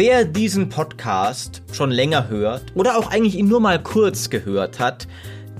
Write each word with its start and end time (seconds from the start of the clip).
Wer 0.00 0.24
diesen 0.24 0.68
Podcast 0.68 1.60
schon 1.72 1.90
länger 1.90 2.28
hört 2.28 2.66
oder 2.76 2.96
auch 2.96 3.10
eigentlich 3.10 3.34
ihn 3.34 3.48
nur 3.48 3.58
mal 3.58 3.82
kurz 3.82 4.30
gehört 4.30 4.78
hat, 4.78 5.08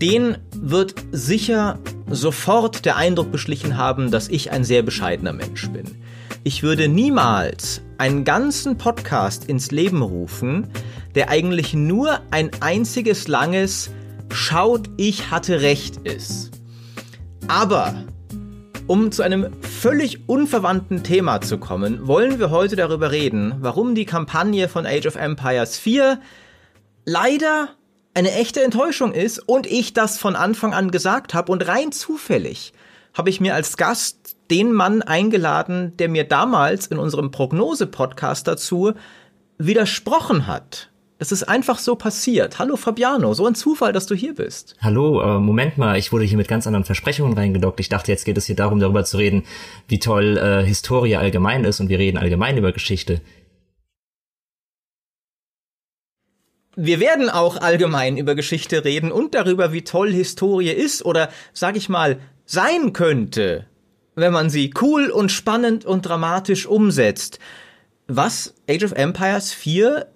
den 0.01 0.39
wird 0.55 0.95
sicher 1.11 1.81
sofort 2.09 2.85
der 2.85 2.95
Eindruck 2.95 3.33
beschlichen 3.33 3.77
haben, 3.77 4.13
dass 4.13 4.29
ich 4.29 4.53
ein 4.53 4.63
sehr 4.63 4.85
bescheidener 4.85 5.33
Mensch 5.33 5.69
bin. 5.71 5.87
Ich 6.45 6.63
würde 6.63 6.87
niemals 6.87 7.83
einen 7.99 8.23
ganzen 8.23 8.79
Podcast 8.79 9.47
ins 9.47 9.73
Leben 9.73 10.03
rufen, 10.03 10.69
der 11.17 11.31
eigentlich 11.31 11.75
nur 11.75 12.21
ein 12.31 12.51
einziges 12.61 13.27
langes 13.27 13.91
Schaut, 14.31 14.89
ich 14.99 15.33
hatte 15.33 15.63
recht 15.63 15.97
ist. 16.07 16.53
Aber 17.49 18.05
um 18.89 19.13
zu 19.13 19.23
einem 19.23 19.53
völlig 19.63 20.29
unverwandten 20.29 21.05
Thema 21.05 21.41
zu 21.41 21.59
kommen, 21.59 22.09
wollen 22.09 22.39
wir 22.39 22.51
heute 22.51 22.75
darüber 22.75 23.13
reden, 23.13 23.55
warum 23.61 23.95
die 23.95 24.07
Kampagne 24.07 24.69
von 24.69 24.87
Age 24.87 25.07
of 25.07 25.17
Empires 25.17 25.79
4 25.79 26.19
leider 27.05 27.69
eine 28.15 28.33
echte 28.33 28.63
Enttäuschung 28.63 29.13
ist 29.13 29.39
und 29.39 29.67
ich 29.67 29.93
das 29.93 30.19
von 30.19 30.35
Anfang 30.35 30.73
an 30.73 30.91
gesagt 30.91 31.35
habe 31.35 31.53
und 31.53 31.69
rein 31.69 31.93
zufällig 31.93 32.73
habe 33.15 33.31
ich 33.31 33.41
mir 33.41 33.55
als 33.55 33.77
Gast 33.77 34.37
den 34.51 34.73
Mann 34.73 35.03
eingeladen, 35.03 35.97
der 35.99 36.09
mir 36.09 36.25
damals 36.25 36.87
in 36.87 36.99
unserem 36.99 37.31
Prognose-Podcast 37.31 38.47
dazu 38.47 38.95
widersprochen 39.59 40.47
hat. 40.47 40.91
Es 41.21 41.33
ist 41.33 41.43
einfach 41.43 41.81
so 41.81 41.97
passiert. 41.97 42.61
Hallo 42.61 42.77
Fabiano, 42.77 43.35
so 43.35 43.45
ein 43.45 43.57
Zufall, 43.57 43.93
dass 43.93 44.07
du 44.07 44.15
hier 44.15 44.37
bist. 44.37 44.77
Hallo, 44.81 45.21
äh, 45.21 45.41
Moment 45.41 45.77
mal, 45.77 45.99
ich 45.99 46.13
wurde 46.13 46.25
hier 46.25 46.37
mit 46.37 46.47
ganz 46.47 46.69
anderen 46.69 46.85
Versprechungen 46.85 47.37
reingedockt. 47.37 47.81
Ich 47.81 47.89
dachte, 47.89 48.13
jetzt 48.13 48.25
geht 48.25 48.39
es 48.39 48.47
hier 48.47 48.55
darum, 48.55 48.79
darüber 48.79 49.05
zu 49.05 49.17
reden, 49.17 49.43
wie 49.89 49.99
toll 49.99 50.37
äh, 50.37 50.65
Historie 50.65 51.17
allgemein 51.17 51.65
ist 51.65 51.81
und 51.81 51.89
wir 51.89 51.99
reden 51.99 52.19
allgemein 52.19 52.57
über 52.57 52.71
Geschichte. 52.71 53.21
Wir 56.77 57.01
werden 57.01 57.29
auch 57.29 57.57
allgemein 57.57 58.17
über 58.17 58.37
Geschichte 58.37 58.85
reden 58.85 59.11
und 59.11 59.35
darüber, 59.35 59.73
wie 59.73 59.83
toll 59.83 60.13
Historie 60.13 60.71
ist 60.71 61.05
oder, 61.05 61.31
sag 61.53 61.77
ich 61.77 61.89
mal, 61.89 62.21
sein 62.45 62.93
könnte, 62.93 63.67
wenn 64.15 64.33
man 64.33 64.51
sie 64.51 64.73
cool 64.81 65.11
und 65.11 65.33
spannend 65.33 65.85
und 65.85 66.03
dramatisch 66.03 66.67
umsetzt. 66.67 67.41
Was 68.07 68.55
Age 68.71 68.85
of 68.85 68.93
Empires 68.93 69.53
4 69.53 70.07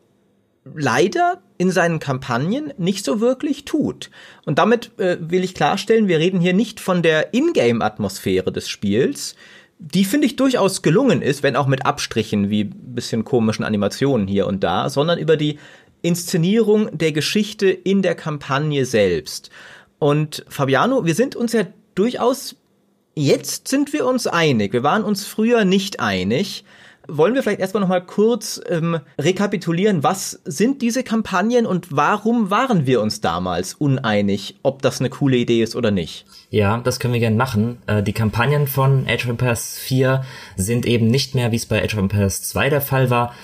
leider 0.65 1.43
in 1.59 1.71
seinen 1.71 1.99
Kampagnen 1.99 2.73
nicht 2.79 3.05
so 3.05 3.21
wirklich 3.21 3.65
tut. 3.65 4.11
Und 4.45 4.59
damit 4.59 4.99
äh, 4.99 5.19
will 5.21 5.45
ich 5.45 5.55
klarstellen, 5.55 6.09
wir 6.09 6.19
reden 6.19 6.41
hier 6.41 6.55
nicht 6.55 6.81
von 6.81 7.03
der 7.03 7.35
Ingame-Atmosphäre 7.35 8.53
des 8.53 8.69
Spiels, 8.69 9.35
die 9.79 10.05
finde 10.05 10.27
ich 10.27 10.37
durchaus 10.37 10.83
gelungen 10.83 11.23
ist, 11.23 11.43
wenn 11.43 11.57
auch 11.57 11.67
mit 11.67 11.85
Abstrichen 11.85 12.51
wie 12.51 12.65
bisschen 12.65 13.25
komischen 13.25 13.65
Animationen 13.65 14.29
hier 14.29 14.47
und 14.47 14.63
da, 14.63 14.89
sondern 14.89 15.19
über 15.19 15.37
die 15.37 15.59
Inszenierung 16.03 16.97
der 16.97 17.11
Geschichte 17.13 17.69
in 17.69 18.03
der 18.03 18.15
Kampagne 18.15 18.85
selbst. 18.85 19.51
Und 19.99 20.45
Fabiano, 20.49 21.05
wir 21.05 21.15
sind 21.15 21.35
uns 21.35 21.53
ja 21.53 21.65
durchaus, 21.97 22.57
jetzt 23.15 23.69
sind 23.69 23.93
wir 23.93 24.07
uns 24.07 24.29
einig. 24.29 24.73
Wir 24.73 24.83
waren 24.85 25.05
uns 25.05 25.25
früher 25.25 25.65
nicht 25.65 26.01
einig. 26.01 26.65
Wollen 27.09 27.35
wir 27.35 27.43
vielleicht 27.43 27.61
erstmal 27.61 27.81
nochmal 27.81 28.05
kurz 28.05 28.61
ähm, 28.69 29.01
rekapitulieren, 29.19 30.03
was 30.03 30.41
sind 30.45 30.83
diese 30.83 31.03
Kampagnen 31.03 31.67
und 31.67 31.89
warum 31.91 32.51
waren 32.51 32.87
wir 32.87 33.01
uns 33.01 33.21
damals 33.21 33.75
uneinig, 33.75 34.57
ob 34.63 34.83
das 34.83 35.01
eine 35.01 35.11
coole 35.11 35.37
Idee 35.37 35.63
ist 35.63 35.75
oder 35.75 35.91
nicht? 35.91 36.27
Ja, 36.51 36.79
das 36.79 37.01
können 37.01 37.15
wir 37.15 37.21
gerne 37.21 37.37
machen. 37.37 37.79
Äh, 37.87 38.03
die 38.03 38.13
Kampagnen 38.13 38.67
von 38.67 39.07
Age 39.09 39.25
of 39.25 39.31
Empires 39.31 39.79
4 39.79 40.25
sind 40.57 40.87
eben 40.87 41.09
nicht 41.09 41.35
mehr, 41.35 41.51
wie 41.51 41.57
es 41.57 41.67
bei 41.67 41.83
Age 41.83 41.95
of 41.95 42.01
Empires 42.01 42.43
2 42.43 42.71
der 42.71 42.81
Fall 42.81 43.11
war, 43.11 43.35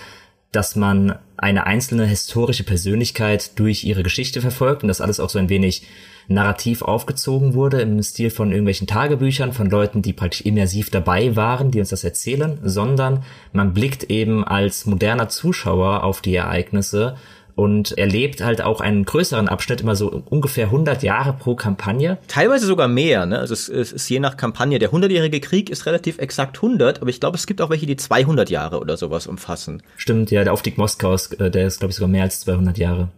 dass 0.53 0.77
man 0.77 1.19
eine 1.37 1.67
einzelne 1.67 2.07
historische 2.07 2.65
Persönlichkeit 2.65 3.59
durch 3.59 3.85
ihre 3.85 4.03
Geschichte 4.03 4.41
verfolgt 4.41 4.83
und 4.83 4.89
das 4.89 5.01
alles 5.01 5.21
auch 5.21 5.31
so 5.31 5.39
ein 5.39 5.49
wenig 5.49 5.83
narrativ 6.29 6.83
aufgezogen 6.83 7.55
wurde 7.55 7.81
im 7.81 8.03
Stil 8.03 8.31
von 8.31 8.51
irgendwelchen 8.51 8.87
Tagebüchern 8.87 9.53
von 9.53 9.69
Leuten, 9.71 10.03
die 10.03 10.13
praktisch 10.13 10.43
immersiv 10.43 10.91
dabei 10.91 11.37
waren, 11.37 11.71
die 11.71 11.81
uns 11.81 11.89
das 11.89 12.05
erzählen, 12.05 12.59
sondern 12.63 13.25
man 13.53 13.73
blickt 13.73 14.05
eben 14.05 14.45
als 14.45 14.85
moderner 14.85 15.29
Zuschauer 15.29 16.05
auf 16.05 16.21
die 16.21 16.35
Ereignisse 16.35 17.17
und 17.59 17.99
erlebt 17.99 18.41
halt 18.41 18.63
auch 18.63 18.81
einen 18.81 19.05
größeren 19.05 19.49
Abschnitt, 19.49 19.81
immer 19.81 19.97
so 19.97 20.23
ungefähr 20.31 20.67
100 20.67 21.03
Jahre 21.03 21.33
pro 21.33 21.57
Kampagne. 21.57 22.19
Teilweise 22.29 22.67
sogar 22.67 22.87
mehr, 22.87 23.27
ne? 23.27 23.41
Also 23.41 23.53
es, 23.53 23.69
es 23.69 23.91
ist 23.91 24.09
je 24.09 24.21
nach 24.21 24.37
Kampagne. 24.37 24.79
Der 24.79 24.93
100-jährige 24.93 25.41
Krieg 25.41 25.69
ist 25.69 25.85
relativ 25.85 26.19
exakt 26.19 26.59
100, 26.59 27.01
aber 27.01 27.11
ich 27.11 27.19
glaube, 27.19 27.37
es 27.37 27.49
gibt 27.49 27.61
auch 27.61 27.69
welche, 27.69 27.87
die 27.87 27.97
200 27.97 28.49
Jahre 28.49 28.79
oder 28.79 28.97
sowas 28.97 29.27
umfassen. 29.27 29.83
Stimmt, 29.97 30.31
ja, 30.31 30.45
der 30.45 30.53
Aufstieg 30.53 30.79
Moskaus, 30.79 31.33
äh, 31.33 31.51
der 31.51 31.67
ist, 31.67 31.81
glaube 31.81 31.91
ich, 31.91 31.97
sogar 31.97 32.09
mehr 32.09 32.23
als 32.23 32.39
200 32.43 32.79
Jahre. 32.79 33.09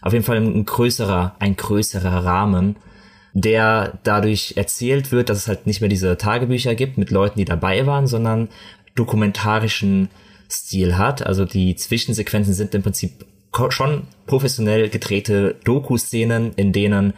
Auf 0.00 0.14
jeden 0.14 0.24
Fall 0.24 0.38
ein 0.38 0.64
größerer, 0.64 1.36
ein 1.38 1.56
größerer 1.56 2.24
Rahmen, 2.24 2.76
der 3.34 3.98
dadurch 4.04 4.54
erzählt 4.56 5.12
wird, 5.12 5.28
dass 5.28 5.36
es 5.36 5.48
halt 5.48 5.66
nicht 5.66 5.82
mehr 5.82 5.90
diese 5.90 6.16
Tagebücher 6.16 6.74
gibt 6.74 6.96
mit 6.96 7.10
Leuten, 7.10 7.38
die 7.38 7.44
dabei 7.44 7.84
waren, 7.84 8.06
sondern 8.06 8.48
dokumentarischen 8.94 10.08
Stil 10.50 10.96
hat. 10.96 11.26
Also 11.26 11.44
die 11.44 11.76
Zwischensequenzen 11.76 12.54
sind 12.54 12.74
im 12.74 12.82
Prinzip 12.82 13.26
schon 13.70 14.06
professionell 14.26 14.88
gedrehte 14.88 15.56
Doku-Szenen, 15.64 16.52
in 16.54 16.72
denen 16.72 17.14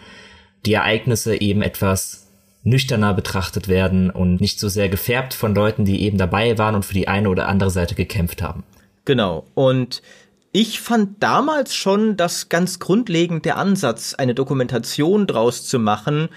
die 0.66 0.74
Ereignisse 0.74 1.40
eben 1.40 1.62
etwas 1.62 2.28
nüchterner 2.62 3.12
betrachtet 3.12 3.68
werden 3.68 4.10
und 4.10 4.40
nicht 4.40 4.58
so 4.58 4.68
sehr 4.68 4.88
gefärbt 4.88 5.34
von 5.34 5.54
Leuten, 5.54 5.84
die 5.84 6.02
eben 6.02 6.16
dabei 6.16 6.56
waren 6.58 6.74
und 6.74 6.84
für 6.84 6.94
die 6.94 7.08
eine 7.08 7.28
oder 7.28 7.46
andere 7.48 7.70
Seite 7.70 7.94
gekämpft 7.94 8.42
haben. 8.42 8.64
Genau. 9.04 9.44
Und 9.54 10.02
ich 10.50 10.80
fand 10.80 11.22
damals 11.22 11.74
schon, 11.74 12.16
dass 12.16 12.48
ganz 12.48 12.78
grundlegend 12.78 13.44
der 13.44 13.58
Ansatz, 13.58 14.14
eine 14.14 14.34
Dokumentation 14.34 15.26
draus 15.26 15.66
zu 15.66 15.78
machen, 15.78 16.28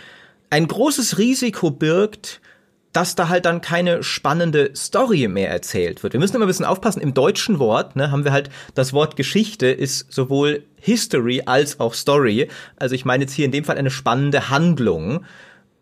ein 0.50 0.68
großes 0.68 1.18
Risiko 1.18 1.72
birgt, 1.72 2.42
dass 2.94 3.16
da 3.16 3.30
halt 3.30 3.46
dann 3.46 3.62
keine 3.62 4.04
spannende 4.04 4.72
Story 4.76 5.28
mehr 5.28 5.50
erzählt 5.50 6.04
wird. 6.04 6.14
Wir 6.14 6.20
müssen 6.20 6.36
immer 6.36 6.46
ein 6.46 6.48
bisschen 6.48 6.66
aufpassen. 6.66 7.02
Im 7.02 7.14
deutschen 7.14 7.60
Wort 7.60 7.96
ne, 7.96 8.12
haben 8.12 8.24
wir 8.24 8.32
halt 8.32 8.50
das 8.74 8.94
Wort 8.94 9.16
Geschichte 9.16 9.68
ist 9.68 10.12
sowohl 10.12 10.64
History 10.80 11.44
als 11.46 11.80
auch 11.80 11.94
Story. 11.94 12.48
Also 12.78 12.96
ich 12.96 13.06
meine 13.06 13.26
jetzt 13.26 13.34
hier 13.34 13.46
in 13.46 13.52
dem 13.52 13.66
Fall 13.66 13.78
eine 13.78 13.92
spannende 13.92 14.50
Handlung, 14.50 15.26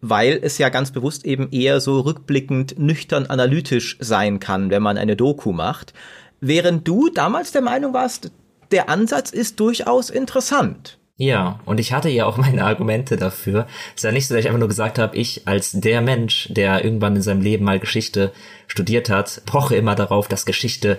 weil 0.02 0.40
es 0.42 0.58
ja 0.58 0.70
ganz 0.70 0.92
bewusst 0.92 1.26
eben 1.26 1.50
eher 1.52 1.80
so 1.80 2.02
rückblickend 2.02 2.78
nüchtern 2.78 3.28
analytisch 3.28 3.98
sein 4.00 4.40
kann, 4.40 4.70
wenn 4.70 4.84
man 4.84 4.98
eine 4.98 5.16
Doku 5.16 5.52
macht. 5.52 5.94
Während 6.42 6.88
du 6.88 7.10
damals 7.10 7.52
der 7.52 7.62
Meinung 7.62 7.94
warst, 7.94 8.32
der 8.72 8.90
Ansatz 8.90 9.32
ist 9.32 9.60
durchaus 9.60 10.10
interessant. 10.10 11.00
Ja, 11.18 11.62
und 11.66 11.80
ich 11.80 11.94
hatte 11.94 12.10
ja 12.10 12.26
auch 12.26 12.38
meine 12.46 12.66
Argumente 12.66 13.18
dafür. 13.18 13.68
Es 13.90 13.98
ist 13.98 14.04
ja 14.04 14.12
nicht 14.12 14.28
so, 14.28 14.34
dass 14.34 14.42
ich 14.42 14.48
einfach 14.48 14.60
nur 14.60 14.68
gesagt 14.68 15.00
habe, 15.00 15.16
ich 15.16 15.48
als 15.48 15.72
der 15.72 16.02
Mensch, 16.02 16.50
der 16.52 16.84
irgendwann 16.84 17.16
in 17.16 17.22
seinem 17.22 17.42
Leben 17.42 17.66
mal 17.66 17.80
Geschichte 17.80 18.32
studiert 18.68 19.10
hat, 19.10 19.42
poche 19.46 19.76
immer 19.76 19.96
darauf, 19.96 20.28
dass 20.28 20.46
Geschichte 20.46 20.98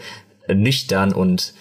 nüchtern 0.49 1.13
und 1.13 1.53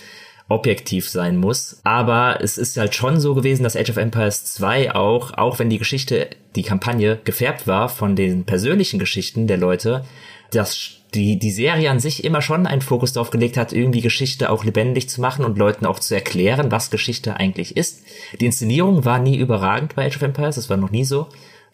objektiv 0.47 1.09
sein 1.09 1.38
muss. 1.38 1.81
Aber 1.83 2.39
es 2.41 2.57
ist 2.57 2.77
halt 2.77 2.93
schon 2.93 3.19
so 3.19 3.33
gewesen, 3.33 3.63
dass 3.63 3.75
Age 3.75 3.89
of 3.89 3.97
Empires 3.97 4.45
2 4.45 4.93
auch, 4.93 5.33
auch 5.33 5.59
wenn 5.59 5.69
die 5.69 5.79
Geschichte, 5.79 6.29
die 6.55 6.63
Kampagne 6.63 7.19
gefärbt 7.23 7.67
war 7.67 7.89
von 7.89 8.16
den 8.16 8.45
persönlichen 8.45 8.99
Geschichten 8.99 9.47
der 9.47 9.57
Leute, 9.57 10.05
dass 10.51 11.01
die, 11.15 11.39
die 11.39 11.51
Serie 11.51 11.89
an 11.89 11.99
sich 11.99 12.23
immer 12.23 12.41
schon 12.41 12.67
einen 12.67 12.81
Fokus 12.81 13.13
darauf 13.13 13.31
gelegt 13.31 13.57
hat, 13.57 13.73
irgendwie 13.73 14.01
Geschichte 14.01 14.49
auch 14.49 14.63
lebendig 14.63 15.09
zu 15.09 15.21
machen 15.21 15.45
und 15.45 15.57
Leuten 15.57 15.85
auch 15.85 15.99
zu 15.99 16.13
erklären, 16.13 16.71
was 16.71 16.89
Geschichte 16.91 17.37
eigentlich 17.37 17.77
ist. 17.77 18.03
Die 18.39 18.45
Inszenierung 18.45 19.05
war 19.05 19.19
nie 19.19 19.37
überragend 19.37 19.95
bei 19.95 20.05
Age 20.05 20.17
of 20.17 20.21
Empires, 20.23 20.55
das 20.55 20.69
war 20.69 20.77
noch 20.77 20.91
nie 20.91 21.05
so. 21.05 21.27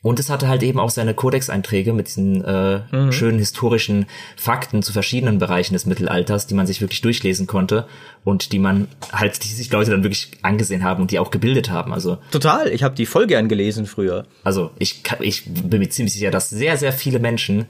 Und 0.03 0.19
es 0.19 0.31
hatte 0.31 0.47
halt 0.47 0.63
eben 0.63 0.80
auch 0.80 0.90
seine 0.90 1.13
Codex-Einträge 1.13 1.94
mit 1.94 2.07
diesen 2.07 2.44
äh, 2.44 2.81
mhm. 2.92 3.12
schönen 3.12 3.38
historischen 3.38 4.07
Fakten 4.36 4.81
zu 4.81 4.94
verschiedenen 4.94 5.38
Bereichen 5.38 5.74
des 5.74 5.86
Mittelalters, 5.86 6.48
die 6.48 6.56
man 6.56 6.66
sich 6.66 6.81
wirklich 6.81 7.01
durchlesen 7.01 7.45
konnte 7.45 7.86
und 8.24 8.51
die 8.51 8.57
man 8.57 8.88
halt, 9.12 9.44
die 9.44 9.50
sich 9.50 9.71
Leute 9.71 9.92
dann 9.92 10.04
wirklich 10.04 10.31
angesehen 10.42 10.83
haben 10.83 11.04
und 11.04 11.12
die 11.12 11.19
auch 11.19 11.30
gebildet 11.30 11.69
haben. 11.69 11.94
Also 11.94 12.18
total. 12.31 12.69
Ich 12.69 12.81
habe 12.81 12.95
die 12.95 13.06
voll 13.06 13.27
gern 13.27 13.48
gelesen 13.48 13.86
früher. 13.86 14.25
Also 14.44 14.71
ich, 14.80 15.04
ich 15.19 15.45
bin 15.45 15.80
mir 15.80 15.89
ziemlich 15.89 16.13
sicher, 16.13 16.31
dass 16.31 16.50
sehr 16.50 16.77
sehr 16.77 16.94
viele 16.94 17.19
Menschen 17.19 17.68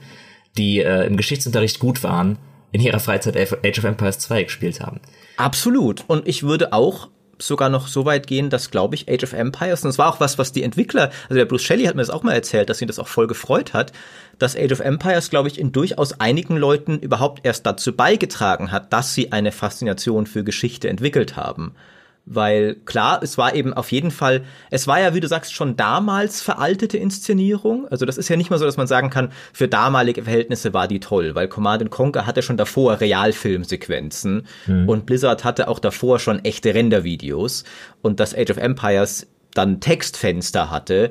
die 0.56 0.80
äh, 0.80 1.06
im 1.06 1.16
Geschichtsunterricht 1.16 1.78
gut 1.78 2.02
waren, 2.02 2.38
in 2.72 2.80
ihrer 2.80 3.00
Freizeit 3.00 3.36
Age 3.36 3.78
of 3.78 3.84
Empires 3.84 4.18
2 4.18 4.44
gespielt 4.44 4.80
haben. 4.80 5.00
Absolut. 5.36 6.04
Und 6.06 6.26
ich 6.26 6.42
würde 6.42 6.72
auch 6.72 7.08
sogar 7.38 7.68
noch 7.68 7.88
so 7.88 8.04
weit 8.04 8.26
gehen, 8.26 8.50
dass, 8.50 8.70
glaube 8.70 8.94
ich, 8.94 9.08
Age 9.08 9.24
of 9.24 9.32
Empires, 9.32 9.82
und 9.82 9.88
das 9.88 9.98
war 9.98 10.08
auch 10.08 10.20
was, 10.20 10.38
was 10.38 10.52
die 10.52 10.62
Entwickler, 10.62 11.10
also 11.24 11.34
der 11.34 11.44
Bruce 11.44 11.62
Shelley 11.62 11.84
hat 11.84 11.94
mir 11.94 12.02
das 12.02 12.10
auch 12.10 12.22
mal 12.22 12.34
erzählt, 12.34 12.70
dass 12.70 12.80
ihn 12.80 12.88
das 12.88 12.98
auch 12.98 13.08
voll 13.08 13.26
gefreut 13.26 13.72
hat, 13.72 13.92
dass 14.38 14.56
Age 14.56 14.72
of 14.72 14.80
Empires, 14.80 15.30
glaube 15.30 15.48
ich, 15.48 15.58
in 15.58 15.72
durchaus 15.72 16.20
einigen 16.20 16.56
Leuten 16.56 16.98
überhaupt 16.98 17.44
erst 17.44 17.66
dazu 17.66 17.94
beigetragen 17.94 18.70
hat, 18.70 18.92
dass 18.92 19.14
sie 19.14 19.32
eine 19.32 19.52
Faszination 19.52 20.26
für 20.26 20.44
Geschichte 20.44 20.88
entwickelt 20.88 21.36
haben. 21.36 21.74
Weil 22.24 22.76
klar, 22.84 23.20
es 23.22 23.36
war 23.36 23.54
eben 23.54 23.72
auf 23.72 23.90
jeden 23.90 24.12
Fall, 24.12 24.44
es 24.70 24.86
war 24.86 25.00
ja, 25.00 25.12
wie 25.12 25.20
du 25.20 25.26
sagst, 25.26 25.52
schon 25.52 25.76
damals 25.76 26.40
veraltete 26.40 26.96
Inszenierung. 26.96 27.88
Also 27.88 28.06
das 28.06 28.16
ist 28.16 28.28
ja 28.28 28.36
nicht 28.36 28.48
mal 28.48 28.58
so, 28.58 28.64
dass 28.64 28.76
man 28.76 28.86
sagen 28.86 29.10
kann, 29.10 29.32
für 29.52 29.66
damalige 29.66 30.22
Verhältnisse 30.22 30.72
war 30.72 30.86
die 30.86 31.00
toll, 31.00 31.34
weil 31.34 31.48
Command 31.48 31.90
Conquer 31.90 32.24
hatte 32.24 32.42
schon 32.42 32.56
davor 32.56 33.00
Realfilmsequenzen 33.00 34.46
mhm. 34.66 34.88
und 34.88 35.04
Blizzard 35.04 35.42
hatte 35.42 35.66
auch 35.66 35.80
davor 35.80 36.20
schon 36.20 36.44
echte 36.44 36.74
Rendervideos 36.74 37.64
und 38.02 38.20
das 38.20 38.36
Age 38.36 38.50
of 38.50 38.56
Empires 38.56 39.26
dann 39.54 39.80
Textfenster 39.80 40.70
hatte, 40.70 41.10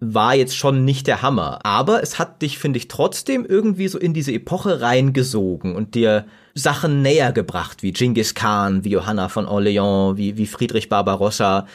war 0.00 0.34
jetzt 0.34 0.56
schon 0.56 0.84
nicht 0.84 1.06
der 1.06 1.22
Hammer. 1.22 1.60
Aber 1.62 2.02
es 2.02 2.18
hat 2.18 2.42
dich, 2.42 2.58
finde 2.58 2.78
ich, 2.78 2.88
trotzdem 2.88 3.46
irgendwie 3.46 3.88
so 3.88 3.98
in 3.98 4.12
diese 4.12 4.32
Epoche 4.32 4.80
reingesogen 4.80 5.74
und 5.74 5.94
dir 5.94 6.26
Sachen 6.54 7.02
näher 7.02 7.32
gebracht, 7.32 7.82
wie 7.82 7.92
Genghis 7.92 8.34
Khan, 8.34 8.84
wie 8.84 8.90
Johanna 8.90 9.28
von 9.28 9.46
Orleans, 9.46 10.16
wie, 10.16 10.36
wie 10.36 10.46
Friedrich 10.46 10.88
Barbarossa. 10.88 11.66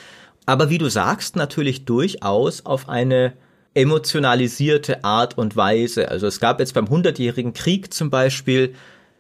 Aber 0.46 0.70
wie 0.70 0.78
du 0.78 0.90
sagst, 0.90 1.36
natürlich 1.36 1.86
durchaus 1.86 2.66
auf 2.66 2.88
eine 2.88 3.34
emotionalisierte 3.74 5.04
Art 5.04 5.38
und 5.38 5.56
Weise. 5.56 6.10
Also 6.10 6.28
es 6.28 6.40
gab 6.40 6.60
jetzt 6.60 6.74
beim 6.74 6.90
Hundertjährigen 6.90 7.54
Krieg 7.54 7.94
zum 7.94 8.10
Beispiel 8.10 8.74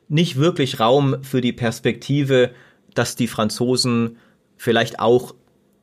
nicht 0.08 0.38
wirklich 0.38 0.80
Raum 0.80 1.24
für 1.24 1.42
die 1.42 1.54
Perspektive, 1.54 2.52
dass 2.96 3.16
die 3.16 3.28
Franzosen 3.28 4.18
vielleicht 4.58 5.00
auch 5.00 5.36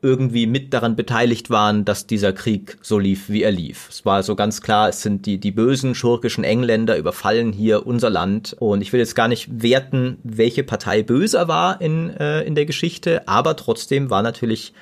irgendwie 0.06 0.46
mit 0.46 0.72
daran 0.72 0.94
beteiligt 0.94 1.50
waren, 1.50 1.84
dass 1.84 2.06
dieser 2.06 2.32
Krieg 2.32 2.78
so 2.80 2.96
lief, 2.96 3.28
wie 3.28 3.42
er 3.42 3.50
lief. 3.50 3.88
Es 3.90 4.04
war 4.04 4.22
so 4.22 4.36
ganz 4.36 4.60
klar, 4.60 4.88
es 4.88 5.02
sind 5.02 5.26
die, 5.26 5.38
die 5.38 5.50
bösen 5.50 5.96
schurkischen 5.96 6.44
Engländer 6.44 6.96
überfallen 6.96 7.52
hier 7.52 7.88
unser 7.88 8.08
Land. 8.08 8.54
Und 8.60 8.82
ich 8.82 8.92
will 8.92 9.00
jetzt 9.00 9.16
gar 9.16 9.26
nicht 9.26 9.48
werten, 9.62 10.18
welche 10.22 10.62
Partei 10.62 11.02
böser 11.02 11.48
war 11.48 11.80
in, 11.80 12.10
äh, 12.10 12.42
in 12.42 12.54
der 12.54 12.66
Geschichte, 12.66 13.26
aber 13.26 13.56
trotzdem 13.56 14.08
war 14.08 14.22
natürlich 14.22 14.72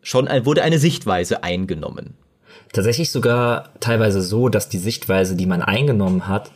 schon 0.00 0.28
ein, 0.28 0.46
wurde 0.46 0.62
eine 0.62 0.78
Sichtweise 0.78 1.44
eingenommen. 1.44 2.14
Tatsächlich 2.72 3.10
sogar 3.10 3.68
teilweise 3.80 4.22
so, 4.22 4.48
dass 4.48 4.70
die 4.70 4.78
Sichtweise, 4.78 5.36
die 5.36 5.46
man 5.46 5.60
eingenommen 5.60 6.26
hat, 6.26 6.50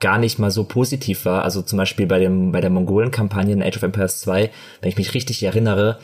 gar 0.00 0.18
nicht 0.18 0.38
mal 0.38 0.50
so 0.50 0.64
positiv 0.64 1.24
war. 1.24 1.44
Also 1.44 1.62
zum 1.62 1.78
Beispiel 1.78 2.06
bei 2.06 2.18
dem, 2.18 2.52
bei 2.52 2.60
der 2.60 2.68
Mongolen-Kampagne 2.68 3.54
in 3.54 3.62
Age 3.62 3.78
of 3.78 3.84
Empires 3.84 4.20
2, 4.20 4.50
wenn 4.82 4.88
ich 4.90 4.98
mich 4.98 5.14
richtig 5.14 5.42
erinnere, 5.42 5.98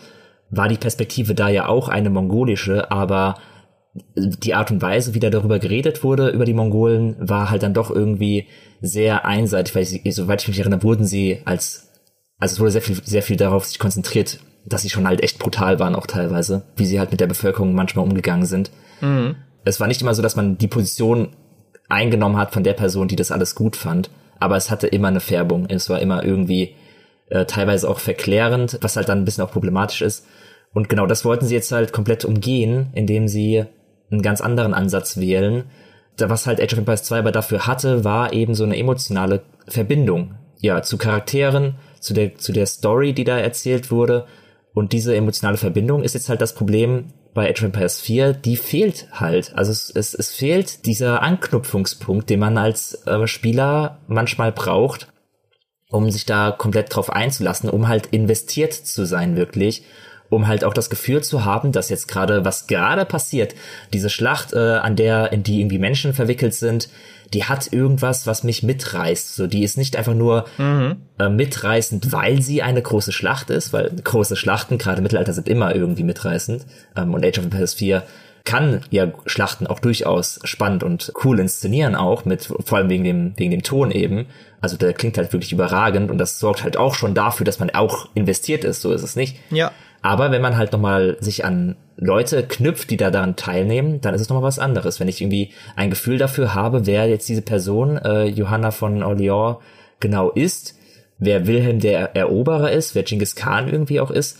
war 0.51 0.69
die 0.69 0.77
Perspektive 0.77 1.35
da 1.35 1.49
ja 1.49 1.67
auch 1.67 1.89
eine 1.89 2.11
mongolische, 2.11 2.91
aber 2.91 3.37
die 4.15 4.55
Art 4.55 4.71
und 4.71 4.83
Weise, 4.83 5.15
wie 5.15 5.21
da 5.21 5.31
darüber 5.31 5.59
geredet 5.59 6.05
wurde, 6.05 6.29
über 6.29 6.45
die 6.45 6.55
Mongolen, 6.55 7.17
war 7.19 7.51
halt 7.51 7.63
dann 7.63 7.75
doch 7.75 7.91
irgendwie 7.91 8.47
sehr 8.81 9.25
einseitig, 9.25 9.75
weil 9.75 9.85
sie, 9.85 10.03
soweit 10.13 10.43
ich 10.43 10.49
mich 10.49 10.61
erinnere, 10.61 10.83
wurden 10.83 11.05
sie 11.05 11.41
als, 11.45 11.91
also 12.39 12.55
es 12.55 12.61
wurde 12.61 12.71
sehr 12.71 12.83
viel, 12.83 13.01
sehr 13.05 13.23
viel 13.23 13.37
darauf 13.37 13.65
sich 13.65 13.79
konzentriert, 13.79 14.41
dass 14.65 14.83
sie 14.83 14.91
schon 14.91 15.09
halt 15.09 15.23
echt 15.23 15.39
brutal 15.39 15.79
waren 15.81 15.95
auch 15.95 16.07
teilweise, 16.07 16.63
wie 16.77 16.87
sie 16.87 17.01
halt 17.01 17.11
mit 17.11 17.21
der 17.21 17.27
Bevölkerung 17.27 17.75
manchmal 17.75 18.05
umgegangen 18.05 18.47
sind. 18.47 18.71
Mhm. 19.01 19.37
Es 19.65 19.81
war 19.81 19.89
nicht 19.89 20.03
immer 20.03 20.15
so, 20.15 20.23
dass 20.23 20.37
man 20.37 20.57
die 20.57 20.69
Position 20.69 21.31
eingenommen 21.89 22.37
hat 22.37 22.53
von 22.53 22.63
der 22.63 22.75
Person, 22.75 23.09
die 23.09 23.17
das 23.17 23.33
alles 23.33 23.55
gut 23.55 23.77
fand, 23.77 24.11
aber 24.39 24.57
es 24.57 24.71
hatte 24.71 24.87
immer 24.87 25.09
eine 25.09 25.21
Färbung. 25.21 25.67
Es 25.69 25.91
war 25.91 26.01
immer 26.01 26.25
irgendwie 26.25 26.77
äh, 27.29 27.45
teilweise 27.45 27.89
auch 27.89 27.99
verklärend, 27.99 28.79
was 28.81 28.97
halt 28.97 29.09
dann 29.09 29.19
ein 29.19 29.25
bisschen 29.25 29.45
auch 29.45 29.53
problematisch 29.53 30.03
ist. 30.03 30.27
Und 30.73 30.89
genau 30.89 31.07
das 31.07 31.25
wollten 31.25 31.47
sie 31.47 31.55
jetzt 31.55 31.73
halt 31.73 31.93
komplett 31.93 32.25
umgehen, 32.25 32.91
indem 32.95 33.29
sie 33.29 33.65
einen 34.11 34.23
ganz 34.23 34.41
anderen 34.41 34.75
Ansatz 34.75 35.17
wählen. 35.19 35.65
Was 36.19 36.47
halt 36.47 36.61
Age 36.61 36.75
of 36.75 36.79
Empires 36.81 37.05
2 37.05 37.21
aber 37.21 37.33
dafür 37.33 37.67
hatte, 37.67 38.05
war 38.05 38.33
eben 38.33 38.55
so 38.55 38.65
eine 38.65 38.77
emotionale 38.77 39.43
Verbindung. 39.67 40.35
Ja, 40.59 40.83
zu 40.83 40.99
Charakteren, 40.99 41.77
zu 42.01 42.13
der, 42.13 42.37
zu 42.37 42.53
der 42.53 42.67
Story, 42.67 43.15
die 43.15 43.25
da 43.25 43.39
erzählt 43.39 43.91
wurde. 43.91 44.27
Und 44.75 44.93
diese 44.93 45.17
emotionale 45.17 45.57
Verbindung 45.57 46.03
ist 46.03 46.15
jetzt 46.15 46.29
halt 46.29 46.41
das 46.41 46.55
Problem 46.55 47.07
bei 47.33 47.49
Age 47.49 47.61
of 47.63 47.67
Empires 47.67 48.01
4, 48.01 48.35
die 48.35 48.57
fehlt 48.57 49.09
halt. 49.13 49.55
Also 49.55 49.73
es, 49.73 49.91
es, 49.91 50.15
es 50.15 50.33
fehlt 50.33 50.87
dieser 50.87 51.23
Anknüpfungspunkt, 51.23 52.29
den 52.29 52.41
man 52.41 52.59
als 52.59 53.07
äh, 53.07 53.27
Spieler 53.27 54.01
manchmal 54.07 54.53
braucht, 54.53 55.09
um 55.91 56.11
sich 56.11 56.27
da 56.27 56.51
komplett 56.51 56.95
drauf 56.95 57.11
einzulassen, 57.11 57.71
um 57.71 57.89
halt 57.89 58.07
investiert 58.07 58.75
zu 58.75 59.07
sein 59.07 59.37
wirklich 59.37 59.85
um 60.31 60.47
halt 60.47 60.65
auch 60.65 60.73
das 60.73 60.89
Gefühl 60.89 61.23
zu 61.23 61.45
haben, 61.45 61.73
dass 61.73 61.91
jetzt 61.91 62.09
gerade, 62.09 62.45
was 62.45 62.67
gerade 62.67 63.05
passiert, 63.05 63.55
diese 63.93 64.09
Schlacht, 64.09 64.55
äh, 64.55 64.77
an 64.77 64.97
der, 64.97 65.33
in 65.33 65.43
die 65.43 65.61
irgendwie 65.61 65.79
Menschen 65.79 66.15
verwickelt 66.15 66.55
sind, 66.55 66.89
die 67.35 67.45
hat 67.45 67.73
irgendwas, 67.73 68.27
was 68.27 68.43
mich 68.43 68.63
mitreißt. 68.63 69.37
So, 69.37 69.47
die 69.47 69.63
ist 69.63 69.77
nicht 69.77 69.97
einfach 69.97 70.15
nur 70.15 70.47
mhm. 70.59 70.97
äh, 71.19 71.29
mitreißend, 71.29 72.13
weil 72.13 72.43
sie 72.43 72.63
eine 72.63 72.83
große 72.83 73.13
Schlacht 73.13 73.51
ist, 73.51 73.73
weil 73.73 73.91
große 73.91 74.37
Schlachten, 74.37 74.79
gerade 74.79 74.99
im 74.99 75.03
Mittelalter, 75.03 75.33
sind 75.33 75.49
immer 75.49 75.75
irgendwie 75.75 76.05
mitreißend. 76.05 76.65
Ähm, 76.97 77.15
und 77.15 77.25
Age 77.25 77.39
of 77.39 77.45
Empires 77.45 77.75
4 77.75 78.03
kann 78.45 78.81
ja 78.91 79.13
Schlachten 79.27 79.67
auch 79.67 79.81
durchaus 79.81 80.41
spannend 80.45 80.83
und 80.83 81.13
cool 81.25 81.39
inszenieren 81.39 81.95
auch, 81.95 82.25
mit, 82.25 82.45
vor 82.65 82.79
allem 82.79 82.89
wegen 82.89 83.05
dem, 83.05 83.33
wegen 83.37 83.51
dem 83.51 83.63
Ton 83.63 83.91
eben. 83.91 84.27
Also 84.61 84.77
der 84.77 84.93
klingt 84.93 85.19
halt 85.19 85.33
wirklich 85.33 85.53
überragend 85.53 86.11
und 86.11 86.19
das 86.19 86.39
sorgt 86.39 86.65
halt 86.65 86.77
auch 86.77 86.95
schon 86.95 87.15
dafür, 87.15 87.45
dass 87.45 87.59
man 87.59 87.71
auch 87.71 88.09
investiert 88.15 88.65
ist, 88.65 88.81
so 88.81 88.93
ist 88.93 89.03
es 89.03 89.15
nicht. 89.15 89.37
Ja. 89.51 89.73
Aber 90.03 90.31
wenn 90.31 90.43
man 90.43 90.57
halt 90.57 90.73
nochmal 90.73 91.17
sich 91.21 91.45
an 91.45 91.77
Leute 91.97 92.43
knüpft, 92.43 92.91
die 92.91 92.97
da 92.97 93.11
daran 93.11 93.37
teilnehmen, 93.37 94.01
dann 94.01 94.15
ist 94.15 94.23
es 94.23 94.29
nochmal 94.29 94.45
was 94.45 94.59
anderes. 94.59 95.01
Wenn 95.01 95.09
ich 95.09 95.21
irgendwie 95.21 95.51
ein 95.77 95.91
Gefühl 95.91 96.17
dafür 96.17 96.55
habe, 96.55 96.87
wer 96.87 97.09
jetzt 97.09 97.29
diese 97.29 97.43
Person, 97.43 97.99
äh, 97.99 98.25
Johanna 98.25 98.71
von 98.71 99.03
Orleans, 99.03 99.59
genau 100.01 100.31
ist, 100.31 100.77
wer 101.19 101.47
Wilhelm 101.47 101.79
der 101.81 102.17
Eroberer 102.17 102.73
ist, 102.73 102.95
wer 102.95 103.03
Genghis 103.03 103.35
Khan 103.35 103.69
irgendwie 103.69 104.01
auch 104.01 104.11
ist, 104.11 104.39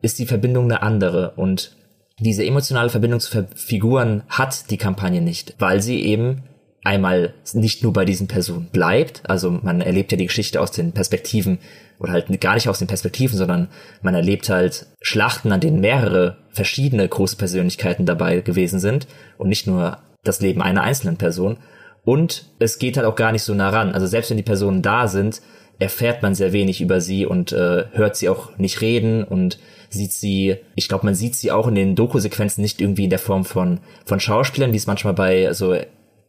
ist 0.00 0.18
die 0.18 0.26
Verbindung 0.26 0.64
eine 0.64 0.82
andere. 0.82 1.32
Und 1.36 1.76
diese 2.18 2.44
emotionale 2.44 2.88
Verbindung 2.88 3.20
zu 3.20 3.46
Figuren 3.54 4.22
hat 4.28 4.70
die 4.70 4.78
Kampagne 4.78 5.20
nicht, 5.20 5.54
weil 5.58 5.82
sie 5.82 6.02
eben 6.02 6.44
einmal 6.84 7.34
nicht 7.52 7.82
nur 7.82 7.92
bei 7.92 8.04
diesen 8.04 8.26
Personen 8.26 8.68
bleibt, 8.72 9.22
also 9.28 9.50
man 9.50 9.80
erlebt 9.80 10.10
ja 10.10 10.18
die 10.18 10.26
Geschichte 10.26 10.60
aus 10.60 10.72
den 10.72 10.92
Perspektiven 10.92 11.58
oder 12.02 12.12
halt 12.12 12.40
gar 12.40 12.54
nicht 12.54 12.68
aus 12.68 12.80
den 12.80 12.88
Perspektiven, 12.88 13.38
sondern 13.38 13.68
man 14.02 14.14
erlebt 14.14 14.48
halt 14.48 14.86
Schlachten, 15.00 15.52
an 15.52 15.60
denen 15.60 15.80
mehrere 15.80 16.38
verschiedene 16.50 17.08
große 17.08 17.36
Persönlichkeiten 17.36 18.06
dabei 18.06 18.40
gewesen 18.40 18.80
sind 18.80 19.06
und 19.38 19.48
nicht 19.48 19.66
nur 19.66 19.98
das 20.24 20.40
Leben 20.40 20.62
einer 20.62 20.82
einzelnen 20.82 21.16
Person. 21.16 21.58
Und 22.04 22.46
es 22.58 22.78
geht 22.78 22.96
halt 22.96 23.06
auch 23.06 23.14
gar 23.14 23.30
nicht 23.30 23.44
so 23.44 23.54
nah 23.54 23.70
ran. 23.70 23.92
Also 23.92 24.06
selbst 24.06 24.30
wenn 24.30 24.36
die 24.36 24.42
Personen 24.42 24.82
da 24.82 25.06
sind, 25.06 25.40
erfährt 25.78 26.22
man 26.22 26.34
sehr 26.34 26.52
wenig 26.52 26.80
über 26.80 27.00
sie 27.00 27.24
und 27.24 27.52
äh, 27.52 27.84
hört 27.92 28.16
sie 28.16 28.28
auch 28.28 28.58
nicht 28.58 28.80
reden 28.80 29.22
und 29.22 29.58
sieht 29.88 30.12
sie, 30.12 30.56
ich 30.74 30.88
glaube, 30.88 31.06
man 31.06 31.14
sieht 31.14 31.36
sie 31.36 31.52
auch 31.52 31.68
in 31.68 31.74
den 31.74 31.94
Doku-Sequenzen 31.94 32.62
nicht 32.62 32.80
irgendwie 32.80 33.04
in 33.04 33.10
der 33.10 33.18
Form 33.18 33.44
von, 33.44 33.80
von 34.04 34.18
Schauspielern, 34.18 34.72
wie 34.72 34.76
es 34.76 34.86
manchmal 34.86 35.14
bei 35.14 35.52
so 35.52 35.74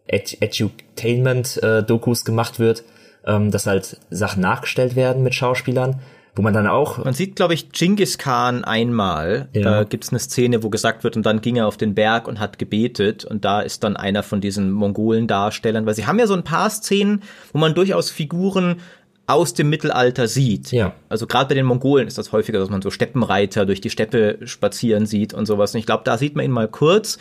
Ed 0.06 0.38
Edutainment-Dokus 0.40 2.22
äh, 2.22 2.26
gemacht 2.26 2.60
wird, 2.60 2.84
ähm, 3.26 3.52
dass 3.52 3.68
halt 3.68 3.98
Sachen 4.10 4.42
nachgestellt 4.42 4.96
werden 4.96 5.24
mit 5.24 5.36
Schauspielern, 5.36 6.00
wo 6.36 6.42
man 6.42 6.54
dann 6.54 6.68
auch. 6.68 7.04
Man 7.04 7.14
sieht, 7.14 7.36
glaube 7.36 7.54
ich, 7.54 7.72
Genghis 7.72 8.18
Khan 8.18 8.64
einmal. 8.64 9.50
Ja. 9.54 9.62
Da 9.62 9.84
gibt's 9.84 10.10
eine 10.10 10.20
Szene, 10.20 10.64
wo 10.64 10.70
gesagt 10.70 11.04
wird, 11.04 11.16
und 11.16 11.26
dann 11.26 11.42
ging 11.42 11.58
er 11.58 11.68
auf 11.68 11.78
den 11.78 11.94
Berg 11.94 12.28
und 12.28 12.40
hat 12.40 12.58
gebetet. 12.58 13.24
Und 13.24 13.46
da 13.46 13.62
ist 13.62 13.84
dann 13.84 13.96
einer 13.96 14.24
von 14.24 14.42
diesen 14.42 14.72
Mongolen-Darstellern, 14.72 15.86
weil 15.86 15.94
sie 15.94 16.08
haben 16.08 16.20
ja 16.20 16.28
so 16.28 16.34
ein 16.34 16.44
paar 16.44 16.70
Szenen, 16.70 17.22
wo 17.52 17.60
man 17.60 17.76
durchaus 17.76 18.10
Figuren 18.10 18.78
aus 19.26 19.54
dem 19.54 19.70
Mittelalter 19.70 20.28
sieht. 20.28 20.72
Ja. 20.72 20.94
Also 21.08 21.28
gerade 21.28 21.50
bei 21.50 21.56
den 21.56 21.66
Mongolen 21.66 22.08
ist 22.08 22.18
das 22.18 22.32
häufiger, 22.32 22.60
dass 22.60 22.70
man 22.70 22.82
so 22.82 22.90
Steppenreiter 22.90 23.66
durch 23.66 23.80
die 23.80 23.90
Steppe 23.90 24.40
spazieren 24.46 25.06
sieht 25.06 25.34
und 25.34 25.46
sowas. 25.46 25.74
Und 25.74 25.80
ich 25.80 25.86
glaube, 25.86 26.04
da 26.04 26.18
sieht 26.18 26.36
man 26.36 26.46
ihn 26.46 26.52
mal 26.52 26.68
kurz. 26.68 27.20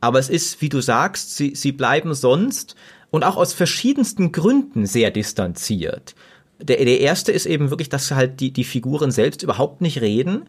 Aber 0.00 0.18
es 0.18 0.28
ist, 0.28 0.60
wie 0.60 0.68
du 0.68 0.80
sagst, 0.80 1.36
sie, 1.36 1.54
sie 1.54 1.72
bleiben 1.72 2.14
sonst 2.14 2.76
und 3.12 3.24
auch 3.24 3.36
aus 3.36 3.52
verschiedensten 3.52 4.32
Gründen 4.32 4.86
sehr 4.86 5.12
distanziert. 5.12 6.16
Der, 6.60 6.78
der 6.78 7.00
erste 7.00 7.30
ist 7.30 7.46
eben 7.46 7.70
wirklich, 7.70 7.90
dass 7.90 8.10
halt 8.10 8.40
die, 8.40 8.52
die 8.52 8.64
Figuren 8.64 9.12
selbst 9.12 9.42
überhaupt 9.42 9.80
nicht 9.82 10.00
reden. 10.00 10.48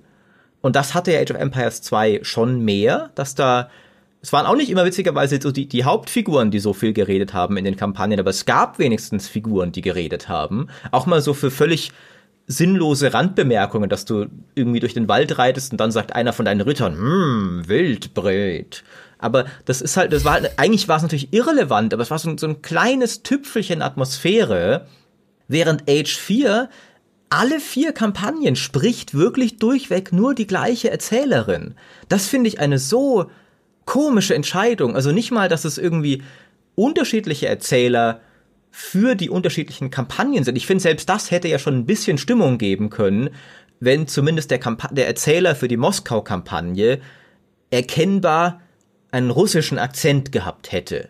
Und 0.62 0.76
das 0.76 0.94
hatte 0.94 1.12
ja 1.12 1.20
Age 1.20 1.32
of 1.32 1.38
Empires 1.38 1.82
2 1.82 2.22
schon 2.24 2.64
mehr, 2.64 3.12
dass 3.16 3.36
da, 3.36 3.70
es 4.22 4.32
waren 4.32 4.46
auch 4.46 4.56
nicht 4.56 4.70
immer 4.70 4.86
witzigerweise 4.86 5.40
so 5.42 5.52
die, 5.52 5.68
die 5.68 5.84
Hauptfiguren, 5.84 6.52
die 6.52 6.60
so 6.60 6.72
viel 6.74 6.94
geredet 6.94 7.34
haben 7.34 7.58
in 7.58 7.66
den 7.66 7.76
Kampagnen, 7.76 8.20
aber 8.20 8.30
es 8.30 8.46
gab 8.46 8.80
wenigstens 8.80 9.28
Figuren, 9.28 9.74
die 9.74 9.82
geredet 9.82 10.30
haben. 10.30 10.70
Auch 10.92 11.06
mal 11.06 11.22
so 11.22 11.34
für 11.34 11.52
völlig 11.52 11.92
sinnlose 12.48 13.14
Randbemerkungen, 13.14 13.90
dass 13.90 14.06
du 14.06 14.28
irgendwie 14.56 14.80
durch 14.80 14.94
den 14.94 15.10
Wald 15.10 15.38
reitest 15.38 15.74
und 15.74 15.80
dann 15.80 15.92
sagt 15.92 16.16
einer 16.16 16.32
von 16.32 16.46
deinen 16.46 16.62
Rittern, 16.62 16.96
hm, 16.96 17.64
Wildbret. 17.68 18.84
Aber 19.24 19.46
das 19.66 19.82
ist 19.82 19.98
halt, 19.98 20.14
das 20.14 20.26
war 20.26 20.34
halt, 20.34 20.52
eigentlich 20.58 20.88
war 20.88 20.98
es 20.98 21.04
natürlich 21.04 21.34
irrelevant, 21.34 21.94
aber 21.94 22.04
es 22.04 22.12
war 22.12 22.20
so, 22.20 22.36
so 22.38 22.48
ein 22.48 22.62
kleines 22.62 23.24
Tüpfelchen 23.24 23.82
Atmosphäre, 23.82 24.88
während 25.48 25.90
Age 25.90 26.16
4 26.16 26.70
alle 27.30 27.60
vier 27.60 27.94
Kampagnen 27.94 28.56
spricht 28.56 29.16
wirklich 29.16 29.58
durchweg 29.58 30.14
nur 30.14 30.36
die 30.36 30.46
gleiche 30.46 30.92
Erzählerin. 30.92 31.74
Das 32.08 32.28
finde 32.28 32.48
ich 32.48 32.60
eine 32.60 32.78
so 32.78 33.32
komische 33.86 34.36
Entscheidung. 34.36 34.96
Also 34.96 35.12
nicht 35.12 35.32
mal, 35.32 35.50
dass 35.50 35.66
es 35.66 35.80
irgendwie 35.80 36.22
unterschiedliche 36.76 37.48
Erzähler 37.48 38.22
für 38.70 39.16
die 39.16 39.30
unterschiedlichen 39.30 39.90
Kampagnen 39.90 40.44
sind. 40.44 40.58
Ich 40.58 40.68
finde, 40.68 40.82
selbst 40.84 41.10
das 41.10 41.32
hätte 41.32 41.48
ja 41.48 41.60
schon 41.60 41.76
ein 41.76 41.86
bisschen 41.86 42.18
Stimmung 42.18 42.58
geben 42.58 42.90
können, 42.90 43.30
wenn 43.80 44.08
zumindest 44.08 44.52
der, 44.52 44.60
der 44.92 45.08
Erzähler 45.08 45.56
für 45.56 45.68
die 45.68 45.78
Moskau-Kampagne 45.78 47.00
erkennbar 47.72 48.62
einen 49.14 49.30
russischen 49.30 49.80
Akzent 49.80 50.32
gehabt 50.32 50.72
hätte. 50.72 51.10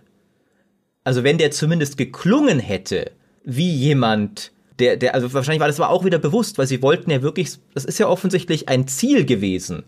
Also 1.03 1.23
wenn 1.23 1.37
der 1.37 1.51
zumindest 1.51 1.97
geklungen 1.97 2.59
hätte, 2.59 3.11
wie 3.43 3.71
jemand, 3.71 4.51
der, 4.79 4.97
der, 4.97 5.15
also 5.15 5.33
wahrscheinlich 5.33 5.61
war 5.61 5.67
das 5.67 5.79
aber 5.79 5.89
auch 5.89 6.05
wieder 6.05 6.19
bewusst, 6.19 6.57
weil 6.57 6.67
sie 6.67 6.81
wollten 6.81 7.11
ja 7.11 7.21
wirklich, 7.21 7.57
das 7.73 7.85
ist 7.85 7.99
ja 7.99 8.07
offensichtlich 8.07 8.69
ein 8.69 8.87
Ziel 8.87 9.25
gewesen, 9.25 9.83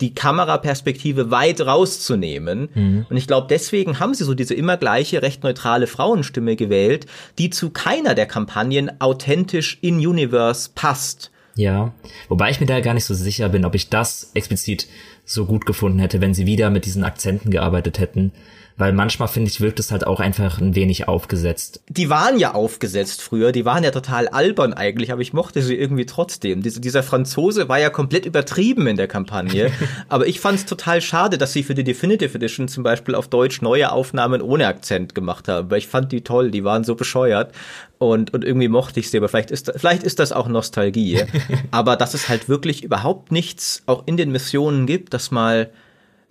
die 0.00 0.12
Kameraperspektive 0.12 1.30
weit 1.30 1.60
rauszunehmen. 1.60 2.68
Mhm. 2.74 3.06
Und 3.08 3.16
ich 3.16 3.26
glaube, 3.26 3.46
deswegen 3.48 4.00
haben 4.00 4.14
sie 4.14 4.24
so 4.24 4.34
diese 4.34 4.54
immer 4.54 4.76
gleiche, 4.76 5.22
recht 5.22 5.44
neutrale 5.44 5.86
Frauenstimme 5.86 6.56
gewählt, 6.56 7.06
die 7.38 7.50
zu 7.50 7.70
keiner 7.70 8.14
der 8.14 8.26
Kampagnen 8.26 9.00
authentisch 9.00 9.78
in 9.82 9.96
Universe 9.96 10.70
passt. 10.74 11.30
Ja, 11.56 11.94
wobei 12.28 12.50
ich 12.50 12.60
mir 12.60 12.66
da 12.66 12.80
gar 12.80 12.94
nicht 12.94 13.04
so 13.04 13.14
sicher 13.14 13.48
bin, 13.48 13.64
ob 13.64 13.74
ich 13.76 13.88
das 13.88 14.32
explizit 14.34 14.88
so 15.24 15.46
gut 15.46 15.66
gefunden 15.66 15.98
hätte, 15.98 16.20
wenn 16.20 16.34
sie 16.34 16.46
wieder 16.46 16.70
mit 16.70 16.84
diesen 16.84 17.04
Akzenten 17.04 17.50
gearbeitet 17.50 17.98
hätten 17.98 18.32
weil 18.76 18.92
manchmal 18.92 19.28
finde 19.28 19.50
ich, 19.50 19.60
wirkt 19.60 19.78
es 19.78 19.92
halt 19.92 20.06
auch 20.06 20.18
einfach 20.18 20.60
ein 20.60 20.74
wenig 20.74 21.06
aufgesetzt. 21.06 21.80
Die 21.88 22.10
waren 22.10 22.38
ja 22.38 22.54
aufgesetzt 22.54 23.22
früher, 23.22 23.52
die 23.52 23.64
waren 23.64 23.84
ja 23.84 23.92
total 23.92 24.26
albern 24.28 24.72
eigentlich, 24.72 25.12
aber 25.12 25.22
ich 25.22 25.32
mochte 25.32 25.62
sie 25.62 25.76
irgendwie 25.76 26.06
trotzdem. 26.06 26.62
Diese, 26.62 26.80
dieser 26.80 27.04
Franzose 27.04 27.68
war 27.68 27.78
ja 27.78 27.90
komplett 27.90 28.26
übertrieben 28.26 28.86
in 28.88 28.96
der 28.96 29.06
Kampagne, 29.06 29.70
aber 30.08 30.26
ich 30.26 30.40
fand 30.40 30.58
es 30.58 30.66
total 30.66 31.00
schade, 31.00 31.38
dass 31.38 31.52
sie 31.52 31.62
für 31.62 31.74
die 31.74 31.84
Definitive 31.84 32.34
Edition 32.34 32.66
zum 32.66 32.82
Beispiel 32.82 33.14
auf 33.14 33.28
Deutsch 33.28 33.62
neue 33.62 33.92
Aufnahmen 33.92 34.42
ohne 34.42 34.66
Akzent 34.66 35.14
gemacht 35.14 35.46
haben, 35.46 35.70
weil 35.70 35.78
ich 35.78 35.86
fand 35.86 36.10
die 36.10 36.22
toll, 36.22 36.50
die 36.50 36.64
waren 36.64 36.82
so 36.82 36.96
bescheuert 36.96 37.52
und, 37.98 38.34
und 38.34 38.44
irgendwie 38.44 38.68
mochte 38.68 38.98
ich 38.98 39.08
sie, 39.08 39.18
aber 39.18 39.28
vielleicht 39.28 39.52
ist, 39.52 39.72
vielleicht 39.76 40.02
ist 40.02 40.18
das 40.18 40.32
auch 40.32 40.48
Nostalgie. 40.48 41.22
aber 41.70 41.96
dass 41.96 42.14
es 42.14 42.28
halt 42.28 42.48
wirklich 42.48 42.82
überhaupt 42.82 43.30
nichts 43.30 43.82
auch 43.86 44.02
in 44.06 44.16
den 44.16 44.32
Missionen 44.32 44.86
gibt, 44.86 45.14
dass 45.14 45.30
mal 45.30 45.70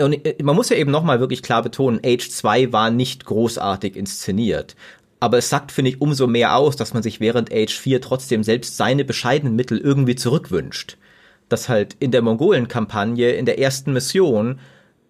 und 0.04 0.26
äh, 0.26 0.36
man 0.44 0.56
muss 0.56 0.70
ja 0.70 0.78
eben 0.78 0.92
nochmal 0.92 1.20
wirklich 1.20 1.42
klar 1.42 1.62
betonen, 1.62 2.00
Age 2.04 2.30
2 2.30 2.72
war 2.72 2.90
nicht 2.90 3.26
großartig 3.26 3.96
inszeniert. 3.96 4.76
Aber 5.20 5.38
es 5.38 5.50
sagt, 5.50 5.72
finde 5.72 5.92
ich, 5.92 6.02
umso 6.02 6.28
mehr 6.28 6.56
aus, 6.58 6.76
dass 6.76 6.94
man 6.94 7.02
sich 7.02 7.20
während 7.20 7.54
Age 7.54 7.74
4 7.74 8.02
trotzdem 8.02 8.44
selbst 8.44 8.76
seine 8.76 9.06
bescheidenen 9.06 9.56
Mittel 9.56 9.78
irgendwie 9.78 10.16
zurückwünscht. 10.16 10.98
Dass 11.48 11.70
halt 11.70 11.96
in 12.00 12.12
der 12.12 12.22
Mongolen-Kampagne, 12.22 13.32
in 13.32 13.46
der 13.46 13.60
ersten 13.60 13.94
Mission, 13.94 14.60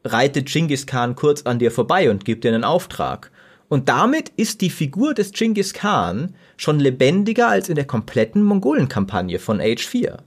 reitet 0.04 0.52
Genghis 0.52 0.86
Khan 0.86 1.16
kurz 1.16 1.44
an 1.44 1.60
dir 1.60 1.72
vorbei 1.72 2.12
und 2.12 2.26
gibt 2.26 2.44
dir 2.44 2.54
einen 2.54 2.64
Auftrag. 2.64 3.32
Und 3.70 3.90
damit 3.90 4.30
ist 4.36 4.62
die 4.62 4.70
Figur 4.70 5.16
des 5.16 5.32
Genghis 5.32 5.74
Khan 5.74 6.36
schon 6.58 6.80
lebendiger 6.80 7.48
als 7.48 7.70
in 7.70 7.76
der 7.76 7.86
kompletten 7.86 8.44
Mongolen-Kampagne 8.44 9.40
von 9.40 9.60
Age 9.60 9.84
4. 9.84 10.18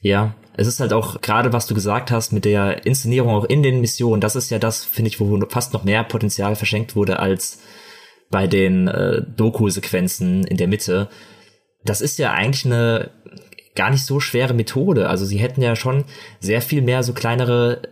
Ja, 0.00 0.34
es 0.56 0.66
ist 0.66 0.80
halt 0.80 0.92
auch 0.92 1.20
gerade, 1.20 1.52
was 1.52 1.66
du 1.66 1.74
gesagt 1.74 2.10
hast 2.10 2.32
mit 2.32 2.44
der 2.44 2.86
Inszenierung 2.86 3.34
auch 3.34 3.44
in 3.44 3.62
den 3.62 3.80
Missionen, 3.80 4.20
das 4.20 4.36
ist 4.36 4.50
ja 4.50 4.58
das, 4.58 4.84
finde 4.84 5.08
ich, 5.08 5.20
wo 5.20 5.38
fast 5.48 5.72
noch 5.72 5.84
mehr 5.84 6.02
Potenzial 6.04 6.56
verschenkt 6.56 6.96
wurde 6.96 7.18
als 7.18 7.60
bei 8.30 8.46
den 8.46 8.88
äh, 8.88 9.22
Doku-Sequenzen 9.36 10.44
in 10.44 10.56
der 10.56 10.68
Mitte. 10.68 11.08
Das 11.84 12.00
ist 12.00 12.18
ja 12.18 12.32
eigentlich 12.32 12.64
eine 12.64 13.10
gar 13.74 13.90
nicht 13.90 14.04
so 14.04 14.18
schwere 14.18 14.54
Methode. 14.54 15.08
Also 15.08 15.24
sie 15.26 15.38
hätten 15.38 15.62
ja 15.62 15.76
schon 15.76 16.04
sehr 16.40 16.62
viel 16.62 16.82
mehr 16.82 17.02
so 17.02 17.12
kleinere 17.12 17.82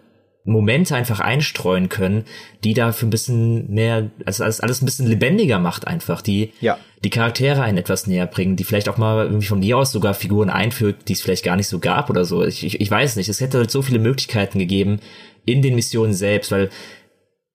Momente 0.44 0.94
einfach 0.94 1.20
einstreuen 1.20 1.88
können, 1.88 2.24
die 2.64 2.74
dafür 2.74 3.08
ein 3.08 3.10
bisschen 3.10 3.70
mehr, 3.72 4.10
also 4.26 4.44
alles, 4.44 4.60
alles 4.60 4.82
ein 4.82 4.84
bisschen 4.84 5.06
lebendiger 5.06 5.58
macht 5.58 5.86
einfach, 5.86 6.20
die 6.20 6.52
ja. 6.60 6.78
die 7.02 7.08
Charaktere 7.08 7.62
einen 7.62 7.78
etwas 7.78 8.06
näher 8.06 8.26
bringen, 8.26 8.54
die 8.54 8.64
vielleicht 8.64 8.90
auch 8.90 8.98
mal 8.98 9.24
irgendwie 9.24 9.46
von 9.46 9.60
mir 9.60 9.78
aus 9.78 9.90
sogar 9.90 10.12
Figuren 10.12 10.50
einführt, 10.50 11.08
die 11.08 11.14
es 11.14 11.22
vielleicht 11.22 11.44
gar 11.44 11.56
nicht 11.56 11.68
so 11.68 11.78
gab 11.78 12.10
oder 12.10 12.26
so. 12.26 12.44
Ich, 12.44 12.62
ich, 12.62 12.78
ich 12.78 12.90
weiß 12.90 13.16
nicht, 13.16 13.30
es 13.30 13.40
hätte 13.40 13.58
halt 13.58 13.70
so 13.70 13.80
viele 13.80 13.98
Möglichkeiten 13.98 14.58
gegeben 14.58 15.00
in 15.46 15.62
den 15.62 15.74
Missionen 15.74 16.12
selbst, 16.12 16.52
weil 16.52 16.68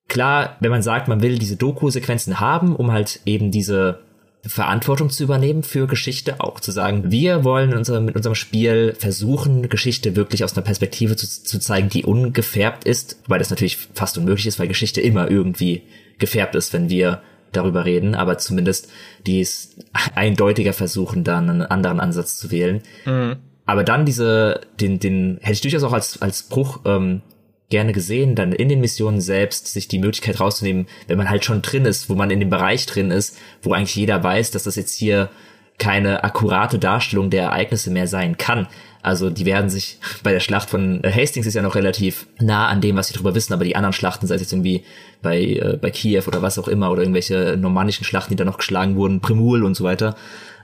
klar, 0.08 0.58
wenn 0.60 0.72
man 0.72 0.82
sagt, 0.82 1.08
man 1.08 1.22
will 1.22 1.38
diese 1.38 1.58
Doku-Sequenzen 1.58 2.40
haben, 2.40 2.76
um 2.76 2.92
halt 2.92 3.20
eben 3.26 3.52
diese 3.52 4.00
Verantwortung 4.46 5.10
zu 5.10 5.24
übernehmen 5.24 5.64
für 5.64 5.86
Geschichte, 5.86 6.40
auch 6.40 6.60
zu 6.60 6.72
sagen, 6.72 7.12
wir 7.12 7.44
wollen 7.44 7.74
unser, 7.74 8.00
mit 8.00 8.16
unserem 8.16 8.36
Spiel 8.36 8.96
versuchen, 8.98 9.68
Geschichte 9.68 10.16
wirklich 10.16 10.44
aus 10.44 10.56
einer 10.56 10.64
Perspektive 10.64 11.18
zu, 11.18 11.28
zu 11.28 11.60
zeigen, 11.60 11.90
die 11.90 12.06
ungefärbt 12.06 12.86
ist, 12.86 13.20
weil 13.28 13.40
das 13.40 13.50
natürlich 13.50 13.78
fast 13.94 14.18
unmöglich 14.18 14.48
ist, 14.48 14.58
weil 14.58 14.70
Geschichte 14.70 15.02
immer 15.02 15.30
irgendwie 15.30 15.84
gefärbt 16.20 16.56
ist, 16.56 16.72
wenn 16.72 16.90
wir 16.90 17.22
darüber 17.52 17.84
reden, 17.84 18.16
aber 18.16 18.38
zumindest 18.38 18.90
die 19.26 19.42
es 19.42 19.76
eindeutiger 20.16 20.74
versuchen, 20.74 21.24
dann 21.24 21.50
einen 21.50 21.62
anderen 21.64 22.00
Ansatz 22.00 22.38
zu 22.38 22.52
wählen. 22.52 22.82
Mhm. 23.06 23.38
Aber 23.66 23.84
dann 23.84 24.06
diese, 24.06 24.62
den, 24.80 25.00
den 25.00 25.38
hätte 25.42 25.54
ich 25.54 25.62
durchaus 25.62 25.84
auch 25.84 25.94
als, 25.94 26.22
als 26.22 26.44
Bruch 26.44 26.80
ähm, 26.86 27.22
gerne 27.70 27.94
gesehen, 27.94 28.36
dann 28.36 28.52
in 28.52 28.68
den 28.68 28.82
Missionen 28.82 29.22
selbst 29.22 29.68
sich 29.68 29.88
die 29.88 30.00
Möglichkeit 30.00 30.40
rauszunehmen, 30.40 30.88
wenn 31.08 31.18
man 31.18 31.30
halt 31.30 31.46
schon 31.46 31.62
drin 31.62 31.86
ist, 31.86 32.10
wo 32.10 32.16
man 32.16 32.32
in 32.32 32.40
dem 32.40 32.50
Bereich 32.50 32.86
drin 32.86 33.12
ist, 33.12 33.38
wo 33.62 33.74
eigentlich 33.74 33.96
jeder 33.96 34.24
weiß, 34.24 34.52
dass 34.52 34.64
das 34.64 34.76
jetzt 34.76 34.96
hier 34.96 35.30
keine 35.78 36.24
akkurate 36.24 36.78
Darstellung 36.78 37.30
der 37.30 37.44
Ereignisse 37.44 37.92
mehr 37.92 38.08
sein 38.08 38.38
kann. 38.38 38.68
Also 39.02 39.30
die 39.30 39.46
werden 39.46 39.70
sich 39.70 39.98
bei 40.24 40.32
der 40.32 40.40
Schlacht 40.40 40.70
von 40.70 41.02
Hastings 41.04 41.48
ist 41.48 41.54
ja 41.54 41.62
noch 41.62 41.76
relativ 41.76 42.28
nah 42.40 42.68
an 42.68 42.82
dem, 42.82 42.98
was 42.98 43.08
sie 43.08 43.14
darüber 43.14 43.36
wissen, 43.36 43.54
aber 43.54 43.64
die 43.64 43.76
anderen 43.76 43.94
Schlachten, 43.94 44.28
sei 44.28 44.36
es 44.36 44.42
jetzt 44.42 44.52
irgendwie 44.52 44.84
bei, 45.22 45.40
äh, 45.40 45.78
bei 45.82 45.92
Kiew 45.92 46.24
oder 46.28 46.42
was 46.42 46.60
auch 46.60 46.68
immer, 46.68 46.92
oder 46.92 47.04
irgendwelche 47.04 47.56
normannischen 47.58 48.04
Schlachten, 48.04 48.32
die 48.32 48.36
da 48.36 48.46
noch 48.46 48.58
geschlagen 48.58 48.96
wurden, 48.96 49.22
Primul 49.22 49.64
und 49.64 49.76
so 49.76 49.84
weiter, 49.84 50.16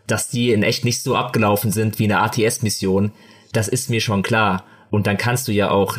dass 0.08 0.30
die 0.30 0.52
in 0.52 0.64
echt 0.64 0.86
nicht 0.86 1.02
so 1.02 1.16
abgelaufen 1.16 1.72
sind 1.72 1.98
wie 2.00 2.06
eine 2.06 2.20
ATS-Mission, 2.22 3.12
das 3.54 3.68
ist 3.68 3.90
mir 3.90 4.02
schon 4.02 4.22
klar. 4.22 4.66
Und 4.92 5.08
dann 5.08 5.18
kannst 5.18 5.48
du 5.48 5.52
ja 5.52 5.72
auch 5.72 5.98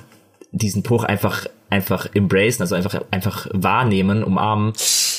diesen 0.56 0.82
Bruch 0.82 1.04
einfach 1.04 1.46
einfach 1.68 2.08
embracen, 2.14 2.62
also 2.62 2.74
einfach 2.74 3.02
einfach 3.10 3.48
wahrnehmen, 3.52 4.22
umarmen 4.22 4.72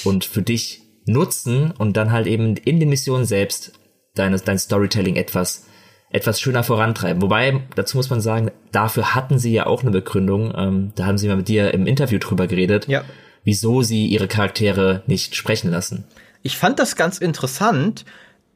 und 0.04 0.26
für 0.26 0.42
dich 0.42 0.82
nutzen 1.06 1.72
und 1.78 1.98
dann 1.98 2.12
halt 2.12 2.28
eben 2.28 2.56
in 2.58 2.80
den 2.80 2.90
Missionen 2.90 3.26
selbst 3.26 3.74
deine, 4.16 4.38
dein 4.40 4.60
Storytelling 4.60 5.16
etwas 5.16 5.66
etwas 6.10 6.40
schöner 6.40 6.64
vorantreiben. 6.64 7.22
Wobei, 7.22 7.62
dazu 7.76 7.98
muss 7.98 8.10
man 8.10 8.22
sagen, 8.22 8.52
dafür 8.72 9.14
hatten 9.14 9.40
sie 9.40 9.52
ja 9.52 9.66
auch 9.66 9.82
eine 9.82 9.92
Begründung. 9.92 10.54
Ähm, 10.56 10.92
da 10.96 11.06
haben 11.06 11.18
sie 11.18 11.28
mal 11.28 11.36
mit 11.36 11.50
dir 11.50 11.74
im 11.74 11.86
Interview 11.86 12.18
drüber 12.18 12.48
geredet, 12.48 12.88
ja. 12.88 13.04
wieso 13.44 13.82
sie 13.82 14.08
ihre 14.08 14.28
Charaktere 14.28 15.04
nicht 15.06 15.36
sprechen 15.36 15.70
lassen. 15.70 16.06
Ich 16.44 16.58
fand 16.58 16.80
das 16.80 16.96
ganz 16.96 17.18
interessant, 17.18 18.06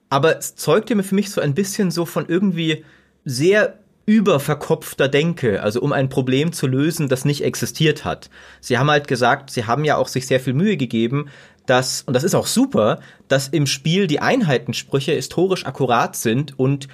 aber 0.10 0.38
es 0.38 0.56
zeugte 0.56 0.96
mir 0.96 1.04
für 1.04 1.16
mich 1.16 1.30
so 1.30 1.42
ein 1.42 1.54
bisschen 1.54 1.92
so 1.92 2.06
von 2.06 2.26
irgendwie 2.28 2.86
sehr 3.26 3.80
überverkopfter 4.12 5.08
Denke, 5.08 5.64
also 5.64 5.82
um 5.82 5.94
ein 5.94 6.10
Problem 6.10 6.52
zu 6.52 6.68
lösen, 6.68 7.08
das 7.08 7.24
nicht 7.24 7.46
existiert 7.46 8.04
hat. 8.04 8.30
Sie 8.60 8.78
haben 8.78 8.92
halt 8.92 9.08
gesagt, 9.08 9.52
sie 9.52 9.66
haben 9.66 9.86
ja 9.86 9.96
auch 9.96 10.10
sich 10.10 10.28
sehr 10.28 10.42
viel 10.42 10.54
Mühe 10.54 10.76
gegeben, 10.76 11.30
dass, 11.66 12.02
und 12.02 12.14
das 12.14 12.26
ist 12.26 12.36
auch 12.36 12.48
super, 12.48 13.00
dass 13.30 13.48
im 13.48 13.68
Spiel 13.68 14.08
die 14.08 14.20
Einheitensprüche 14.20 15.14
historisch 15.14 15.66
akkurat 15.66 16.18
sind 16.18 16.60
und 16.60 16.90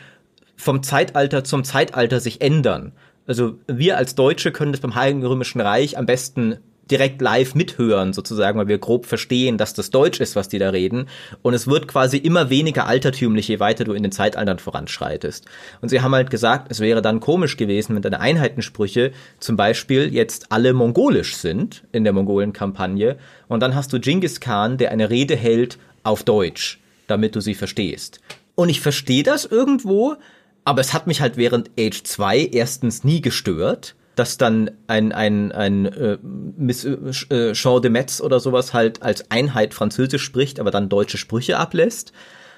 vom 0.55 0.83
Zeitalter 0.83 1.43
zum 1.43 1.63
Zeitalter 1.63 2.19
sich 2.19 2.41
ändern. 2.41 2.91
Also 3.25 3.57
wir 3.67 3.97
als 3.97 4.13
Deutsche 4.13 4.51
können 4.51 4.71
das 4.71 4.81
beim 4.81 4.93
Heiligen 4.93 5.25
Römischen 5.25 5.59
Reich 5.59 5.97
am 5.97 6.05
besten 6.05 6.59
direkt 6.91 7.21
live 7.21 7.55
mithören, 7.55 8.13
sozusagen, 8.13 8.59
weil 8.59 8.67
wir 8.67 8.77
grob 8.77 9.05
verstehen, 9.05 9.57
dass 9.57 9.73
das 9.73 9.89
Deutsch 9.89 10.19
ist, 10.19 10.35
was 10.35 10.49
die 10.49 10.59
da 10.59 10.69
reden. 10.69 11.07
Und 11.41 11.53
es 11.53 11.67
wird 11.67 11.87
quasi 11.87 12.17
immer 12.17 12.49
weniger 12.49 12.87
altertümlich, 12.87 13.47
je 13.47 13.59
weiter 13.59 13.83
du 13.83 13.93
in 13.93 14.03
den 14.03 14.11
Zeitaltern 14.11 14.59
voranschreitest. 14.59 15.45
Und 15.81 15.89
sie 15.89 16.01
haben 16.01 16.15
halt 16.15 16.29
gesagt, 16.29 16.67
es 16.69 16.79
wäre 16.79 17.01
dann 17.01 17.19
komisch 17.19 17.57
gewesen, 17.57 17.95
wenn 17.95 18.01
deine 18.01 18.19
Einheitensprüche 18.19 19.11
zum 19.39 19.57
Beispiel 19.57 20.13
jetzt 20.13 20.51
alle 20.51 20.73
mongolisch 20.73 21.35
sind 21.35 21.83
in 21.91 22.03
der 22.03 22.13
Mongolen-Kampagne. 22.13 23.17
Und 23.47 23.61
dann 23.61 23.75
hast 23.75 23.93
du 23.93 23.99
Genghis 23.99 24.39
Khan, 24.39 24.77
der 24.77 24.91
eine 24.91 25.09
Rede 25.09 25.35
hält 25.35 25.77
auf 26.03 26.23
Deutsch, 26.23 26.79
damit 27.07 27.35
du 27.35 27.41
sie 27.41 27.55
verstehst. 27.55 28.21
Und 28.55 28.69
ich 28.69 28.81
verstehe 28.81 29.23
das 29.23 29.45
irgendwo, 29.45 30.15
aber 30.63 30.81
es 30.81 30.93
hat 30.93 31.07
mich 31.07 31.21
halt 31.21 31.37
während 31.37 31.69
Age 31.79 32.03
2 32.03 32.49
erstens 32.51 33.03
nie 33.03 33.21
gestört 33.21 33.95
dass 34.17 34.37
dann 34.37 34.71
ein, 34.87 35.11
ein, 35.11 35.51
ein 35.51 35.85
äh, 35.85 36.17
Miss, 36.23 36.83
äh, 36.83 37.53
Jean 37.53 37.81
de 37.81 37.91
Metz 37.91 38.19
oder 38.19 38.39
sowas 38.39 38.73
halt 38.73 39.03
als 39.03 39.29
Einheit 39.29 39.75
Französisch 39.75 40.23
spricht, 40.23 40.59
aber 40.59 40.71
dann 40.71 40.89
deutsche 40.89 41.19
Sprüche 41.19 41.57
ablässt. 41.57 42.13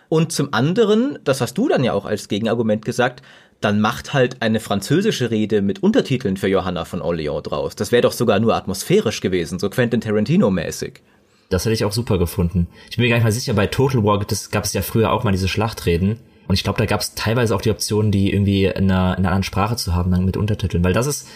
Und 0.08 0.32
zum 0.32 0.54
anderen, 0.54 1.20
das 1.25 1.42
hast 1.42 1.58
du 1.58 1.68
dann 1.68 1.84
ja 1.84 1.94
auch 1.94 2.06
als 2.06 2.30
Gegenargument 2.30 2.86
gesagt, 2.86 3.22
dann 3.60 3.82
macht 3.82 4.13
halt 4.13 4.42
eine 4.42 4.62
französische 4.62 5.32
Rede 5.32 5.62
mit 5.62 5.84
Untertiteln 5.84 6.38
für 6.38 6.48
Johanna 6.48 6.86
von 6.86 7.01
Orléans 7.01 7.42
draus. 7.42 7.75
Das 7.75 7.92
wäre 7.92 8.04
doch 8.04 8.13
sogar 8.13 8.39
nur 8.39 8.56
atmosphärisch 8.56 9.20
gewesen, 9.20 9.60
so 9.60 9.70
Quentin 9.70 10.00
Tarantino-mäßig. 10.00 11.01
Das 11.50 11.66
hätte 11.66 11.74
ich 11.74 11.84
auch 11.84 11.92
super 11.92 12.18
gefunden. 12.18 12.68
Ich 12.89 12.96
bin 12.96 13.04
mir 13.04 13.10
gar 13.10 13.18
nicht 13.18 13.25
mal 13.25 13.34
sicher, 13.34 13.54
bei 13.54 13.68
Total 13.68 14.04
War 14.06 14.20
gab 14.51 14.63
es 14.63 14.74
ja 14.74 14.82
früher 14.82 15.12
auch 15.12 15.25
mal 15.25 15.32
diese 15.32 15.50
Schlachtreden. 15.50 16.20
Und 16.48 16.56
ich 16.56 16.63
glaube, 16.63 16.80
da 16.80 16.86
gab 16.86 17.01
es 17.01 17.13
teilweise 17.13 17.56
auch 17.56 17.62
die 17.62 17.70
Option, 17.70 18.12
die 18.12 18.34
irgendwie 18.34 18.66
in 18.66 18.89
einer, 18.89 19.18
in 19.18 19.20
einer 19.20 19.28
anderen 19.28 19.44
Sprache 19.44 19.75
zu 19.75 19.94
haben, 19.94 20.10
dann 20.10 20.25
mit 20.25 20.36
Untertiteln. 20.36 20.84
Weil 20.84 20.94
das 20.94 21.06
ist, 21.06 21.28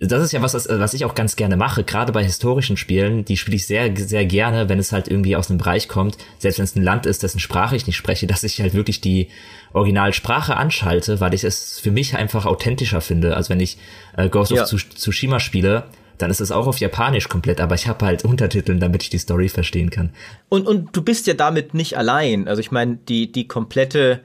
das 0.00 0.22
ist 0.22 0.32
ja 0.32 0.42
was, 0.42 0.54
was 0.68 0.94
ich 0.94 1.04
auch 1.04 1.14
ganz 1.14 1.36
gerne 1.36 1.56
mache, 1.56 1.84
gerade 1.84 2.12
bei 2.12 2.24
historischen 2.24 2.76
Spielen, 2.76 3.24
die 3.24 3.36
spiele 3.36 3.56
ich 3.56 3.66
sehr, 3.66 3.96
sehr 3.96 4.26
gerne, 4.26 4.68
wenn 4.68 4.78
es 4.78 4.92
halt 4.92 5.08
irgendwie 5.08 5.36
aus 5.36 5.50
einem 5.50 5.58
Bereich 5.58 5.88
kommt, 5.88 6.18
selbst 6.38 6.58
wenn 6.58 6.64
es 6.64 6.76
ein 6.76 6.82
Land 6.82 7.06
ist, 7.06 7.22
dessen 7.22 7.38
Sprache 7.38 7.76
ich 7.76 7.86
nicht 7.86 7.96
spreche, 7.96 8.26
dass 8.28 8.42
ich 8.42 8.60
halt 8.60 8.74
wirklich 8.74 9.00
die 9.00 9.28
Originalsprache 9.72 10.56
anschalte, 10.56 11.20
weil 11.20 11.34
ich 11.34 11.44
es 11.44 11.78
für 11.78 11.90
mich 11.90 12.16
einfach 12.16 12.46
authentischer 12.46 13.00
finde. 13.00 13.36
Also 13.36 13.50
wenn 13.50 13.60
ich 13.60 13.78
äh, 14.16 14.28
Ghost 14.28 14.50
ja. 14.50 14.62
of 14.62 14.68
Tsushima 14.68 15.40
spiele, 15.40 15.84
dann 16.18 16.30
ist 16.30 16.40
es 16.40 16.52
auch 16.52 16.66
auf 16.66 16.78
Japanisch 16.78 17.28
komplett, 17.28 17.60
aber 17.60 17.74
ich 17.74 17.88
habe 17.88 18.06
halt 18.06 18.24
Untertiteln, 18.24 18.78
damit 18.78 19.02
ich 19.02 19.10
die 19.10 19.18
Story 19.18 19.48
verstehen 19.48 19.90
kann. 19.90 20.10
Und, 20.48 20.66
und 20.66 20.96
du 20.96 21.02
bist 21.02 21.26
ja 21.26 21.34
damit 21.34 21.74
nicht 21.74 21.96
allein. 21.96 22.46
Also 22.46 22.60
ich 22.60 22.70
meine, 22.70 22.98
die, 23.08 23.32
die 23.32 23.48
komplette 23.48 24.20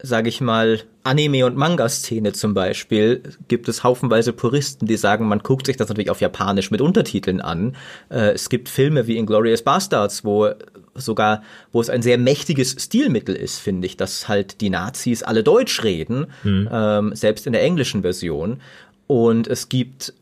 sage 0.00 0.28
ich 0.28 0.40
mal, 0.40 0.80
Anime- 1.02 1.44
und 1.44 1.56
Manga-Szene 1.56 2.32
zum 2.32 2.54
Beispiel, 2.54 3.22
gibt 3.48 3.68
es 3.68 3.82
haufenweise 3.82 4.32
Puristen, 4.32 4.86
die 4.86 4.96
sagen, 4.96 5.26
man 5.26 5.40
guckt 5.40 5.66
sich 5.66 5.76
das 5.76 5.88
natürlich 5.88 6.10
auf 6.10 6.20
Japanisch 6.20 6.70
mit 6.70 6.80
Untertiteln 6.80 7.40
an. 7.40 7.74
Äh, 8.10 8.32
es 8.32 8.48
gibt 8.48 8.68
Filme 8.68 9.06
wie 9.06 9.16
Inglourious 9.16 9.62
Bastards, 9.62 10.24
wo 10.24 10.50
sogar, 10.94 11.42
wo 11.72 11.80
es 11.80 11.90
ein 11.90 12.02
sehr 12.02 12.18
mächtiges 12.18 12.76
Stilmittel 12.78 13.34
ist, 13.34 13.58
finde 13.58 13.86
ich, 13.86 13.96
dass 13.96 14.28
halt 14.28 14.60
die 14.60 14.70
Nazis 14.70 15.22
alle 15.22 15.42
Deutsch 15.42 15.82
reden, 15.82 16.26
mhm. 16.44 16.68
ähm, 16.70 17.14
selbst 17.14 17.46
in 17.46 17.52
der 17.52 17.62
englischen 17.62 18.02
Version. 18.02 18.60
Und 19.06 19.48
es 19.48 19.68
gibt 19.68 20.12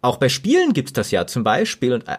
auch 0.00 0.18
bei 0.18 0.28
Spielen 0.28 0.74
gibt's 0.74 0.92
das 0.92 1.10
ja 1.10 1.26
zum 1.26 1.42
Beispiel. 1.42 1.92
Und 1.92 2.06
äh, 2.06 2.18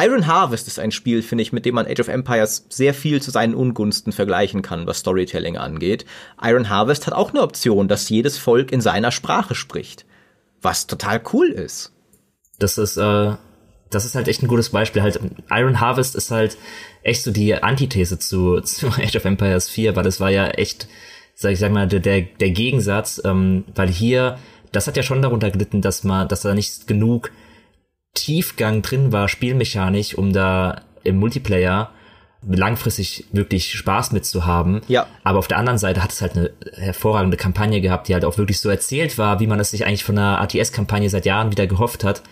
Iron 0.00 0.26
Harvest 0.26 0.68
ist 0.68 0.78
ein 0.78 0.92
Spiel, 0.92 1.22
finde 1.22 1.42
ich, 1.42 1.52
mit 1.52 1.66
dem 1.66 1.74
man 1.74 1.86
Age 1.86 2.00
of 2.00 2.08
Empires 2.08 2.66
sehr 2.68 2.94
viel 2.94 3.20
zu 3.20 3.30
seinen 3.30 3.54
Ungunsten 3.54 4.12
vergleichen 4.12 4.62
kann, 4.62 4.86
was 4.86 4.98
Storytelling 4.98 5.56
angeht. 5.56 6.04
Iron 6.40 6.68
Harvest 6.68 7.06
hat 7.06 7.14
auch 7.14 7.30
eine 7.30 7.42
Option, 7.42 7.88
dass 7.88 8.08
jedes 8.08 8.38
Volk 8.38 8.70
in 8.70 8.80
seiner 8.80 9.10
Sprache 9.10 9.54
spricht. 9.54 10.04
Was 10.62 10.86
total 10.86 11.20
cool 11.32 11.48
ist. 11.48 11.92
Das 12.58 12.78
ist, 12.78 12.96
äh, 12.96 13.34
das 13.90 14.04
ist 14.04 14.14
halt 14.14 14.28
echt 14.28 14.42
ein 14.42 14.48
gutes 14.48 14.70
Beispiel. 14.70 15.02
Halt, 15.02 15.18
Iron 15.50 15.80
Harvest 15.80 16.14
ist 16.14 16.30
halt 16.30 16.56
echt 17.02 17.24
so 17.24 17.32
die 17.32 17.54
Antithese 17.54 18.20
zu, 18.20 18.60
zu 18.60 18.86
Age 18.86 19.16
of 19.16 19.24
Empires 19.24 19.68
4, 19.68 19.96
weil 19.96 20.06
es 20.06 20.20
war 20.20 20.30
ja 20.30 20.46
echt, 20.46 20.86
sag 21.34 21.52
ich 21.52 21.58
sag 21.58 21.72
mal, 21.72 21.88
der, 21.88 22.00
der 22.00 22.50
Gegensatz, 22.50 23.20
ähm, 23.24 23.64
weil 23.74 23.88
hier 23.88 24.38
das 24.72 24.86
hat 24.86 24.96
ja 24.96 25.02
schon 25.02 25.22
darunter 25.22 25.50
gelitten, 25.50 25.80
dass 25.80 26.04
man, 26.04 26.28
dass 26.28 26.42
da 26.42 26.54
nicht 26.54 26.86
genug 26.86 27.30
Tiefgang 28.14 28.82
drin 28.82 29.12
war, 29.12 29.28
spielmechanisch, 29.28 30.14
um 30.14 30.32
da 30.32 30.82
im 31.04 31.16
Multiplayer 31.16 31.90
langfristig 32.46 33.26
wirklich 33.32 33.72
Spaß 33.72 34.12
mitzuhaben. 34.12 34.80
Ja. 34.88 35.06
Aber 35.24 35.38
auf 35.38 35.48
der 35.48 35.58
anderen 35.58 35.78
Seite 35.78 36.02
hat 36.02 36.10
es 36.10 36.22
halt 36.22 36.36
eine 36.36 36.50
hervorragende 36.74 37.36
Kampagne 37.36 37.80
gehabt, 37.80 38.08
die 38.08 38.14
halt 38.14 38.24
auch 38.24 38.38
wirklich 38.38 38.60
so 38.60 38.70
erzählt 38.70 39.18
war, 39.18 39.40
wie 39.40 39.46
man 39.46 39.60
es 39.60 39.70
sich 39.70 39.86
eigentlich 39.86 40.04
von 40.04 40.16
einer 40.16 40.40
ATS-Kampagne 40.40 41.10
seit 41.10 41.26
Jahren 41.26 41.50
wieder 41.50 41.66
gehofft 41.66 42.02
hat, 42.02 42.22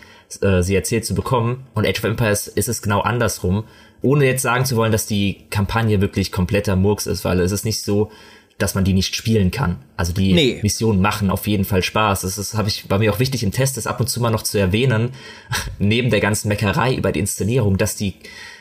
äh, 0.41 0.63
sie 0.63 0.75
erzählt 0.75 1.05
zu 1.05 1.13
bekommen. 1.13 1.67
Und 1.75 1.85
Age 1.85 1.99
of 1.99 2.05
Empires 2.05 2.47
ist 2.47 2.69
es 2.69 2.81
genau 2.81 3.01
andersrum. 3.01 3.65
Ohne 4.01 4.25
jetzt 4.25 4.41
sagen 4.41 4.65
zu 4.65 4.75
wollen, 4.77 4.91
dass 4.91 5.05
die 5.05 5.45
Kampagne 5.49 6.01
wirklich 6.01 6.31
kompletter 6.31 6.75
Murks 6.75 7.05
ist, 7.05 7.23
weil 7.23 7.39
es 7.41 7.51
ist 7.51 7.65
nicht 7.65 7.83
so, 7.83 8.11
dass 8.59 8.75
man 8.75 8.83
die 8.83 8.93
nicht 8.93 9.15
spielen 9.15 9.49
kann. 9.49 9.77
Also 9.97 10.13
die 10.13 10.33
nee. 10.33 10.59
Missionen 10.61 11.01
machen 11.01 11.31
auf 11.31 11.47
jeden 11.47 11.65
Fall 11.65 11.81
Spaß. 11.81 12.21
Das 12.21 12.37
ist, 12.37 12.53
habe 12.53 12.67
ich, 12.67 12.89
war 12.89 12.99
mir 12.99 13.11
auch 13.11 13.19
wichtig 13.19 13.41
im 13.43 13.51
Test, 13.51 13.77
das 13.77 13.87
ab 13.87 13.99
und 13.99 14.07
zu 14.07 14.19
mal 14.21 14.29
noch 14.29 14.43
zu 14.43 14.59
erwähnen, 14.59 15.11
neben 15.79 16.11
der 16.11 16.19
ganzen 16.19 16.49
Meckerei 16.49 16.93
über 16.93 17.11
die 17.11 17.21
Inszenierung, 17.21 17.77
dass 17.77 17.95
die, 17.95 18.15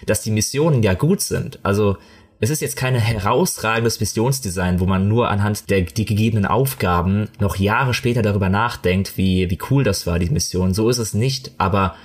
dass 0.07 0.23
die 0.23 0.31
Missionen 0.31 0.83
ja 0.83 0.95
gut 0.95 1.21
sind. 1.21 1.59
Also 1.65 1.99
es 2.41 2.51
ist 2.51 2.63
jetzt 2.63 2.77
kein 2.77 2.95
herausragendes 2.95 3.99
Missionsdesign, 3.99 4.79
wo 4.79 4.87
man 4.87 5.09
nur 5.09 5.29
anhand 5.29 5.69
der 5.71 5.83
die 5.83 6.05
gegebenen 6.05 6.47
Aufgaben 6.47 7.29
noch 7.41 7.57
Jahre 7.57 7.93
später 7.93 8.23
darüber 8.23 8.49
nachdenkt, 8.49 9.17
wie, 9.17 9.51
wie 9.51 9.59
cool 9.71 9.83
das 9.83 10.07
war, 10.07 10.21
die 10.21 10.31
Mission. 10.31 10.73
So 10.73 10.89
ist 10.89 10.99
es 10.99 11.15
nicht, 11.15 11.51
aber 11.59 11.97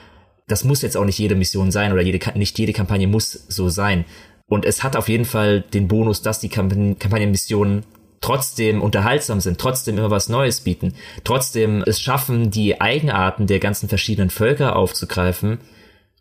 das 0.47 0.63
muss 0.63 0.81
jetzt 0.81 0.97
auch 0.97 1.05
nicht 1.05 1.19
jede 1.19 1.35
Mission 1.35 1.71
sein 1.71 1.93
oder 1.93 2.01
jede, 2.01 2.19
nicht 2.37 2.57
jede 2.57 2.73
Kampagne 2.73 3.07
muss 3.07 3.31
so 3.31 3.69
sein. 3.69 4.05
Und 4.53 4.65
es 4.65 4.83
hat 4.83 4.95
auf 4.95 5.09
jeden 5.09 5.25
Fall 5.25 5.61
den 5.61 5.87
Bonus, 5.87 6.21
dass 6.21 6.39
die 6.39 6.47
Kampagnenmissionen 6.47 7.85
trotzdem 8.21 8.83
unterhaltsam 8.83 9.41
sind, 9.41 9.59
trotzdem 9.59 9.97
immer 9.97 10.11
was 10.11 10.29
Neues 10.29 10.61
bieten, 10.61 10.93
trotzdem 11.23 11.83
es 11.87 11.99
schaffen, 11.99 12.51
die 12.51 12.79
Eigenarten 12.79 13.47
der 13.47 13.57
ganzen 13.57 13.89
verschiedenen 13.89 14.29
Völker 14.29 14.75
aufzugreifen. 14.75 15.57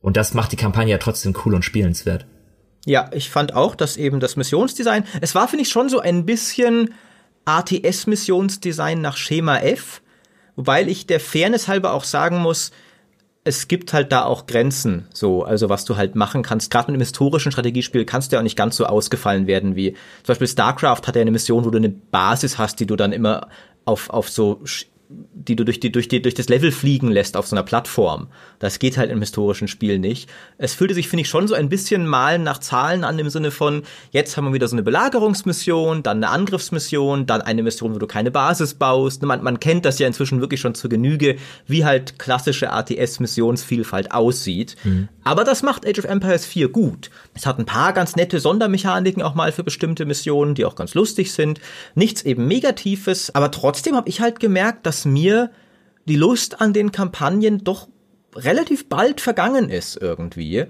Und 0.00 0.16
das 0.16 0.32
macht 0.32 0.50
die 0.50 0.56
Kampagne 0.56 0.92
ja 0.92 0.96
trotzdem 0.96 1.36
cool 1.44 1.54
und 1.54 1.62
spielenswert. 1.62 2.24
Ja, 2.86 3.10
ich 3.12 3.28
fand 3.28 3.52
auch, 3.52 3.74
dass 3.74 3.98
eben 3.98 4.18
das 4.18 4.36
Missionsdesign, 4.36 5.04
es 5.20 5.34
war, 5.34 5.46
finde 5.46 5.64
ich, 5.64 5.68
schon 5.68 5.90
so 5.90 6.00
ein 6.00 6.24
bisschen 6.24 6.94
ATS-Missionsdesign 7.44 9.02
nach 9.02 9.18
Schema 9.18 9.58
F, 9.58 10.00
wobei 10.56 10.84
ich 10.84 11.06
der 11.06 11.20
Fairness 11.20 11.68
halber 11.68 11.92
auch 11.92 12.04
sagen 12.04 12.38
muss, 12.38 12.70
es 13.44 13.66
gibt 13.66 13.92
halt 13.92 14.12
da 14.12 14.24
auch 14.24 14.46
Grenzen, 14.46 15.08
so, 15.12 15.42
also 15.42 15.68
was 15.68 15.84
du 15.84 15.96
halt 15.96 16.14
machen 16.14 16.42
kannst. 16.42 16.70
Gerade 16.70 16.86
mit 16.86 16.94
einem 16.94 17.00
historischen 17.00 17.50
Strategiespiel 17.50 18.04
kannst 18.04 18.30
du 18.30 18.36
ja 18.36 18.40
auch 18.40 18.44
nicht 18.44 18.56
ganz 18.56 18.76
so 18.76 18.86
ausgefallen 18.86 19.46
werden 19.46 19.74
wie 19.74 19.92
zum 20.22 20.28
Beispiel 20.28 20.46
StarCraft 20.46 21.02
hat 21.06 21.16
ja 21.16 21.22
eine 21.22 21.32
Mission, 21.32 21.64
wo 21.64 21.70
du 21.70 21.78
eine 21.78 21.88
Basis 21.88 22.58
hast, 22.58 22.78
die 22.78 22.86
du 22.86 22.94
dann 22.94 23.12
immer 23.12 23.48
auf, 23.84 24.10
auf 24.10 24.28
so 24.28 24.60
die 25.34 25.56
du 25.56 25.64
durch, 25.64 25.80
die, 25.80 25.90
durch, 25.90 26.08
die, 26.08 26.22
durch 26.22 26.34
das 26.34 26.48
Level 26.48 26.72
fliegen 26.72 27.08
lässt 27.10 27.36
auf 27.36 27.46
so 27.46 27.56
einer 27.56 27.62
Plattform. 27.62 28.28
Das 28.58 28.78
geht 28.78 28.96
halt 28.96 29.10
im 29.10 29.20
historischen 29.20 29.68
Spiel 29.68 29.98
nicht. 29.98 30.28
Es 30.58 30.74
fühlte 30.74 30.94
sich, 30.94 31.08
finde 31.08 31.22
ich, 31.22 31.28
schon 31.28 31.48
so 31.48 31.54
ein 31.54 31.68
bisschen 31.68 32.06
malen 32.06 32.42
nach 32.42 32.58
Zahlen 32.58 33.04
an, 33.04 33.18
im 33.18 33.30
Sinne 33.30 33.50
von, 33.50 33.82
jetzt 34.10 34.36
haben 34.36 34.46
wir 34.46 34.52
wieder 34.52 34.68
so 34.68 34.76
eine 34.76 34.82
Belagerungsmission, 34.82 36.02
dann 36.02 36.18
eine 36.18 36.28
Angriffsmission, 36.28 37.26
dann 37.26 37.40
eine 37.40 37.62
Mission, 37.62 37.94
wo 37.94 37.98
du 37.98 38.06
keine 38.06 38.30
Basis 38.30 38.74
baust. 38.74 39.22
Man, 39.22 39.42
man 39.42 39.60
kennt 39.60 39.84
das 39.84 39.98
ja 39.98 40.06
inzwischen 40.06 40.40
wirklich 40.40 40.60
schon 40.60 40.74
zur 40.74 40.90
Genüge, 40.90 41.36
wie 41.66 41.84
halt 41.84 42.18
klassische 42.18 42.72
ATS-Missionsvielfalt 42.72 44.12
aussieht. 44.12 44.76
Mhm. 44.84 45.08
Aber 45.24 45.44
das 45.44 45.62
macht 45.62 45.86
Age 45.86 46.00
of 46.00 46.04
Empires 46.04 46.46
4 46.46 46.68
gut. 46.68 47.10
Es 47.34 47.46
hat 47.46 47.58
ein 47.58 47.66
paar 47.66 47.92
ganz 47.92 48.16
nette 48.16 48.40
Sondermechaniken 48.40 49.22
auch 49.22 49.34
mal 49.34 49.52
für 49.52 49.64
bestimmte 49.64 50.04
Missionen, 50.04 50.54
die 50.54 50.64
auch 50.64 50.74
ganz 50.74 50.94
lustig 50.94 51.32
sind. 51.32 51.60
Nichts 51.94 52.22
eben 52.22 52.46
Negatives, 52.46 53.34
aber 53.34 53.50
trotzdem 53.50 53.94
habe 53.94 54.08
ich 54.08 54.20
halt 54.20 54.40
gemerkt, 54.40 54.86
dass 54.86 55.01
mir 55.04 55.50
die 56.06 56.16
Lust 56.16 56.60
an 56.60 56.72
den 56.72 56.92
Kampagnen 56.92 57.64
doch 57.64 57.88
relativ 58.34 58.88
bald 58.88 59.20
vergangen 59.20 59.68
ist 59.68 59.96
irgendwie. 60.00 60.66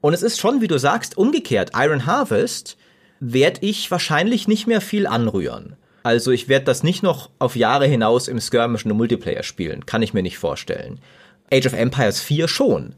Und 0.00 0.14
es 0.14 0.22
ist 0.22 0.38
schon, 0.38 0.60
wie 0.60 0.68
du 0.68 0.78
sagst, 0.78 1.16
umgekehrt. 1.16 1.72
Iron 1.74 2.06
Harvest 2.06 2.76
werde 3.20 3.60
ich 3.66 3.90
wahrscheinlich 3.90 4.48
nicht 4.48 4.66
mehr 4.66 4.80
viel 4.80 5.06
anrühren. 5.06 5.76
Also 6.02 6.30
ich 6.30 6.48
werde 6.48 6.64
das 6.64 6.82
nicht 6.82 7.02
noch 7.02 7.30
auf 7.38 7.56
Jahre 7.56 7.86
hinaus 7.86 8.28
im 8.28 8.40
Skirmish 8.40 8.86
und 8.86 8.96
Multiplayer 8.96 9.42
spielen. 9.42 9.84
Kann 9.84 10.02
ich 10.02 10.14
mir 10.14 10.22
nicht 10.22 10.38
vorstellen. 10.38 11.00
Age 11.52 11.66
of 11.66 11.72
Empires 11.74 12.20
4 12.20 12.48
schon. 12.48 12.94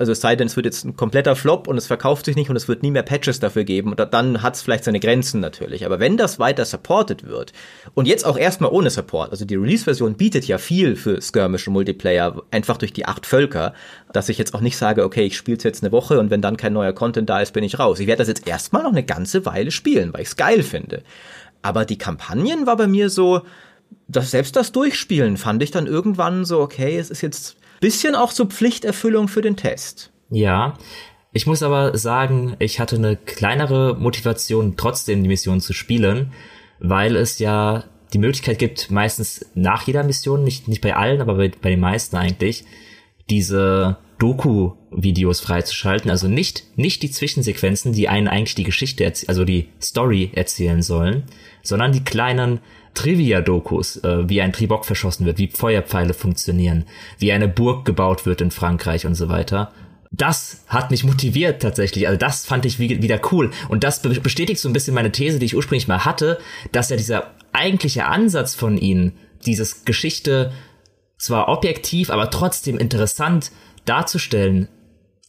Also 0.00 0.12
es 0.12 0.22
sei 0.22 0.34
denn, 0.34 0.46
es 0.46 0.56
wird 0.56 0.64
jetzt 0.64 0.82
ein 0.86 0.96
kompletter 0.96 1.36
Flop 1.36 1.68
und 1.68 1.76
es 1.76 1.86
verkauft 1.86 2.24
sich 2.24 2.34
nicht 2.34 2.48
und 2.48 2.56
es 2.56 2.68
wird 2.68 2.82
nie 2.82 2.90
mehr 2.90 3.02
Patches 3.02 3.38
dafür 3.38 3.64
geben. 3.64 3.90
Und 3.92 4.00
dann 4.14 4.40
hat 4.40 4.54
es 4.54 4.62
vielleicht 4.62 4.84
seine 4.84 4.98
Grenzen 4.98 5.40
natürlich. 5.42 5.84
Aber 5.84 6.00
wenn 6.00 6.16
das 6.16 6.38
weiter 6.38 6.64
supported 6.64 7.26
wird 7.26 7.52
und 7.92 8.08
jetzt 8.08 8.24
auch 8.24 8.38
erstmal 8.38 8.70
ohne 8.70 8.88
Support, 8.88 9.30
also 9.30 9.44
die 9.44 9.56
Release-Version 9.56 10.14
bietet 10.14 10.46
ja 10.46 10.56
viel 10.56 10.96
für 10.96 11.20
Skirmish 11.20 11.68
und 11.68 11.74
Multiplayer, 11.74 12.42
einfach 12.50 12.78
durch 12.78 12.94
die 12.94 13.04
acht 13.04 13.26
Völker, 13.26 13.74
dass 14.10 14.30
ich 14.30 14.38
jetzt 14.38 14.54
auch 14.54 14.62
nicht 14.62 14.78
sage, 14.78 15.04
okay, 15.04 15.24
ich 15.26 15.36
spiele 15.36 15.58
jetzt 15.62 15.82
eine 15.82 15.92
Woche 15.92 16.18
und 16.18 16.30
wenn 16.30 16.40
dann 16.40 16.56
kein 16.56 16.72
neuer 16.72 16.94
Content 16.94 17.28
da 17.28 17.42
ist, 17.42 17.52
bin 17.52 17.62
ich 17.62 17.78
raus. 17.78 18.00
Ich 18.00 18.06
werde 18.06 18.20
das 18.20 18.28
jetzt 18.28 18.48
erstmal 18.48 18.84
noch 18.84 18.92
eine 18.92 19.04
ganze 19.04 19.44
Weile 19.44 19.70
spielen, 19.70 20.14
weil 20.14 20.22
ich 20.22 20.28
es 20.28 20.36
geil 20.36 20.62
finde. 20.62 21.02
Aber 21.60 21.84
die 21.84 21.98
Kampagnen 21.98 22.64
war 22.64 22.78
bei 22.78 22.86
mir 22.86 23.10
so, 23.10 23.42
dass 24.08 24.30
selbst 24.30 24.56
das 24.56 24.72
Durchspielen 24.72 25.36
fand 25.36 25.62
ich 25.62 25.72
dann 25.72 25.86
irgendwann 25.86 26.46
so, 26.46 26.60
okay, 26.60 26.96
es 26.96 27.10
ist 27.10 27.20
jetzt 27.20 27.59
bisschen 27.80 28.14
auch 28.14 28.30
so 28.30 28.44
Pflichterfüllung 28.46 29.28
für 29.28 29.42
den 29.42 29.56
Test. 29.56 30.12
Ja. 30.30 30.78
Ich 31.32 31.46
muss 31.46 31.62
aber 31.62 31.96
sagen, 31.96 32.56
ich 32.58 32.80
hatte 32.80 32.96
eine 32.96 33.16
kleinere 33.16 33.96
Motivation, 33.98 34.76
trotzdem 34.76 35.22
die 35.22 35.28
Mission 35.28 35.60
zu 35.60 35.72
spielen, 35.72 36.32
weil 36.80 37.14
es 37.16 37.38
ja 37.38 37.84
die 38.12 38.18
Möglichkeit 38.18 38.58
gibt, 38.58 38.90
meistens 38.90 39.46
nach 39.54 39.86
jeder 39.86 40.02
Mission, 40.02 40.42
nicht, 40.42 40.66
nicht 40.66 40.80
bei 40.80 40.96
allen, 40.96 41.20
aber 41.20 41.34
bei, 41.34 41.50
bei 41.60 41.70
den 41.70 41.80
meisten 41.80 42.16
eigentlich, 42.16 42.64
diese 43.28 43.98
Doku-Videos 44.18 45.40
freizuschalten. 45.40 46.10
Also 46.10 46.28
nicht, 46.28 46.64
nicht 46.76 47.02
die 47.02 47.10
Zwischensequenzen, 47.10 47.92
die 47.92 48.08
einen 48.08 48.28
eigentlich 48.28 48.54
die 48.54 48.64
Geschichte, 48.64 49.10
also 49.26 49.44
die 49.44 49.68
Story 49.80 50.30
erzählen 50.34 50.82
sollen, 50.82 51.24
sondern 51.62 51.92
die 51.92 52.04
kleinen 52.04 52.60
Trivia-Dokus, 52.94 53.98
äh, 53.98 54.28
wie 54.28 54.40
ein 54.40 54.52
Tribok 54.52 54.84
verschossen 54.84 55.26
wird, 55.26 55.38
wie 55.38 55.48
Feuerpfeile 55.48 56.14
funktionieren, 56.14 56.84
wie 57.18 57.32
eine 57.32 57.48
Burg 57.48 57.84
gebaut 57.84 58.26
wird 58.26 58.40
in 58.40 58.50
Frankreich 58.50 59.06
und 59.06 59.14
so 59.14 59.28
weiter. 59.28 59.72
Das 60.12 60.64
hat 60.66 60.90
mich 60.90 61.04
motiviert 61.04 61.62
tatsächlich. 61.62 62.08
Also 62.08 62.18
das 62.18 62.44
fand 62.44 62.64
ich 62.64 62.80
wieder 62.80 63.20
cool. 63.30 63.52
Und 63.68 63.84
das 63.84 64.02
bestätigt 64.02 64.60
so 64.60 64.68
ein 64.68 64.72
bisschen 64.72 64.94
meine 64.94 65.12
These, 65.12 65.38
die 65.38 65.46
ich 65.46 65.56
ursprünglich 65.56 65.86
mal 65.86 66.04
hatte, 66.04 66.38
dass 66.72 66.90
ja 66.90 66.96
dieser 66.96 67.30
eigentliche 67.52 68.06
Ansatz 68.06 68.56
von 68.56 68.76
ihnen, 68.76 69.12
dieses 69.46 69.84
Geschichte 69.84 70.52
zwar 71.16 71.48
objektiv, 71.48 72.10
aber 72.10 72.30
trotzdem 72.30 72.76
interessant 72.76 73.52
darzustellen, 73.84 74.68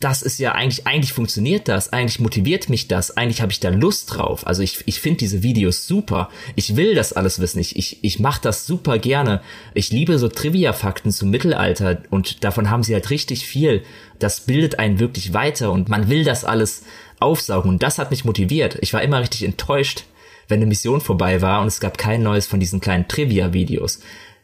das 0.02 0.24
ist 0.24 0.40
ja 0.40 0.54
eigentlich, 0.54 0.88
eigentlich 0.88 1.14
funktioniert 1.14 1.68
das, 1.68 1.94
eigentlich 1.94 2.20
motiviert 2.20 2.70
mich 2.70 2.88
das, 2.88 3.16
eigentlich 3.16 3.42
habe 3.42 3.52
ich 3.52 3.60
da 3.60 3.70
Lust 3.70 4.16
drauf. 4.16 4.46
Also 4.48 4.64
ich, 4.64 4.84
ich 4.88 5.00
finde 5.00 5.20
diese 5.20 5.44
Videos 5.44 5.88
super. 5.88 6.30
Ich 6.56 6.76
will 6.76 6.96
das 6.96 7.14
alles 7.14 7.40
wissen. 7.40 7.60
Ich, 7.60 7.76
ich, 7.76 8.04
ich 8.04 8.20
mache 8.20 8.42
das 8.42 8.66
super 8.66 8.98
gerne. 8.98 9.42
Ich 9.74 9.92
liebe 9.92 10.18
so 10.18 10.28
Trivia-Fakten 10.28 11.12
zum 11.12 11.30
Mittelalter 11.30 12.02
und 12.10 12.44
davon 12.44 12.70
haben 12.70 12.84
sie 12.84 12.94
halt 12.94 13.10
richtig 13.12 13.46
viel. 13.46 13.84
Das 14.20 14.42
bildet 14.42 14.80
einen 14.80 15.00
wirklich 15.00 15.34
weiter 15.34 15.72
und 15.72 15.88
man 15.88 16.10
will 16.10 16.24
das 16.24 16.44
alles 16.44 16.84
aufsaugen 17.20 17.70
und 17.70 17.84
das 17.84 18.00
hat 18.00 18.10
mich 18.10 18.26
motiviert. 18.26 18.80
Ich 18.82 18.94
war 18.94 19.04
immer 19.04 19.22
richtig 19.22 19.44
enttäuscht, 19.44 20.06
wenn 20.48 20.58
eine 20.58 20.66
Mission 20.66 21.00
vorbei 21.00 21.42
war 21.42 21.62
und 21.62 21.68
es 21.68 21.80
gab 21.80 21.98
kein 21.98 22.24
neues 22.24 22.48
von 22.48 22.60
diesen 22.60 22.82
kleinen 22.82 23.08
Trivia-Videos 23.08 24.00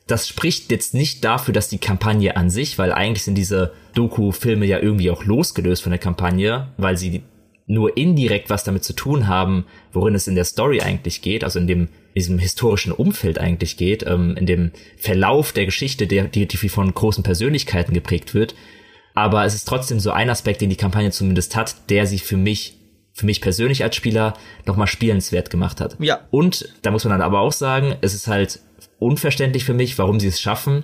das 0.07 0.27
spricht 0.27 0.71
jetzt 0.71 0.93
nicht 0.93 1.23
dafür, 1.23 1.53
dass 1.53 1.69
die 1.69 1.77
Kampagne 1.77 2.35
an 2.37 2.49
sich, 2.49 2.77
weil 2.77 2.91
eigentlich 2.91 3.23
sind 3.23 3.35
diese 3.35 3.73
Doku-Filme 3.93 4.65
ja 4.65 4.79
irgendwie 4.79 5.11
auch 5.11 5.25
losgelöst 5.25 5.83
von 5.83 5.91
der 5.91 5.99
Kampagne, 5.99 6.69
weil 6.77 6.97
sie 6.97 7.23
nur 7.67 7.97
indirekt 7.97 8.49
was 8.49 8.63
damit 8.63 8.85
zu 8.85 8.93
tun 8.93 9.27
haben, 9.27 9.65
worin 9.91 10.15
es 10.15 10.27
in 10.27 10.35
der 10.35 10.45
Story 10.45 10.81
eigentlich 10.81 11.21
geht, 11.21 11.43
also 11.43 11.59
in 11.59 11.67
dem 11.67 11.89
diesem 12.15 12.39
historischen 12.39 12.91
Umfeld 12.91 13.39
eigentlich 13.39 13.77
geht, 13.77 14.03
ähm, 14.07 14.35
in 14.37 14.47
dem 14.47 14.71
Verlauf 14.97 15.51
der 15.51 15.65
Geschichte, 15.65 16.07
der, 16.07 16.23
die, 16.23 16.47
die 16.47 16.69
von 16.69 16.91
großen 16.91 17.23
Persönlichkeiten 17.23 17.93
geprägt 17.93 18.33
wird. 18.33 18.55
Aber 19.13 19.45
es 19.45 19.53
ist 19.53 19.67
trotzdem 19.67 19.99
so 19.99 20.11
ein 20.11 20.29
Aspekt, 20.29 20.61
den 20.61 20.69
die 20.69 20.75
Kampagne 20.77 21.11
zumindest 21.11 21.55
hat, 21.55 21.89
der 21.89 22.07
sie 22.07 22.17
für 22.17 22.37
mich, 22.37 22.77
für 23.13 23.25
mich 23.25 23.41
persönlich 23.41 23.83
als 23.83 23.95
Spieler 23.95 24.33
nochmal 24.65 24.87
spielenswert 24.87 25.49
gemacht 25.49 25.79
hat. 25.79 25.95
Ja. 25.99 26.21
Und 26.31 26.73
da 26.81 26.91
muss 26.91 27.03
man 27.03 27.11
dann 27.11 27.21
aber 27.21 27.39
auch 27.39 27.51
sagen, 27.51 27.95
es 28.01 28.13
ist 28.15 28.27
halt 28.27 28.61
unverständlich 28.99 29.65
für 29.65 29.73
mich, 29.73 29.97
warum 29.97 30.19
sie 30.19 30.27
es 30.27 30.41
schaffen, 30.41 30.83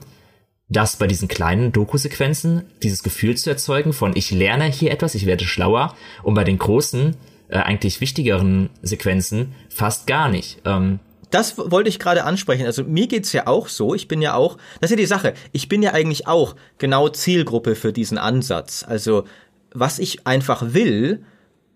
das 0.70 0.98
bei 0.98 1.08
diesen 1.08 1.28
kleinen 1.28 1.72
Doku-Sequenzen, 1.72 2.64
dieses 2.82 3.04
Gefühl 3.04 3.36
zu 3.38 3.50
erzeugen 3.50 3.94
von 3.94 4.16
ich 4.16 4.32
lerne 4.32 4.66
hier 4.66 4.92
etwas, 4.92 5.16
ich 5.16 5.26
werde 5.26 5.46
schlauer 5.46 5.96
und 6.24 6.34
bei 6.34 6.44
den 6.44 6.58
großen, 6.58 7.16
äh, 7.50 7.58
eigentlich 7.58 8.02
wichtigeren 8.02 8.70
Sequenzen 8.82 9.54
fast 9.70 10.08
gar 10.08 10.30
nicht. 10.30 10.62
Ähm, 10.66 11.00
das 11.30 11.58
wollte 11.58 11.90
ich 11.90 12.00
gerade 12.00 12.26
ansprechen. 12.26 12.66
Also 12.66 12.84
mir 12.84 13.08
geht's 13.08 13.34
ja 13.34 13.48
auch 13.48 13.68
so. 13.68 13.96
Ich 13.96 14.08
bin 14.08 14.22
ja 14.22 14.36
auch, 14.36 14.58
das 14.80 14.92
ist 14.92 14.98
ja 14.98 15.02
die 15.02 15.08
Sache. 15.08 15.34
Ich 15.52 15.68
bin 15.68 15.82
ja 15.82 15.92
eigentlich 15.92 16.28
auch 16.28 16.56
genau 16.78 17.10
Zielgruppe 17.10 17.76
für 17.76 17.92
diesen 17.92 18.20
Ansatz. 18.20 18.86
Also 18.88 19.26
was 19.74 19.98
ich 19.98 20.28
einfach 20.28 20.74
will, 20.74 21.26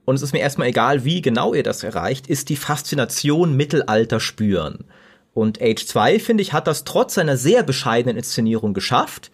und 0.05 0.15
es 0.15 0.21
ist 0.21 0.31
mir 0.31 0.39
erstmal 0.39 0.67
egal, 0.67 1.03
wie 1.05 1.21
genau 1.21 1.53
ihr 1.53 1.63
das 1.63 1.83
erreicht, 1.83 2.27
ist 2.27 2.49
die 2.49 2.55
Faszination 2.55 3.57
Mittelalter 3.57 4.19
spüren. 4.19 4.85
Und 5.37 5.61
Age 5.61 5.85
2, 5.85 6.17
finde 6.17 6.41
ich, 6.41 6.51
hat 6.51 6.65
das 6.65 6.83
trotz 6.83 7.13
seiner 7.13 7.37
sehr 7.37 7.61
bescheidenen 7.61 8.17
Inszenierung 8.17 8.73
geschafft. 8.73 9.29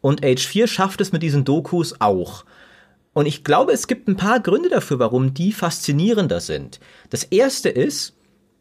Und 0.00 0.24
Age 0.24 0.44
4 0.44 0.66
schafft 0.66 1.00
es 1.00 1.12
mit 1.12 1.22
diesen 1.22 1.44
Dokus 1.44 2.00
auch. 2.00 2.44
Und 3.12 3.26
ich 3.26 3.44
glaube, 3.44 3.70
es 3.70 3.86
gibt 3.86 4.08
ein 4.08 4.16
paar 4.16 4.40
Gründe 4.40 4.68
dafür, 4.68 4.98
warum 4.98 5.32
die 5.32 5.52
faszinierender 5.52 6.40
sind. 6.40 6.80
Das 7.10 7.22
erste 7.22 7.68
ist, 7.68 8.14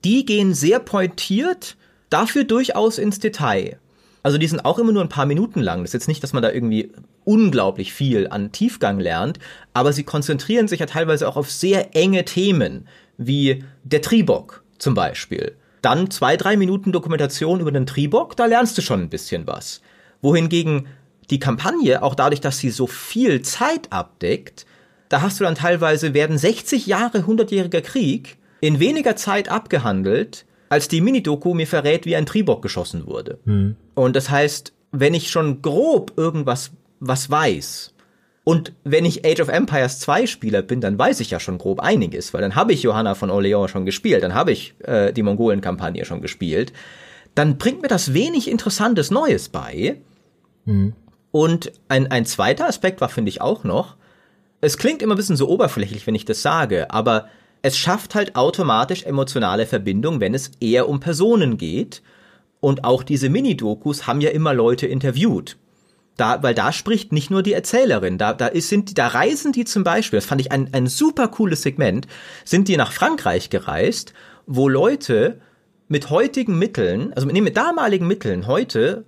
die 0.03 0.23
gehen 0.23 0.53
sehr 0.53 0.77
pointiert, 0.77 1.77
dafür 2.11 2.43
durchaus 2.43 2.99
ins 2.99 3.17
Detail. 3.17 3.79
Also 4.21 4.37
die 4.37 4.47
sind 4.47 4.63
auch 4.63 4.77
immer 4.77 4.91
nur 4.91 5.01
ein 5.01 5.09
paar 5.09 5.25
Minuten 5.25 5.61
lang. 5.61 5.79
Das 5.79 5.89
ist 5.89 5.93
jetzt 5.93 6.07
nicht, 6.07 6.21
dass 6.21 6.33
man 6.33 6.43
da 6.43 6.51
irgendwie 6.51 6.91
unglaublich 7.23 7.91
viel 7.91 8.27
an 8.27 8.51
Tiefgang 8.51 8.99
lernt, 8.99 9.39
aber 9.73 9.93
sie 9.93 10.03
konzentrieren 10.03 10.67
sich 10.67 10.81
ja 10.81 10.85
teilweise 10.85 11.27
auch 11.27 11.37
auf 11.37 11.49
sehr 11.49 11.95
enge 11.95 12.23
Themen, 12.23 12.87
wie 13.17 13.63
der 13.83 14.03
Tribok 14.03 14.63
zum 14.77 14.93
Beispiel 14.93 15.55
dann 15.83 16.09
zwei, 16.09 16.37
drei 16.37 16.57
Minuten 16.57 16.91
Dokumentation 16.91 17.59
über 17.59 17.71
den 17.71 17.85
Tribok, 17.85 18.35
da 18.35 18.45
lernst 18.45 18.77
du 18.77 18.81
schon 18.81 19.01
ein 19.01 19.09
bisschen 19.09 19.45
was. 19.45 19.81
Wohingegen 20.21 20.87
die 21.29 21.39
Kampagne, 21.39 22.01
auch 22.01 22.15
dadurch, 22.15 22.41
dass 22.41 22.57
sie 22.57 22.69
so 22.69 22.87
viel 22.87 23.41
Zeit 23.41 23.91
abdeckt, 23.91 24.65
da 25.09 25.21
hast 25.21 25.39
du 25.39 25.43
dann 25.43 25.55
teilweise, 25.55 26.13
werden 26.13 26.37
60 26.37 26.87
Jahre, 26.87 27.19
100-jähriger 27.19 27.81
Krieg 27.81 28.37
in 28.61 28.79
weniger 28.79 29.15
Zeit 29.15 29.49
abgehandelt, 29.49 30.45
als 30.69 30.87
die 30.87 31.01
Minidoku 31.01 31.53
mir 31.53 31.67
verrät, 31.67 32.05
wie 32.05 32.15
ein 32.15 32.25
Tribok 32.25 32.61
geschossen 32.61 33.05
wurde. 33.05 33.39
Mhm. 33.45 33.75
Und 33.93 34.15
das 34.15 34.29
heißt, 34.29 34.73
wenn 34.91 35.13
ich 35.13 35.29
schon 35.29 35.61
grob 35.61 36.13
irgendwas 36.15 36.71
was 36.99 37.29
weiß, 37.29 37.92
und 38.43 38.73
wenn 38.83 39.05
ich 39.05 39.25
Age 39.25 39.39
of 39.39 39.47
Empires 39.47 39.99
2 39.99 40.27
Spieler 40.27 40.61
bin, 40.61 40.81
dann 40.81 40.99
weiß 40.99 41.21
ich 41.21 41.31
ja 41.31 41.39
schon 41.39 41.57
grob 41.57 41.79
einiges, 41.79 42.33
weil 42.33 42.41
dann 42.41 42.55
habe 42.55 42.73
ich 42.73 42.83
Johanna 42.83 43.15
von 43.15 43.29
Orleans 43.29 43.71
schon 43.71 43.85
gespielt, 43.85 44.23
dann 44.23 44.33
habe 44.33 44.51
ich 44.51 44.75
äh, 44.83 45.13
die 45.13 45.23
Mongolen-Kampagne 45.23 46.03
schon 46.03 46.21
gespielt. 46.21 46.73
Dann 47.35 47.57
bringt 47.57 47.81
mir 47.81 47.87
das 47.87 48.13
wenig 48.13 48.49
Interessantes 48.49 49.11
Neues 49.11 49.49
bei. 49.49 49.97
Mhm. 50.65 50.93
Und 51.31 51.71
ein, 51.87 52.11
ein 52.11 52.25
zweiter 52.25 52.67
Aspekt 52.67 53.01
war, 53.01 53.09
finde 53.09 53.29
ich, 53.29 53.41
auch 53.41 53.63
noch, 53.63 53.95
es 54.61 54.77
klingt 54.77 55.01
immer 55.01 55.15
ein 55.15 55.17
bisschen 55.17 55.35
so 55.35 55.49
oberflächlich, 55.49 56.05
wenn 56.05 56.15
ich 56.15 56.25
das 56.25 56.41
sage, 56.41 56.91
aber 56.91 57.27
es 57.61 57.77
schafft 57.77 58.13
halt 58.13 58.35
automatisch 58.35 59.03
emotionale 59.03 59.65
Verbindung, 59.65 60.19
wenn 60.19 60.33
es 60.33 60.51
eher 60.59 60.87
um 60.89 60.99
Personen 60.99 61.57
geht. 61.57 62.01
Und 62.59 62.83
auch 62.83 63.03
diese 63.03 63.29
Mini-Dokus 63.29 64.05
haben 64.05 64.21
ja 64.21 64.29
immer 64.29 64.53
Leute 64.53 64.85
interviewt. 64.85 65.57
Da, 66.17 66.43
weil 66.43 66.53
da 66.53 66.71
spricht 66.71 67.11
nicht 67.11 67.31
nur 67.31 67.41
die 67.41 67.53
Erzählerin, 67.53 68.19
da, 68.19 68.33
da 68.33 68.47
ist, 68.47 68.69
sind, 68.69 68.99
da 68.99 69.07
reisen 69.07 69.51
die 69.51 69.65
zum 69.65 69.83
Beispiel, 69.83 70.17
das 70.17 70.27
fand 70.27 70.41
ich 70.41 70.51
ein, 70.51 70.69
ein 70.71 70.85
super 70.85 71.27
cooles 71.27 71.63
Segment, 71.63 72.07
sind 72.45 72.67
die 72.67 72.77
nach 72.77 72.91
Frankreich 72.91 73.49
gereist, 73.49 74.13
wo 74.45 74.69
Leute 74.69 75.41
mit 75.87 76.11
heutigen 76.11 76.59
Mitteln, 76.59 77.13
also 77.13 77.25
mit, 77.25 77.33
nee, 77.33 77.41
mit 77.41 77.57
damaligen 77.57 78.07
Mitteln 78.07 78.45
heute 78.45 79.05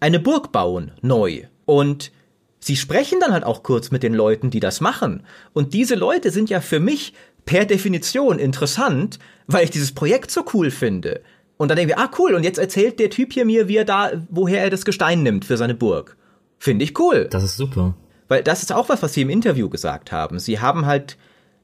eine 0.00 0.20
Burg 0.20 0.52
bauen, 0.52 0.92
neu. 1.00 1.44
Und 1.64 2.12
sie 2.60 2.76
sprechen 2.76 3.20
dann 3.20 3.32
halt 3.32 3.44
auch 3.44 3.62
kurz 3.62 3.90
mit 3.90 4.02
den 4.02 4.14
Leuten, 4.14 4.50
die 4.50 4.60
das 4.60 4.82
machen. 4.82 5.24
Und 5.54 5.72
diese 5.72 5.94
Leute 5.94 6.30
sind 6.30 6.50
ja 6.50 6.60
für 6.60 6.80
mich 6.80 7.14
per 7.46 7.64
Definition 7.64 8.38
interessant, 8.38 9.18
weil 9.46 9.64
ich 9.64 9.70
dieses 9.70 9.92
Projekt 9.92 10.30
so 10.30 10.44
cool 10.52 10.70
finde. 10.70 11.22
Und 11.56 11.68
dann 11.68 11.76
denken 11.76 11.90
wir, 11.90 11.98
ah 11.98 12.10
cool, 12.18 12.34
und 12.34 12.42
jetzt 12.42 12.58
erzählt 12.58 12.98
der 12.98 13.10
Typ 13.10 13.32
hier 13.32 13.44
mir, 13.44 13.68
wie 13.68 13.76
er 13.76 13.84
da, 13.84 14.12
woher 14.28 14.62
er 14.62 14.70
das 14.70 14.84
Gestein 14.84 15.22
nimmt 15.22 15.44
für 15.44 15.56
seine 15.56 15.74
Burg. 15.74 16.16
Finde 16.64 16.86
ich 16.86 16.98
cool. 16.98 17.28
Das 17.30 17.44
ist 17.44 17.58
super. 17.58 17.94
Weil 18.26 18.42
das 18.42 18.62
ist 18.62 18.72
auch 18.72 18.88
was, 18.88 19.02
was 19.02 19.12
Sie 19.12 19.20
im 19.20 19.28
Interview 19.28 19.68
gesagt 19.68 20.12
haben. 20.12 20.38
Sie 20.38 20.60
haben 20.60 20.86
halt, 20.86 21.18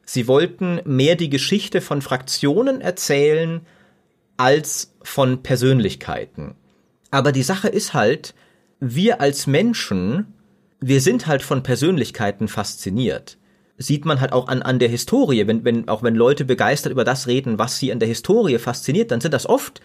Sie 0.05 0.29
wollten 0.29 0.79
mehr 0.85 1.17
die 1.17 1.31
Geschichte 1.31 1.81
von 1.81 2.03
Fraktionen 2.03 2.83
erzählen 2.83 3.63
als 4.37 4.95
von 5.03 5.43
Persönlichkeiten. 5.43 6.55
Aber 7.11 7.33
die 7.33 7.43
Sache 7.43 7.69
ist 7.69 7.95
halt, 7.95 8.35
wir 8.79 9.23
als 9.23 9.47
Menschen, 9.47 10.35
wir 10.81 11.01
sind 11.01 11.27
halt 11.27 11.41
von 11.43 11.63
Persönlichkeiten 11.63 12.47
fasziniert. 12.47 13.39
Sieht 13.79 14.05
man 14.05 14.21
halt 14.21 14.35
auch 14.35 14.49
an, 14.49 14.61
an 14.61 14.79
der 14.79 14.91
Historie, 14.91 15.47
wenn, 15.47 15.65
wenn, 15.65 15.89
auch 15.89 16.03
wenn 16.03 16.15
Leute 16.15 16.45
begeistert 16.45 16.93
über 16.93 17.05
das 17.05 17.27
reden, 17.27 17.59
was 17.59 17.79
sie 17.79 17.91
an 17.91 18.01
der 18.01 18.09
Historie 18.09 18.59
fasziniert, 18.59 19.13
dann 19.13 19.23
sind 19.23 19.33
das 19.33 19.47
oft 19.47 19.81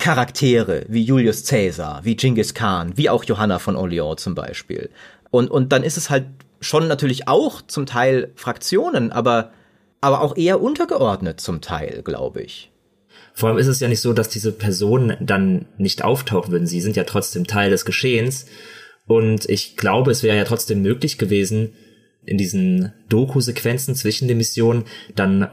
Charaktere 0.00 0.84
wie 0.88 1.02
Julius 1.02 1.44
Caesar, 1.44 2.04
wie 2.04 2.16
Genghis 2.16 2.54
Khan, 2.54 2.96
wie 2.96 3.08
auch 3.08 3.22
Johanna 3.24 3.58
von 3.58 3.76
Orleans 3.76 4.22
zum 4.22 4.34
Beispiel. 4.34 4.90
Und, 5.30 5.50
und 5.50 5.72
dann 5.72 5.84
ist 5.84 5.96
es 5.96 6.10
halt 6.10 6.26
schon 6.60 6.88
natürlich 6.88 7.28
auch 7.28 7.62
zum 7.62 7.86
Teil 7.86 8.32
Fraktionen, 8.34 9.12
aber, 9.12 9.52
aber 10.00 10.22
auch 10.22 10.36
eher 10.36 10.60
untergeordnet 10.60 11.40
zum 11.40 11.60
Teil, 11.60 12.02
glaube 12.02 12.42
ich. 12.42 12.70
Vor 13.32 13.48
allem 13.48 13.58
ist 13.58 13.68
es 13.68 13.80
ja 13.80 13.88
nicht 13.88 14.00
so, 14.00 14.12
dass 14.12 14.28
diese 14.28 14.52
Personen 14.52 15.16
dann 15.20 15.66
nicht 15.78 16.02
auftauchen 16.02 16.52
würden. 16.52 16.66
Sie 16.66 16.80
sind 16.80 16.96
ja 16.96 17.04
trotzdem 17.04 17.46
Teil 17.46 17.70
des 17.70 17.84
Geschehens. 17.84 18.46
Und 19.06 19.48
ich 19.48 19.76
glaube, 19.76 20.10
es 20.10 20.22
wäre 20.22 20.36
ja 20.36 20.44
trotzdem 20.44 20.82
möglich 20.82 21.16
gewesen, 21.16 21.74
in 22.24 22.38
diesen 22.38 22.92
Doku-Sequenzen 23.08 23.94
zwischen 23.94 24.28
den 24.28 24.36
Missionen 24.36 24.84
dann 25.14 25.48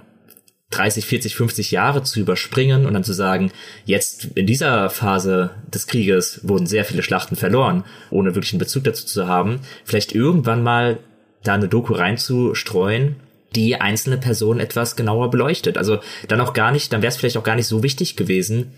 30, 0.72 1.06
40, 1.06 1.36
50 1.36 1.72
Jahre 1.72 2.04
zu 2.04 2.20
überspringen 2.20 2.86
und 2.86 2.94
dann 2.94 3.04
zu 3.04 3.14
sagen, 3.14 3.52
jetzt 3.86 4.26
in 4.36 4.46
dieser 4.46 4.90
Phase 4.90 5.52
des 5.74 5.88
Krieges 5.88 6.42
wurden 6.48 6.68
sehr 6.68 6.84
viele 6.84 7.04
Schlachten 7.04 7.38
verloren, 7.38 7.86
ohne 8.10 8.36
wirklich 8.36 8.52
einen 8.54 8.60
Bezug 8.60 8.84
dazu 8.84 9.06
zu 9.06 9.28
haben, 9.28 9.62
vielleicht 9.86 10.14
irgendwann 10.14 10.64
mal 10.64 11.00
da 11.44 11.54
eine 11.54 11.70
Doku 11.70 11.94
reinzustreuen, 11.94 13.16
die 13.56 13.80
einzelne 13.80 14.18
Person 14.18 14.60
etwas 14.60 14.98
genauer 14.98 15.32
beleuchtet. 15.32 15.78
Also 15.78 16.00
dann 16.28 16.42
auch 16.42 16.54
gar 16.54 16.72
nicht, 16.72 16.92
dann 16.92 17.02
wäre 17.02 17.10
es 17.10 17.18
vielleicht 17.18 17.38
auch 17.38 17.44
gar 17.44 17.56
nicht 17.56 17.68
so 17.68 17.82
wichtig 17.82 18.18
gewesen, 18.18 18.74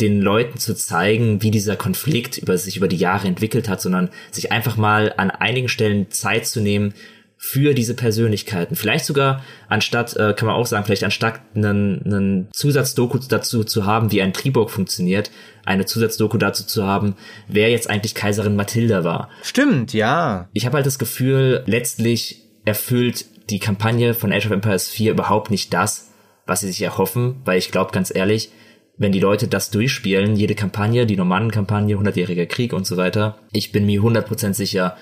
den 0.00 0.22
Leuten 0.22 0.58
zu 0.58 0.74
zeigen, 0.74 1.42
wie 1.42 1.50
dieser 1.50 1.76
Konflikt 1.76 2.38
über 2.38 2.56
sich 2.56 2.76
über 2.76 2.88
die 2.88 2.96
Jahre 2.96 3.26
entwickelt 3.26 3.68
hat, 3.68 3.80
sondern 3.80 4.10
sich 4.30 4.52
einfach 4.52 4.76
mal 4.76 5.12
an 5.16 5.30
einigen 5.30 5.68
Stellen 5.68 6.10
Zeit 6.10 6.46
zu 6.46 6.60
nehmen, 6.60 6.94
für 7.40 7.72
diese 7.72 7.94
Persönlichkeiten. 7.94 8.74
Vielleicht 8.74 9.04
sogar 9.04 9.44
anstatt, 9.68 10.16
äh, 10.16 10.34
kann 10.34 10.48
man 10.48 10.56
auch 10.56 10.66
sagen, 10.66 10.84
vielleicht 10.84 11.04
anstatt 11.04 11.40
einen, 11.54 12.02
einen 12.04 12.48
Zusatzdoku 12.52 13.18
dazu 13.28 13.62
zu 13.62 13.86
haben, 13.86 14.10
wie 14.10 14.20
ein 14.20 14.32
Triburg 14.32 14.70
funktioniert, 14.70 15.30
eine 15.64 15.86
Zusatzdoku 15.86 16.36
dazu 16.36 16.66
zu 16.66 16.84
haben, 16.84 17.14
wer 17.46 17.70
jetzt 17.70 17.88
eigentlich 17.88 18.16
Kaiserin 18.16 18.56
Mathilda 18.56 19.04
war. 19.04 19.30
Stimmt, 19.42 19.92
ja. 19.92 20.48
Ich 20.52 20.66
habe 20.66 20.76
halt 20.76 20.86
das 20.86 20.98
Gefühl, 20.98 21.62
letztlich 21.66 22.42
erfüllt 22.64 23.24
die 23.50 23.60
Kampagne 23.60 24.14
von 24.14 24.32
Age 24.32 24.46
of 24.46 24.52
Empires 24.52 24.88
4 24.88 25.12
überhaupt 25.12 25.52
nicht 25.52 25.72
das, 25.72 26.12
was 26.44 26.60
sie 26.60 26.66
sich 26.66 26.82
erhoffen, 26.82 27.36
weil 27.44 27.58
ich 27.58 27.70
glaube 27.70 27.92
ganz 27.92 28.12
ehrlich, 28.14 28.50
wenn 28.96 29.12
die 29.12 29.20
Leute 29.20 29.46
das 29.46 29.70
durchspielen, 29.70 30.34
jede 30.34 30.56
Kampagne, 30.56 31.06
die 31.06 31.16
Normandenkampagne, 31.16 31.96
100-jähriger 31.96 32.46
Krieg 32.46 32.72
und 32.72 32.84
so 32.84 32.96
weiter, 32.96 33.38
ich 33.52 33.70
bin 33.70 33.86
mir 33.86 34.00
100% 34.00 34.54
sicher, 34.54 34.96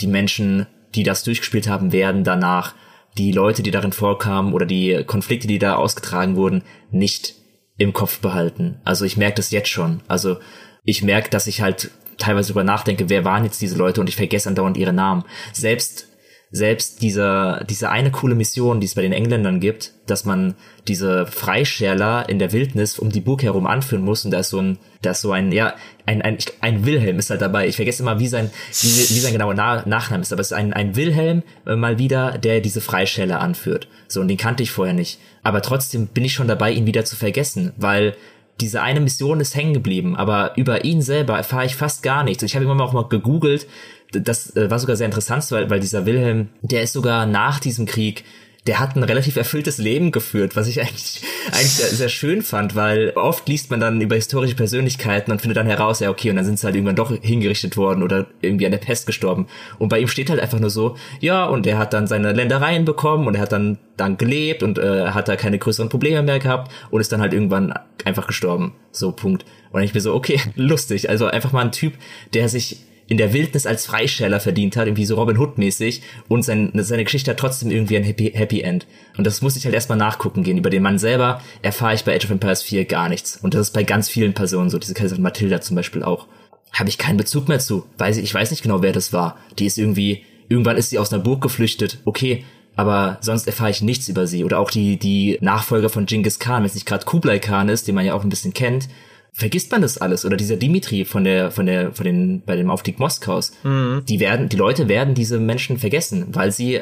die 0.00 0.06
Menschen 0.06 0.66
die 0.94 1.02
das 1.02 1.24
durchgespielt 1.24 1.68
haben, 1.68 1.92
werden 1.92 2.24
danach 2.24 2.74
die 3.18 3.32
Leute, 3.32 3.62
die 3.62 3.70
darin 3.70 3.92
vorkamen 3.92 4.52
oder 4.52 4.66
die 4.66 5.02
Konflikte, 5.04 5.48
die 5.48 5.58
da 5.58 5.76
ausgetragen 5.76 6.36
wurden, 6.36 6.62
nicht 6.90 7.34
im 7.76 7.92
Kopf 7.92 8.20
behalten. 8.20 8.80
Also 8.84 9.04
ich 9.04 9.16
merke 9.16 9.36
das 9.36 9.50
jetzt 9.50 9.68
schon. 9.68 10.02
Also 10.06 10.38
ich 10.84 11.02
merke, 11.02 11.30
dass 11.30 11.46
ich 11.46 11.60
halt 11.60 11.90
teilweise 12.18 12.48
darüber 12.48 12.64
nachdenke, 12.64 13.08
wer 13.08 13.24
waren 13.24 13.44
jetzt 13.44 13.60
diese 13.60 13.76
Leute 13.76 14.00
und 14.00 14.08
ich 14.08 14.16
vergesse 14.16 14.48
andauernd 14.48 14.76
ihre 14.76 14.92
Namen. 14.92 15.24
Selbst 15.52 16.09
selbst 16.52 17.00
dieser, 17.00 17.64
diese 17.68 17.90
eine 17.90 18.10
coole 18.10 18.34
Mission, 18.34 18.80
die 18.80 18.86
es 18.86 18.96
bei 18.96 19.02
den 19.02 19.12
Engländern 19.12 19.60
gibt, 19.60 19.92
dass 20.06 20.24
man 20.24 20.54
diese 20.88 21.26
Freischärler 21.26 22.28
in 22.28 22.40
der 22.40 22.52
Wildnis 22.52 22.98
um 22.98 23.10
die 23.10 23.20
Burg 23.20 23.44
herum 23.44 23.66
anführen 23.68 24.02
muss 24.02 24.24
und 24.24 24.32
da 24.32 24.40
ist 24.40 24.50
so 24.50 24.58
ein, 24.58 24.78
da 25.02 25.12
ist 25.12 25.20
so 25.20 25.30
ein, 25.30 25.52
ja, 25.52 25.74
ein, 26.06 26.22
ein, 26.22 26.38
ein 26.60 26.84
Wilhelm 26.84 27.20
ist 27.20 27.30
halt 27.30 27.40
dabei. 27.40 27.68
Ich 27.68 27.76
vergesse 27.76 28.02
immer, 28.02 28.18
wie 28.18 28.26
sein, 28.26 28.50
wie, 28.80 28.88
wie 28.88 29.20
sein 29.20 29.32
genauer 29.32 29.54
Na 29.54 29.86
Nachname 29.86 30.22
ist, 30.22 30.32
aber 30.32 30.40
es 30.40 30.50
ist 30.50 30.56
ein, 30.56 30.72
ein 30.72 30.96
Wilhelm 30.96 31.44
äh, 31.66 31.76
mal 31.76 31.98
wieder, 31.98 32.36
der 32.36 32.60
diese 32.60 32.80
Freischärler 32.80 33.40
anführt. 33.40 33.86
So, 34.08 34.20
und 34.20 34.26
den 34.26 34.36
kannte 34.36 34.64
ich 34.64 34.72
vorher 34.72 34.94
nicht. 34.94 35.20
Aber 35.44 35.62
trotzdem 35.62 36.08
bin 36.08 36.24
ich 36.24 36.32
schon 36.32 36.48
dabei, 36.48 36.72
ihn 36.72 36.86
wieder 36.86 37.04
zu 37.04 37.14
vergessen, 37.14 37.72
weil 37.76 38.16
diese 38.60 38.82
eine 38.82 39.00
Mission 39.00 39.40
ist 39.40 39.54
hängen 39.54 39.72
geblieben, 39.72 40.16
aber 40.16 40.52
über 40.56 40.84
ihn 40.84 41.00
selber 41.00 41.36
erfahre 41.36 41.64
ich 41.64 41.76
fast 41.76 42.02
gar 42.02 42.24
nichts. 42.24 42.42
Ich 42.42 42.54
habe 42.54 42.64
immer 42.64 42.84
auch 42.84 42.92
mal 42.92 43.08
gegoogelt, 43.08 43.66
das 44.12 44.56
äh, 44.56 44.70
war 44.70 44.78
sogar 44.78 44.96
sehr 44.96 45.06
interessant, 45.06 45.50
weil, 45.50 45.70
weil 45.70 45.80
dieser 45.80 46.06
Wilhelm, 46.06 46.48
der 46.62 46.82
ist 46.82 46.92
sogar 46.92 47.26
nach 47.26 47.60
diesem 47.60 47.86
Krieg 47.86 48.24
der 48.66 48.78
hat 48.78 48.94
ein 48.94 49.02
relativ 49.02 49.36
erfülltes 49.36 49.78
Leben 49.78 50.12
geführt, 50.12 50.54
was 50.54 50.68
ich 50.68 50.80
eigentlich, 50.80 51.22
eigentlich 51.46 51.72
sehr, 51.72 52.10
schön 52.10 52.42
fand, 52.42 52.74
weil 52.74 53.12
oft 53.16 53.48
liest 53.48 53.70
man 53.70 53.80
dann 53.80 54.00
über 54.00 54.16
historische 54.16 54.54
Persönlichkeiten 54.54 55.32
und 55.32 55.40
findet 55.40 55.56
dann 55.56 55.66
heraus, 55.66 56.00
ja 56.00 56.10
okay, 56.10 56.28
und 56.28 56.36
dann 56.36 56.44
sind 56.44 56.58
sie 56.58 56.66
halt 56.66 56.76
irgendwann 56.76 56.96
doch 56.96 57.10
hingerichtet 57.22 57.78
worden 57.78 58.02
oder 58.02 58.26
irgendwie 58.42 58.66
an 58.66 58.72
der 58.72 58.78
Pest 58.78 59.06
gestorben. 59.06 59.46
Und 59.78 59.88
bei 59.88 59.98
ihm 59.98 60.08
steht 60.08 60.28
halt 60.28 60.40
einfach 60.40 60.60
nur 60.60 60.68
so, 60.68 60.96
ja, 61.20 61.46
und 61.46 61.66
er 61.66 61.78
hat 61.78 61.94
dann 61.94 62.06
seine 62.06 62.32
Ländereien 62.32 62.84
bekommen 62.84 63.26
und 63.26 63.34
er 63.34 63.40
hat 63.40 63.52
dann 63.52 63.78
dann 63.96 64.18
gelebt 64.18 64.62
und 64.62 64.78
äh, 64.78 65.08
hat 65.08 65.28
da 65.28 65.36
keine 65.36 65.58
größeren 65.58 65.88
Probleme 65.88 66.22
mehr 66.22 66.38
gehabt 66.38 66.70
und 66.90 67.00
ist 67.00 67.12
dann 67.12 67.20
halt 67.20 67.32
irgendwann 67.32 67.74
einfach 68.04 68.26
gestorben. 68.26 68.74
So, 68.92 69.12
Punkt. 69.12 69.44
Und 69.72 69.82
ich 69.82 69.94
mir 69.94 70.00
so, 70.00 70.14
okay, 70.14 70.38
lustig. 70.54 71.08
Also 71.08 71.26
einfach 71.26 71.52
mal 71.52 71.64
ein 71.64 71.72
Typ, 71.72 71.94
der 72.34 72.48
sich 72.48 72.78
in 73.10 73.18
der 73.18 73.32
Wildnis 73.32 73.66
als 73.66 73.86
Freischäler 73.86 74.38
verdient 74.38 74.76
hat, 74.76 74.86
irgendwie 74.86 75.04
so 75.04 75.16
Robin 75.16 75.36
Hood 75.36 75.58
mäßig 75.58 76.00
und 76.28 76.44
sein, 76.44 76.70
seine 76.76 77.02
Geschichte 77.02 77.32
hat 77.32 77.38
trotzdem 77.38 77.72
irgendwie 77.72 77.96
ein 77.96 78.04
Happy, 78.04 78.30
Happy 78.32 78.60
End. 78.60 78.86
Und 79.18 79.26
das 79.26 79.42
muss 79.42 79.56
ich 79.56 79.64
halt 79.64 79.74
erstmal 79.74 79.98
nachgucken 79.98 80.44
gehen. 80.44 80.56
Über 80.56 80.70
den 80.70 80.84
Mann 80.84 80.96
selber 80.96 81.42
erfahre 81.60 81.94
ich 81.94 82.04
bei 82.04 82.14
Age 82.14 82.26
of 82.26 82.30
Empires 82.30 82.62
4 82.62 82.84
gar 82.84 83.08
nichts. 83.08 83.36
Und 83.36 83.54
das 83.54 83.62
ist 83.62 83.72
bei 83.72 83.82
ganz 83.82 84.08
vielen 84.08 84.32
Personen 84.32 84.70
so, 84.70 84.78
diese 84.78 84.94
Kaiserin 84.94 85.24
Matilda 85.24 85.60
zum 85.60 85.74
Beispiel 85.74 86.04
auch. 86.04 86.28
Habe 86.72 86.88
ich 86.88 86.98
keinen 86.98 87.16
Bezug 87.16 87.48
mehr 87.48 87.58
zu. 87.58 87.84
Weiß 87.98 88.16
ich, 88.16 88.22
ich 88.22 88.32
weiß 88.32 88.52
nicht 88.52 88.62
genau, 88.62 88.80
wer 88.80 88.92
das 88.92 89.12
war. 89.12 89.38
Die 89.58 89.66
ist 89.66 89.76
irgendwie, 89.76 90.22
irgendwann 90.48 90.76
ist 90.76 90.90
sie 90.90 91.00
aus 91.00 91.12
einer 91.12 91.20
Burg 91.20 91.42
geflüchtet. 91.42 91.98
Okay, 92.04 92.44
aber 92.76 93.18
sonst 93.22 93.48
erfahre 93.48 93.70
ich 93.70 93.82
nichts 93.82 94.08
über 94.08 94.28
sie. 94.28 94.44
Oder 94.44 94.60
auch 94.60 94.70
die, 94.70 94.98
die 94.98 95.36
Nachfolger 95.40 95.88
von 95.88 96.06
Genghis 96.06 96.38
Khan, 96.38 96.62
wenn 96.62 96.66
es 96.66 96.74
nicht 96.74 96.86
gerade 96.86 97.04
Kublai 97.04 97.40
Khan 97.40 97.68
ist, 97.68 97.88
den 97.88 97.96
man 97.96 98.06
ja 98.06 98.14
auch 98.14 98.22
ein 98.22 98.30
bisschen 98.30 98.54
kennt, 98.54 98.88
vergisst 99.32 99.70
man 99.70 99.82
das 99.82 99.98
alles. 99.98 100.24
Oder 100.24 100.36
dieser 100.36 100.56
Dimitri 100.56 101.04
von 101.04 101.24
der 101.24 101.50
von 101.50 101.66
der 101.66 101.92
von 101.92 102.04
den 102.04 102.42
bei 102.44 102.56
dem 102.56 102.70
Aufstieg 102.70 102.98
Moskaus 102.98 103.52
mhm. 103.62 104.02
die 104.08 104.20
werden 104.20 104.48
die 104.48 104.56
Leute 104.56 104.88
werden 104.88 105.14
diese 105.14 105.38
Menschen 105.38 105.78
vergessen 105.78 106.26
weil 106.30 106.52
sie 106.52 106.80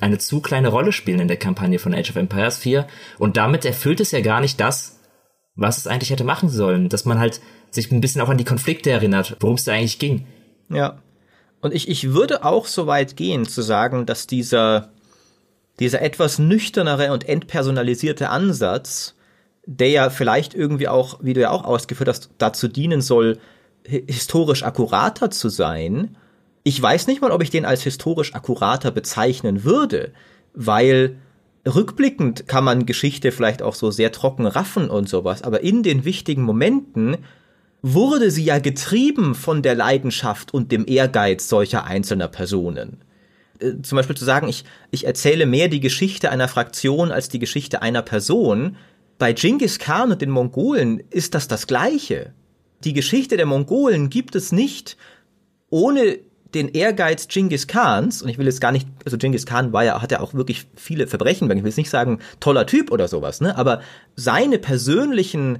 eine 0.00 0.18
zu 0.18 0.40
kleine 0.40 0.68
Rolle 0.68 0.92
spielen 0.92 1.20
in 1.20 1.28
der 1.28 1.36
Kampagne 1.36 1.78
von 1.78 1.94
Age 1.94 2.10
of 2.10 2.16
Empires 2.16 2.58
4 2.58 2.86
und 3.18 3.36
damit 3.36 3.64
erfüllt 3.64 4.00
es 4.00 4.12
ja 4.12 4.20
gar 4.20 4.40
nicht 4.40 4.60
das 4.60 4.98
was 5.56 5.78
es 5.78 5.86
eigentlich 5.86 6.10
hätte 6.10 6.24
machen 6.24 6.48
sollen. 6.48 6.88
Dass 6.88 7.04
man 7.04 7.18
halt 7.18 7.40
sich 7.70 7.90
ein 7.90 8.00
bisschen 8.00 8.22
auch 8.22 8.28
an 8.28 8.38
die 8.38 8.44
Konflikte 8.44 8.90
erinnert 8.90 9.36
worum 9.40 9.56
es 9.56 9.64
da 9.64 9.72
eigentlich 9.72 9.98
ging. 9.98 10.26
Ja. 10.70 10.98
Und 11.60 11.74
ich 11.74 11.88
ich 11.88 12.12
würde 12.12 12.44
auch 12.44 12.66
so 12.66 12.86
weit 12.86 13.16
gehen 13.16 13.46
zu 13.46 13.62
sagen 13.62 14.06
dass 14.06 14.26
dieser 14.26 14.90
dieser 15.78 16.02
etwas 16.02 16.38
nüchternere 16.38 17.12
und 17.12 17.28
entpersonalisierte 17.28 18.28
Ansatz 18.28 19.14
der 19.66 19.88
ja 19.88 20.10
vielleicht 20.10 20.54
irgendwie 20.54 20.88
auch, 20.88 21.18
wie 21.22 21.34
du 21.34 21.40
ja 21.40 21.50
auch 21.50 21.64
ausgeführt 21.64 22.08
hast, 22.08 22.30
dazu 22.38 22.68
dienen 22.68 23.00
soll, 23.00 23.38
historisch 23.84 24.62
akkurater 24.62 25.30
zu 25.30 25.48
sein. 25.48 26.16
Ich 26.62 26.80
weiß 26.80 27.06
nicht 27.06 27.22
mal, 27.22 27.30
ob 27.30 27.42
ich 27.42 27.50
den 27.50 27.64
als 27.64 27.82
historisch 27.82 28.34
akkurater 28.34 28.90
bezeichnen 28.90 29.64
würde, 29.64 30.12
weil 30.54 31.16
rückblickend 31.66 32.48
kann 32.48 32.64
man 32.64 32.86
Geschichte 32.86 33.32
vielleicht 33.32 33.62
auch 33.62 33.74
so 33.74 33.90
sehr 33.90 34.12
trocken 34.12 34.46
raffen 34.46 34.90
und 34.90 35.08
sowas, 35.08 35.42
aber 35.42 35.60
in 35.62 35.82
den 35.82 36.04
wichtigen 36.04 36.42
Momenten 36.42 37.18
wurde 37.82 38.30
sie 38.30 38.44
ja 38.44 38.58
getrieben 38.58 39.34
von 39.34 39.62
der 39.62 39.74
Leidenschaft 39.74 40.52
und 40.52 40.70
dem 40.70 40.86
Ehrgeiz 40.86 41.48
solcher 41.48 41.84
einzelner 41.84 42.28
Personen. 42.28 42.98
Äh, 43.58 43.80
zum 43.82 43.96
Beispiel 43.96 44.16
zu 44.16 44.24
sagen, 44.24 44.48
ich, 44.48 44.64
ich 44.90 45.06
erzähle 45.06 45.46
mehr 45.46 45.68
die 45.68 45.80
Geschichte 45.80 46.30
einer 46.30 46.48
Fraktion 46.48 47.10
als 47.10 47.28
die 47.28 47.38
Geschichte 47.38 47.82
einer 47.82 48.02
Person, 48.02 48.76
bei 49.20 49.34
Genghis 49.34 49.78
Khan 49.78 50.10
und 50.10 50.22
den 50.22 50.30
Mongolen 50.30 51.02
ist 51.10 51.34
das 51.34 51.46
das 51.46 51.66
Gleiche. 51.66 52.32
Die 52.84 52.94
Geschichte 52.94 53.36
der 53.36 53.44
Mongolen 53.44 54.08
gibt 54.08 54.34
es 54.34 54.50
nicht 54.50 54.96
ohne 55.68 56.18
den 56.54 56.68
Ehrgeiz 56.70 57.28
Genghis 57.28 57.66
Khans, 57.66 58.22
und 58.22 58.30
ich 58.30 58.38
will 58.38 58.46
jetzt 58.46 58.62
gar 58.62 58.72
nicht, 58.72 58.88
also 59.04 59.18
Genghis 59.18 59.44
Khan 59.44 59.74
war 59.74 59.84
ja, 59.84 60.00
hat 60.00 60.10
ja 60.10 60.20
auch 60.20 60.32
wirklich 60.32 60.66
viele 60.74 61.06
Verbrechen, 61.06 61.50
ich 61.50 61.56
will 61.58 61.66
jetzt 61.66 61.76
nicht 61.76 61.90
sagen, 61.90 62.18
toller 62.40 62.66
Typ 62.66 62.90
oder 62.90 63.08
sowas, 63.08 63.42
ne, 63.42 63.56
aber 63.56 63.82
seine 64.16 64.58
persönlichen 64.58 65.58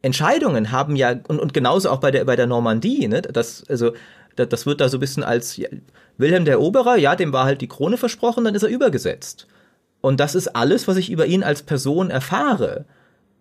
Entscheidungen 0.00 0.72
haben 0.72 0.96
ja, 0.96 1.20
und, 1.28 1.38
und 1.38 1.52
genauso 1.52 1.90
auch 1.90 2.00
bei 2.00 2.10
der, 2.10 2.24
bei 2.24 2.34
der 2.34 2.46
Normandie, 2.46 3.06
ne, 3.08 3.20
das, 3.20 3.62
also, 3.68 3.92
das, 4.36 4.48
das 4.48 4.64
wird 4.64 4.80
da 4.80 4.88
so 4.88 4.96
ein 4.96 5.00
bisschen 5.00 5.22
als 5.22 5.58
ja, 5.58 5.68
Wilhelm 6.16 6.46
der 6.46 6.54
Eroberer, 6.54 6.96
ja, 6.96 7.14
dem 7.14 7.34
war 7.34 7.44
halt 7.44 7.60
die 7.60 7.68
Krone 7.68 7.98
versprochen, 7.98 8.42
dann 8.44 8.54
ist 8.54 8.62
er 8.62 8.70
übergesetzt. 8.70 9.46
Und 10.00 10.20
das 10.20 10.34
ist 10.34 10.48
alles, 10.48 10.88
was 10.88 10.96
ich 10.96 11.10
über 11.10 11.26
ihn 11.26 11.42
als 11.42 11.62
Person 11.62 12.10
erfahre. 12.10 12.86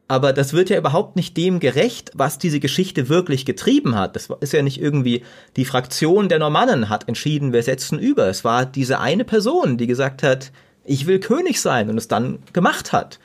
Aber 0.08 0.34
das 0.34 0.54
wird 0.54 0.72
ja 0.72 0.78
überhaupt 0.78 1.16
nicht 1.16 1.38
dem 1.38 1.60
gerecht, 1.60 2.12
was 2.16 2.40
diese 2.40 2.60
Geschichte 2.60 3.10
wirklich 3.10 3.46
getrieben 3.46 3.96
hat. 3.96 4.16
Das 4.16 4.30
ist 4.42 4.54
ja 4.54 4.64
nicht 4.64 4.82
irgendwie 4.82 5.24
die 5.56 5.66
Fraktion 5.66 6.30
der 6.30 6.40
Normannen 6.40 6.90
hat 6.90 7.08
entschieden, 7.08 7.54
wir 7.54 7.62
setzen 7.62 8.00
über. 8.00 8.28
Es 8.28 8.44
war 8.44 8.66
diese 8.66 9.00
eine 9.00 9.24
Person, 9.24 9.78
die 9.78 9.86
gesagt 9.86 10.24
hat, 10.24 10.52
ich 10.84 11.06
will 11.06 11.20
König 11.20 11.62
sein 11.62 11.90
und 11.90 11.98
es 11.98 12.08
dann 12.08 12.40
gemacht 12.54 12.92
hat. 12.92 13.20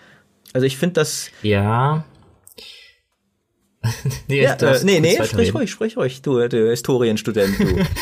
Also 0.53 0.66
ich 0.66 0.77
finde 0.77 0.94
das. 0.94 1.31
Ja. 1.42 2.05
nee, 4.29 4.42
ja, 4.42 4.53
äh, 4.55 4.85
nee, 4.85 5.01
nee 5.01 5.18
sprich 5.25 5.55
ruhig, 5.55 5.70
sprich 5.70 5.97
ruhig, 5.97 6.20
du, 6.20 6.47
du 6.49 6.68
Historienstudent, 6.68 7.59
du. 7.59 7.85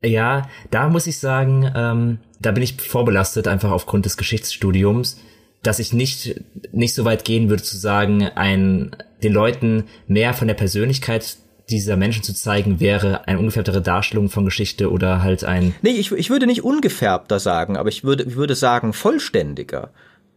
Ja, 0.00 0.48
da 0.70 0.88
muss 0.88 1.08
ich 1.08 1.18
sagen, 1.18 1.70
ähm, 1.74 2.18
da 2.40 2.52
bin 2.52 2.62
ich 2.62 2.74
vorbelastet 2.80 3.48
einfach 3.48 3.70
aufgrund 3.70 4.04
des 4.04 4.16
Geschichtsstudiums, 4.16 5.18
dass 5.62 5.78
ich 5.78 5.92
nicht 5.92 6.40
nicht 6.72 6.94
so 6.94 7.04
weit 7.04 7.24
gehen 7.24 7.48
würde 7.48 7.62
zu 7.62 7.76
sagen, 7.76 8.22
ein 8.22 8.94
den 9.22 9.32
Leuten 9.32 9.84
mehr 10.06 10.34
von 10.34 10.46
der 10.48 10.54
Persönlichkeit 10.54 11.36
dieser 11.70 11.96
Menschen 11.96 12.22
zu 12.22 12.34
zeigen, 12.34 12.80
wäre 12.80 13.26
eine 13.28 13.38
ungefärbtere 13.38 13.82
Darstellung 13.82 14.30
von 14.30 14.44
Geschichte 14.44 14.90
oder 14.90 15.22
halt 15.22 15.44
ein. 15.44 15.74
Nee, 15.82 15.90
ich, 15.90 16.12
ich 16.12 16.30
würde 16.30 16.46
nicht 16.46 16.64
ungefärbter 16.64 17.38
sagen, 17.38 17.76
aber 17.76 17.88
ich 17.88 18.04
würde, 18.04 18.24
ich 18.24 18.36
würde 18.36 18.54
sagen 18.54 18.92
vollständiger. 18.92 19.90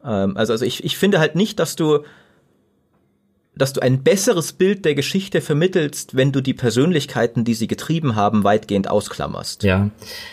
Ähm, 0.03 0.35
also, 0.35 0.53
also 0.53 0.65
ich, 0.65 0.83
ich 0.83 0.97
finde 0.97 1.19
halt 1.19 1.35
nicht, 1.35 1.59
dass 1.59 1.75
du 1.75 1.99
dass 3.55 3.73
du 3.73 3.81
ein 3.81 4.01
besseres 4.03 4.53
Bild 4.53 4.85
der 4.85 4.95
Geschichte 4.95 5.41
vermittelst, 5.41 6.15
wenn 6.15 6.31
du 6.31 6.41
die 6.41 6.53
Persönlichkeiten, 6.53 7.43
die 7.43 7.53
sie 7.53 7.67
getrieben 7.67 8.15
haben, 8.15 8.43
weitgehend 8.43 8.89
ausklammerst. 8.89 9.63
Ja, 9.63 9.89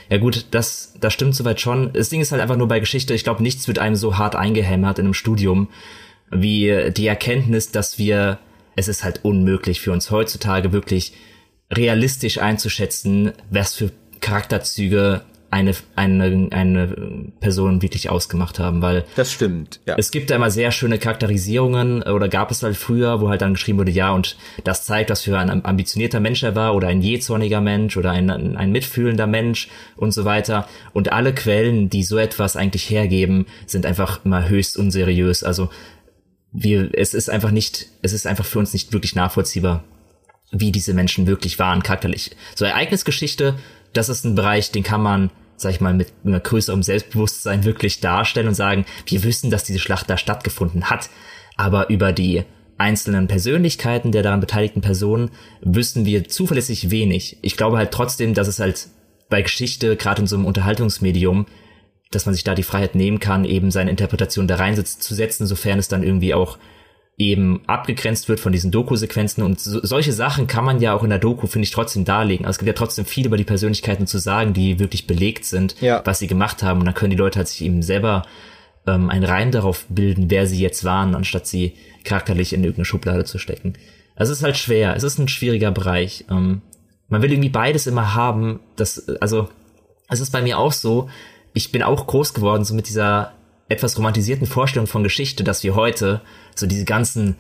ja 0.09 0.18
gut, 0.18 0.46
das, 0.52 0.94
das 1.00 1.12
stimmt 1.12 1.35
soweit 1.35 1.61
schon. 1.61 1.92
Das 1.92 2.09
Ding 2.11 2.20
ist 2.20 2.31
halt 2.31 2.40
einfach 2.40 2.57
nur 2.57 2.68
bei 2.68 2.81
Geschichte, 2.81 3.14
ich 3.14 3.24
glaube, 3.24 3.42
nichts 3.42 3.66
wird 3.66 3.81
einem 3.81 3.96
so 3.96 4.18
hart 4.18 4.37
eingehämmert 4.37 4.98
in 4.98 5.07
einem 5.07 5.14
Studium, 5.14 5.68
wie 6.31 6.92
die 6.96 7.07
Erkenntnis, 7.07 7.72
dass 7.72 7.98
wir, 7.98 8.38
es 8.76 8.87
ist 8.87 9.02
halt 9.02 9.24
unmöglich 9.24 9.81
für 9.81 9.92
uns 9.92 10.11
heutzutage 10.11 10.72
wirklich 10.72 11.12
realistisch 11.72 12.38
einzuschätzen, 12.38 13.33
was 13.50 13.74
für 13.74 13.90
Charakterzüge 14.20 15.22
eine, 15.50 15.74
eine, 15.96 16.48
eine 16.50 17.32
Person 17.40 17.80
wirklich 17.80 18.11
ausgemacht 18.11 18.58
haben, 18.58 18.82
weil 18.82 19.04
das 19.16 19.32
stimmt. 19.32 19.80
Ja. 19.87 19.94
Es 19.96 20.11
gibt 20.11 20.28
da 20.28 20.37
immer 20.37 20.50
sehr 20.50 20.72
schöne 20.72 20.98
Charakterisierungen 20.98 22.02
oder 22.02 22.28
gab 22.28 22.50
es 22.50 22.62
halt 22.62 22.76
früher, 22.76 23.22
wo 23.22 23.30
halt 23.30 23.40
dann 23.40 23.54
geschrieben 23.54 23.78
wurde, 23.78 23.90
ja 23.90 24.12
und 24.12 24.37
das 24.64 24.84
zeigt, 24.84 25.08
was 25.08 25.22
für 25.22 25.38
ein 25.38 25.64
ambitionierter 25.64 26.20
Mensch 26.20 26.42
er 26.42 26.54
war 26.54 26.74
oder 26.74 26.88
ein 26.88 27.00
jähzorniger 27.00 27.62
Mensch 27.62 27.96
oder 27.96 28.11
ein, 28.11 28.30
ein 28.30 28.72
mitfühlender 28.72 29.26
Mensch 29.26 29.68
und 29.96 30.12
so 30.12 30.26
weiter. 30.26 30.68
Und 30.92 31.12
alle 31.12 31.34
Quellen, 31.34 31.88
die 31.88 32.02
so 32.02 32.18
etwas 32.18 32.56
eigentlich 32.56 32.90
hergeben, 32.90 33.46
sind 33.66 33.87
einfach 33.87 34.24
immer 34.26 34.50
höchst 34.50 34.76
unseriös. 34.76 35.44
Also 35.44 35.70
wir, 36.52 36.90
es 36.92 37.14
ist 37.14 37.30
einfach 37.30 37.52
nicht, 37.52 37.87
es 38.02 38.12
ist 38.12 38.26
einfach 38.26 38.44
für 38.44 38.58
uns 38.58 38.74
nicht 38.74 38.92
wirklich 38.92 39.14
nachvollziehbar, 39.14 39.84
wie 40.50 40.72
diese 40.72 40.92
Menschen 40.92 41.26
wirklich 41.26 41.58
waren, 41.58 41.82
charakterlich. 41.82 42.37
So 42.54 42.64
Ereignisgeschichte 42.66 43.54
das 43.92 44.09
ist 44.09 44.24
ein 44.24 44.35
Bereich, 44.35 44.70
den 44.70 44.83
kann 44.83 45.03
man, 45.03 45.31
sag 45.57 45.72
ich 45.72 45.81
mal, 45.81 45.94
mit 45.94 46.12
einer 46.24 46.40
größerem 46.40 46.83
Selbstbewusstsein 46.83 47.64
wirklich 47.64 48.01
darstellen 48.01 48.48
und 48.48 48.55
sagen, 48.55 48.85
wir 49.07 49.22
wissen, 49.24 49.51
dass 49.51 49.64
diese 49.64 49.79
Schlacht 49.79 50.09
da 50.09 50.16
stattgefunden 50.16 50.90
hat, 50.90 51.11
aber 51.57 51.90
über 51.90 52.12
die 52.12 52.44
einzelnen 52.79 53.27
Persönlichkeiten 53.27 54.12
der 54.12 54.22
daran 54.22 54.40
beteiligten 54.40 54.81
Personen 54.81 55.31
wissen 55.61 56.07
wir 56.07 56.29
zuverlässig 56.29 56.90
wenig. 56.90 57.38
Ich 57.42 57.57
glaube 57.57 57.77
halt 57.77 57.90
trotzdem, 57.90 58.35
dass 58.35 58.46
es 58.46 58.61
halt 58.61 58.88
bei 59.29 59.42
Geschichte, 59.42 59.96
gerade 59.96 60.22
in 60.22 60.27
so 60.27 60.37
einem 60.37 60.46
Unterhaltungsmedium, 60.46 61.46
dass 62.11 62.24
man 62.24 62.35
sich 62.35 62.44
da 62.44 62.55
die 62.55 62.62
Freiheit 62.62 62.94
nehmen 62.94 63.18
kann, 63.18 63.44
eben 63.44 63.70
seine 63.70 63.90
Interpretation 63.90 64.46
da 64.46 64.57
reinzusetzen, 64.57 65.46
sofern 65.46 65.79
es 65.79 65.88
dann 65.88 66.03
irgendwie 66.03 66.35
auch 66.35 66.57
eben 67.18 67.62
abgegrenzt 67.66 68.28
wird 68.28 68.38
von 68.38 68.52
diesen 68.52 68.70
Doku-Sequenzen 68.70 69.42
und 69.42 69.59
so, 69.59 69.81
solche 69.83 70.12
Sachen 70.12 70.46
kann 70.46 70.64
man 70.64 70.81
ja 70.81 70.94
auch 70.94 71.02
in 71.02 71.11
der 71.11 71.18
Doku, 71.18 71.48
finde 71.48 71.64
ich, 71.64 71.72
trotzdem 71.72 72.04
darlegen. 72.04 72.46
Also 72.46 72.57
es 72.57 72.59
gibt 72.59 72.68
ja 72.68 72.74
trotzdem 72.74 73.04
viel 73.04 73.26
über 73.26 73.37
die 73.37 73.44
Persönlichkeiten 73.44 74.07
zu 74.07 74.18
sagen, 74.18 74.52
die 74.52 74.78
wirklich 74.78 75.09
belegt 75.09 75.44
sind, 75.44 75.74
ja. 75.81 76.00
was 76.04 76.20
sie 76.20 76.28
gemacht 76.28 76.62
haben 76.62 76.78
und 76.78 76.87
dann 76.87 76.94
können 76.94 77.11
die 77.11 77.16
Leute 77.16 77.38
halt 77.38 77.48
sich 77.48 77.62
eben 77.62 77.83
selber 77.83 78.22
ähm, 78.87 79.11
einen 79.11 79.24
Reim 79.24 79.50
darauf 79.50 79.85
bilden, 79.88 80.31
wer 80.31 80.46
sie 80.46 80.61
jetzt 80.61 80.85
waren, 80.85 81.16
anstatt 81.16 81.48
sie 81.48 81.74
charakterlich 82.04 82.52
in 82.52 82.62
irgendeine 82.62 82.85
Schublade 82.85 83.24
zu 83.24 83.38
stecken. 83.38 83.74
Also 84.14 84.33
es 84.33 84.38
ist 84.38 84.44
halt 84.44 84.57
schwer, 84.57 84.94
es 84.94 85.02
ist 85.02 85.18
ein 85.18 85.28
schwieriger 85.28 85.72
Bereich. 85.72 86.24
Ähm, 86.31 86.62
man 87.09 87.22
will 87.22 87.33
irgendwie 87.33 87.48
beides 87.48 87.88
immer 87.88 88.14
haben, 88.14 88.61
das, 88.76 89.09
also 89.20 89.48
es 90.09 90.20
ist 90.20 90.31
bei 90.31 90.40
mir 90.40 90.59
auch 90.59 90.72
so, 90.72 91.09
ich 91.52 91.72
bin 91.72 91.83
auch 91.83 92.07
groß 92.07 92.33
geworden, 92.33 92.64
so 92.64 92.74
mit 92.74 92.88
dieser 92.88 93.33
etwas 93.68 93.96
romantisierten 93.98 94.46
Vorstellung 94.46 94.87
von 94.87 95.02
Geschichte, 95.02 95.44
dass 95.44 95.62
wir 95.62 95.74
heute 95.74 96.20
so 96.54 96.66
diese 96.66 96.85
ganzen 96.85 97.37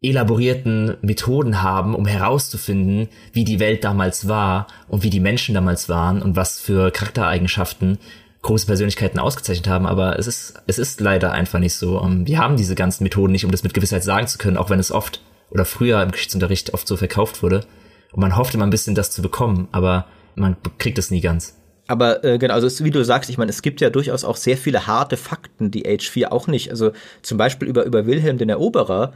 elaborierten 0.00 0.96
Methoden 1.02 1.62
haben, 1.62 1.94
um 1.94 2.06
herauszufinden, 2.06 3.08
wie 3.32 3.44
die 3.44 3.60
Welt 3.60 3.84
damals 3.84 4.26
war 4.26 4.66
und 4.88 5.04
wie 5.04 5.10
die 5.10 5.20
Menschen 5.20 5.54
damals 5.54 5.88
waren 5.88 6.22
und 6.22 6.34
was 6.34 6.58
für 6.58 6.90
Charaktereigenschaften 6.90 7.98
große 8.42 8.66
Persönlichkeiten 8.66 9.20
ausgezeichnet 9.20 9.68
haben, 9.68 9.86
aber 9.86 10.18
es 10.18 10.26
ist, 10.26 10.54
es 10.66 10.78
ist 10.78 11.00
leider 11.00 11.32
einfach 11.32 11.60
nicht 11.60 11.74
so. 11.74 12.02
Ähm, 12.02 12.26
wir 12.26 12.38
haben 12.38 12.56
diese 12.56 12.74
ganzen 12.74 13.04
Methoden 13.04 13.32
nicht, 13.32 13.44
um 13.44 13.52
das 13.52 13.62
mit 13.62 13.72
Gewissheit 13.72 14.02
sagen 14.02 14.26
zu 14.26 14.38
können, 14.38 14.56
auch 14.56 14.68
wenn 14.68 14.80
es 14.80 14.90
oft 14.90 15.22
oder 15.50 15.64
früher 15.64 16.02
im 16.02 16.10
Geschichtsunterricht 16.10 16.74
oft 16.74 16.86
so 16.86 16.96
verkauft 16.96 17.42
wurde. 17.42 17.64
Und 18.10 18.20
man 18.20 18.36
hofft 18.36 18.54
immer 18.54 18.66
ein 18.66 18.70
bisschen, 18.70 18.94
das 18.94 19.10
zu 19.10 19.22
bekommen, 19.22 19.68
aber 19.70 20.06
man 20.34 20.56
kriegt 20.78 20.98
es 20.98 21.10
nie 21.10 21.20
ganz. 21.20 21.56
Aber 21.92 22.24
äh, 22.24 22.38
genau, 22.38 22.54
also 22.54 22.66
es, 22.66 22.82
wie 22.82 22.90
du 22.90 23.04
sagst, 23.04 23.28
ich 23.28 23.36
meine, 23.36 23.50
es 23.50 23.60
gibt 23.60 23.82
ja 23.82 23.90
durchaus 23.90 24.24
auch 24.24 24.36
sehr 24.36 24.56
viele 24.56 24.86
harte 24.86 25.18
Fakten, 25.18 25.70
die 25.70 25.86
Age 25.86 26.08
4 26.08 26.32
auch 26.32 26.46
nicht. 26.46 26.70
Also 26.70 26.92
zum 27.20 27.36
Beispiel 27.36 27.68
über, 27.68 27.84
über 27.84 28.06
Wilhelm 28.06 28.38
den 28.38 28.48
Eroberer 28.48 29.12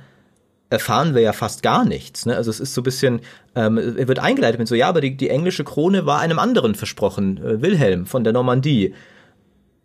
erfahren 0.68 1.14
wir 1.14 1.22
ja 1.22 1.32
fast 1.32 1.62
gar 1.62 1.86
nichts. 1.86 2.26
Ne? 2.26 2.36
Also 2.36 2.50
es 2.50 2.60
ist 2.60 2.74
so 2.74 2.82
ein 2.82 2.84
bisschen, 2.84 3.20
ähm, 3.54 3.78
er 3.78 4.08
wird 4.08 4.18
eingeleitet 4.18 4.58
mit 4.58 4.68
so, 4.68 4.74
ja, 4.74 4.90
aber 4.90 5.00
die, 5.00 5.16
die 5.16 5.30
englische 5.30 5.64
Krone 5.64 6.04
war 6.04 6.20
einem 6.20 6.38
anderen 6.38 6.74
versprochen, 6.74 7.38
äh, 7.38 7.62
Wilhelm 7.62 8.04
von 8.04 8.24
der 8.24 8.34
Normandie. 8.34 8.92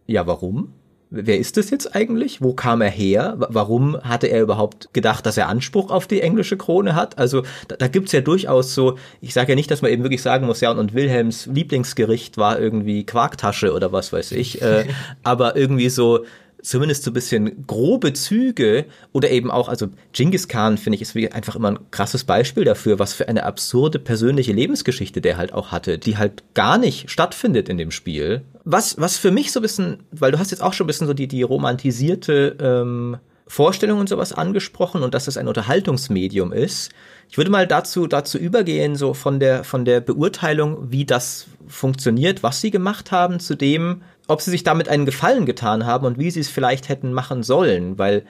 Ja, 0.06 0.28
warum? 0.28 0.74
Wer 1.12 1.38
ist 1.38 1.58
das 1.58 1.70
jetzt 1.70 1.96
eigentlich? 1.96 2.42
Wo 2.42 2.54
kam 2.54 2.82
er 2.82 2.90
her? 2.90 3.36
Warum 3.38 4.02
hatte 4.02 4.28
er 4.28 4.42
überhaupt 4.42 4.94
gedacht, 4.94 5.26
dass 5.26 5.38
er 5.38 5.50
Anspruch 5.50 5.92
auf 5.92 6.08
die 6.08 6.22
englische 6.22 6.58
Krone 6.58 6.96
hat? 6.96 7.20
Also 7.20 7.44
da, 7.68 7.76
da 7.76 7.88
gibt's 7.88 8.14
ja 8.14 8.22
durchaus 8.22 8.74
so, 8.74 8.98
ich 9.20 9.34
sage 9.34 9.52
ja 9.52 9.56
nicht, 9.56 9.70
dass 9.70 9.82
man 9.82 9.92
eben 9.92 10.04
wirklich 10.04 10.22
sagen 10.22 10.46
muss, 10.46 10.62
ja, 10.62 10.72
und, 10.72 10.80
und 10.80 10.94
Wilhelms 10.94 11.46
Lieblingsgericht 11.46 12.38
war 12.38 12.60
irgendwie 12.60 13.06
Quarktasche 13.06 13.74
oder 13.74 13.92
was 13.92 14.14
weiß 14.14 14.32
ich, 14.32 14.62
äh, 14.62 14.86
aber 15.24 15.56
irgendwie 15.58 15.90
so, 15.90 16.26
zumindest 16.62 17.04
so 17.04 17.12
ein 17.12 17.14
bisschen 17.14 17.66
grobe 17.68 18.14
Züge 18.14 18.86
oder 19.12 19.30
eben 19.30 19.52
auch, 19.52 19.70
also 19.70 19.88
Genghis 20.14 20.48
Khan 20.48 20.78
finde 20.78 20.96
ich 20.96 21.02
ist 21.02 21.34
einfach 21.34 21.56
immer 21.56 21.72
ein 21.72 21.80
krasses 21.92 22.24
Beispiel 22.24 22.64
dafür, 22.64 23.00
was 23.00 23.14
für 23.14 23.28
eine 23.28 23.44
absurde 23.44 24.00
persönliche 24.00 24.54
Lebensgeschichte 24.54 25.22
der 25.22 25.38
halt 25.38 25.54
auch 25.54 25.72
hatte, 25.72 25.98
die 25.98 26.18
halt 26.18 26.44
gar 26.54 26.78
nicht 26.78 27.10
stattfindet 27.10 27.70
in 27.70 27.78
dem 27.78 27.92
Spiel. 27.92 28.42
Was, 28.64 29.00
was 29.00 29.18
für 29.18 29.32
mich 29.32 29.52
so 29.52 29.60
ein 29.60 29.64
bisschen, 29.64 30.04
weil 30.12 30.32
du 30.32 30.40
hast 30.40 30.52
jetzt 30.52 30.62
auch 30.62 30.74
schon 30.74 30.86
ein 30.86 30.88
bisschen 30.88 31.08
so 31.08 31.14
die, 31.14 31.28
die 31.28 31.44
romantisierte 31.44 32.56
ähm, 32.60 33.18
Vorstellung 33.52 34.00
und 34.00 34.08
sowas 34.08 34.32
angesprochen 34.32 35.04
und 35.04 35.14
dass 35.14 35.28
es 35.28 35.36
ein 35.36 35.50
Unterhaltungsmedium 35.50 36.54
ist. 36.54 36.92
Ich 37.30 37.38
würde 37.38 37.52
mal 37.52 37.68
dazu, 37.68 38.08
dazu 38.08 38.38
übergehen, 38.38 38.96
so 38.96 39.14
von 39.14 39.42
der, 39.42 39.66
von 39.66 39.84
der 39.84 40.00
Beurteilung, 40.00 40.90
wie 40.90 41.04
das 41.04 41.48
funktioniert, 41.68 42.44
was 42.44 42.62
sie 42.62 42.72
gemacht 42.72 43.12
haben, 43.12 43.42
zu 43.42 43.56
dem, 43.56 44.04
ob 44.32 44.42
sie 44.42 44.52
sich 44.52 44.64
damit 44.64 44.90
einen 44.90 45.06
Gefallen 45.06 45.46
getan 45.46 45.86
haben 45.86 46.06
und 46.06 46.18
wie 46.18 46.32
sie 46.32 46.40
es 46.40 46.50
vielleicht 46.50 46.90
hätten 46.90 47.14
machen 47.14 47.44
sollen, 47.44 47.98
weil 47.98 48.24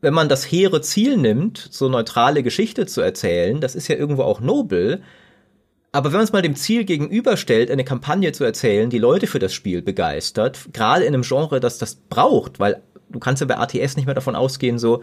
wenn 0.00 0.14
man 0.14 0.28
das 0.28 0.44
hehre 0.44 0.82
Ziel 0.82 1.16
nimmt, 1.16 1.68
so 1.70 1.88
neutrale 1.88 2.42
Geschichte 2.42 2.86
zu 2.86 3.00
erzählen, 3.00 3.60
das 3.60 3.74
ist 3.74 3.88
ja 3.88 3.96
irgendwo 3.96 4.22
auch 4.22 4.40
nobel, 4.40 5.02
aber 5.92 6.10
wenn 6.10 6.18
man 6.18 6.24
es 6.24 6.32
mal 6.32 6.42
dem 6.42 6.56
Ziel 6.56 6.84
gegenüberstellt, 6.84 7.70
eine 7.70 7.84
Kampagne 7.84 8.32
zu 8.32 8.44
erzählen, 8.44 8.90
die 8.90 8.98
Leute 8.98 9.26
für 9.28 9.38
das 9.38 9.54
Spiel 9.54 9.80
begeistert, 9.80 10.58
gerade 10.72 11.04
in 11.04 11.14
einem 11.14 11.22
Genre, 11.22 11.60
das 11.60 11.78
das 11.78 11.94
braucht, 11.94 12.58
weil 12.58 12.82
du 13.08 13.20
kannst 13.20 13.40
ja 13.40 13.46
bei 13.46 13.56
ATS 13.56 13.96
nicht 13.96 14.06
mehr 14.06 14.14
davon 14.14 14.34
ausgehen, 14.34 14.78
so, 14.78 15.02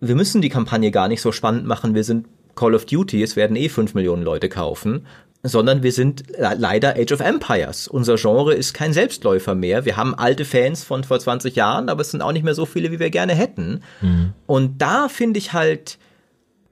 wir 0.00 0.16
müssen 0.16 0.40
die 0.40 0.48
Kampagne 0.48 0.90
gar 0.90 1.08
nicht 1.08 1.20
so 1.20 1.30
spannend 1.30 1.66
machen, 1.66 1.94
wir 1.94 2.04
sind 2.04 2.26
Call 2.56 2.74
of 2.74 2.86
Duty, 2.86 3.22
es 3.22 3.36
werden 3.36 3.56
eh 3.56 3.68
fünf 3.68 3.94
Millionen 3.94 4.22
Leute 4.22 4.48
kaufen 4.48 5.06
sondern 5.46 5.82
wir 5.82 5.92
sind 5.92 6.24
leider 6.38 6.96
Age 6.96 7.12
of 7.12 7.20
Empires. 7.20 7.86
Unser 7.86 8.16
Genre 8.16 8.54
ist 8.54 8.72
kein 8.72 8.94
Selbstläufer 8.94 9.54
mehr. 9.54 9.84
Wir 9.84 9.98
haben 9.98 10.14
alte 10.14 10.46
Fans 10.46 10.82
von 10.82 11.04
vor 11.04 11.20
20 11.20 11.54
Jahren, 11.54 11.90
aber 11.90 12.00
es 12.00 12.10
sind 12.10 12.22
auch 12.22 12.32
nicht 12.32 12.44
mehr 12.44 12.54
so 12.54 12.64
viele, 12.64 12.90
wie 12.90 12.98
wir 12.98 13.10
gerne 13.10 13.34
hätten. 13.34 13.82
Mhm. 14.00 14.32
Und 14.46 14.80
da 14.80 15.10
finde 15.10 15.38
ich 15.38 15.52
halt, 15.52 15.98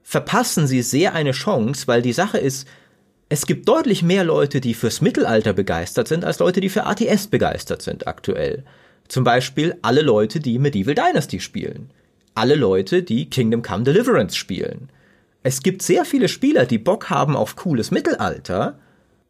verpassen 0.01 0.65
sie 0.65 0.81
sehr 0.81 1.13
eine 1.13 1.33
Chance, 1.33 1.87
weil 1.87 2.01
die 2.01 2.13
Sache 2.13 2.39
ist, 2.39 2.67
es 3.29 3.45
gibt 3.45 3.67
deutlich 3.69 4.01
mehr 4.01 4.23
Leute, 4.23 4.59
die 4.59 4.73
fürs 4.73 5.01
Mittelalter 5.01 5.53
begeistert 5.53 6.07
sind, 6.07 6.25
als 6.25 6.39
Leute, 6.39 6.59
die 6.59 6.69
für 6.69 6.87
ATS 6.87 7.27
begeistert 7.27 7.83
sind 7.83 8.07
aktuell. 8.07 8.63
Zum 9.07 9.23
Beispiel 9.23 9.77
alle 9.83 10.01
Leute, 10.01 10.39
die 10.39 10.57
Medieval 10.57 10.95
Dynasty 10.95 11.39
spielen. 11.39 11.91
Alle 12.33 12.55
Leute, 12.55 13.03
die 13.03 13.29
Kingdom 13.29 13.61
Come 13.61 13.83
Deliverance 13.83 14.35
spielen 14.35 14.89
es 15.43 15.61
gibt 15.61 15.81
sehr 15.81 16.05
viele 16.05 16.29
Spieler, 16.29 16.65
die 16.65 16.77
Bock 16.77 17.09
haben 17.09 17.35
auf 17.35 17.55
cooles 17.55 17.91
Mittelalter. 17.91 18.79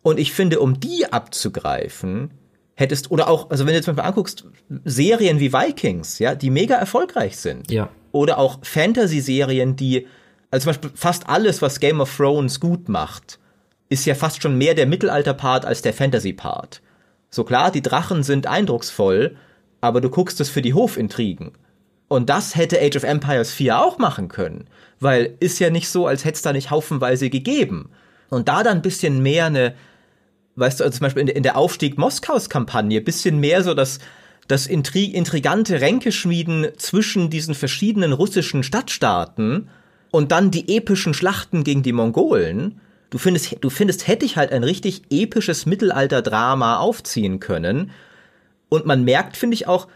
Und 0.03 0.19
ich 0.19 0.33
finde, 0.33 0.59
um 0.59 0.79
die 0.79 1.11
abzugreifen, 1.11 2.31
hättest, 2.75 3.11
oder 3.11 3.27
auch, 3.29 3.49
also 3.49 3.65
wenn 3.65 3.73
du 3.73 3.77
jetzt 3.77 3.87
mal 3.87 4.01
anguckst, 4.01 4.45
Serien 4.83 5.39
wie 5.39 5.53
Vikings, 5.53 6.19
ja, 6.19 6.35
die 6.35 6.49
mega 6.49 6.75
erfolgreich 6.75 7.37
sind. 7.37 7.71
Ja. 7.71 7.89
Oder 8.11 8.37
auch 8.37 8.59
Fantasy-Serien, 8.63 9.75
die, 9.75 10.07
also 10.51 10.65
zum 10.65 10.69
Beispiel 10.69 10.91
fast 10.95 11.29
alles, 11.29 11.61
was 11.61 11.79
Game 11.79 12.01
of 12.01 12.15
Thrones 12.15 12.59
gut 12.59 12.89
macht, 12.89 13.39
ist 13.89 14.05
ja 14.05 14.15
fast 14.15 14.41
schon 14.41 14.57
mehr 14.57 14.73
der 14.75 14.87
Mittelalter-Part 14.87 15.65
als 15.65 15.81
der 15.81 15.93
Fantasy-Part. 15.93 16.81
So 17.29 17.43
klar, 17.43 17.71
die 17.71 17.81
Drachen 17.81 18.23
sind 18.23 18.47
eindrucksvoll, 18.47 19.35
aber 19.81 20.01
du 20.01 20.09
guckst 20.09 20.39
es 20.39 20.49
für 20.49 20.61
die 20.61 20.73
Hofintrigen. 20.73 21.53
Und 22.13 22.29
das 22.29 22.55
hätte 22.55 22.79
Age 22.79 22.97
of 22.97 23.03
Empires 23.05 23.51
4 23.53 23.79
auch 23.79 23.97
machen 23.97 24.27
können. 24.27 24.65
Weil 24.99 25.35
ist 25.39 25.57
ja 25.57 25.71
nicht 25.71 25.89
so, 25.89 26.05
als 26.05 26.25
hätte 26.25 26.35
es 26.35 26.41
da 26.43 26.53
nicht 26.53 26.69
haufenweise 26.69 27.31
gegeben. 27.31 27.89
Und 28.29 28.49
da 28.49 28.61
dann 28.61 28.77
ein 28.77 28.81
bisschen 28.83 29.23
mehr 29.23 29.47
eine, 29.47 29.73
weißt 30.55 30.79
du, 30.79 30.83
also 30.83 30.95
zum 30.95 31.05
Beispiel 31.05 31.27
in, 31.27 31.41
der 31.41 31.57
Aufstieg 31.57 31.97
Moskaus 31.97 32.51
Kampagne, 32.51 33.01
bisschen 33.01 33.39
mehr 33.39 33.63
so 33.63 33.73
das, 33.73 33.97
das 34.47 34.67
intri 34.67 35.05
intrigante 35.05 35.81
Ränkeschmieden 35.81 36.67
zwischen 36.77 37.31
diesen 37.31 37.55
verschiedenen 37.55 38.13
russischen 38.13 38.61
Stadtstaaten 38.61 39.69
und 40.11 40.31
dann 40.31 40.51
die 40.51 40.77
epischen 40.77 41.15
Schlachten 41.15 41.63
gegen 41.63 41.81
die 41.81 41.93
Mongolen. 41.93 42.79
Du 43.09 43.17
findest, 43.17 43.55
du 43.59 43.71
findest, 43.71 44.05
hätte 44.05 44.23
ich 44.27 44.37
halt 44.37 44.51
ein 44.51 44.63
richtig 44.63 45.01
episches 45.09 45.65
Mittelalter-Drama 45.65 46.77
aufziehen 46.77 47.39
können. 47.39 47.89
Und 48.69 48.85
man 48.85 49.03
merkt, 49.03 49.35
finde 49.35 49.55
ich 49.55 49.65
auch, 49.67 49.87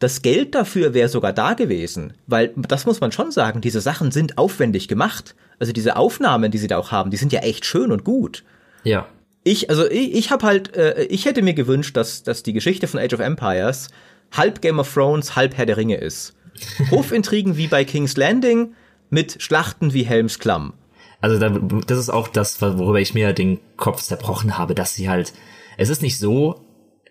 das 0.00 0.22
Geld 0.22 0.54
dafür 0.54 0.94
wäre 0.94 1.08
sogar 1.08 1.32
da 1.32 1.52
gewesen, 1.52 2.14
weil 2.26 2.52
das 2.56 2.86
muss 2.86 3.00
man 3.00 3.12
schon 3.12 3.30
sagen, 3.30 3.60
diese 3.60 3.80
Sachen 3.80 4.10
sind 4.10 4.38
aufwendig 4.38 4.88
gemacht. 4.88 5.36
Also 5.58 5.72
diese 5.72 5.96
Aufnahmen, 5.96 6.50
die 6.50 6.58
sie 6.58 6.66
da 6.66 6.78
auch 6.78 6.90
haben, 6.90 7.10
die 7.10 7.18
sind 7.18 7.32
ja 7.32 7.40
echt 7.40 7.66
schön 7.66 7.92
und 7.92 8.02
gut. 8.02 8.42
Ja. 8.82 9.06
Ich, 9.44 9.68
also 9.68 9.88
ich, 9.88 10.14
ich 10.14 10.30
habe 10.30 10.46
halt, 10.46 10.74
äh, 10.74 11.04
ich 11.04 11.26
hätte 11.26 11.42
mir 11.42 11.52
gewünscht, 11.52 11.96
dass, 11.96 12.22
dass 12.22 12.42
die 12.42 12.54
Geschichte 12.54 12.88
von 12.88 12.98
Age 12.98 13.12
of 13.12 13.20
Empires 13.20 13.88
halb 14.32 14.62
Game 14.62 14.78
of 14.78 14.92
Thrones, 14.92 15.36
halb 15.36 15.56
Herr 15.56 15.66
der 15.66 15.76
Ringe 15.76 15.96
ist. 15.96 16.34
Hofintrigen 16.90 17.58
wie 17.58 17.68
bei 17.68 17.84
King's 17.84 18.16
Landing 18.16 18.74
mit 19.10 19.42
Schlachten 19.42 19.92
wie 19.92 20.04
Helms 20.04 20.38
Klamm. 20.38 20.72
Also 21.20 21.38
da, 21.38 21.50
das 21.86 21.98
ist 21.98 22.08
auch 22.08 22.28
das, 22.28 22.62
worüber 22.62 23.00
ich 23.00 23.12
mir 23.12 23.34
den 23.34 23.60
Kopf 23.76 24.00
zerbrochen 24.00 24.56
habe, 24.56 24.74
dass 24.74 24.94
sie 24.94 25.10
halt, 25.10 25.34
es 25.76 25.90
ist 25.90 26.00
nicht 26.00 26.18
so, 26.18 26.64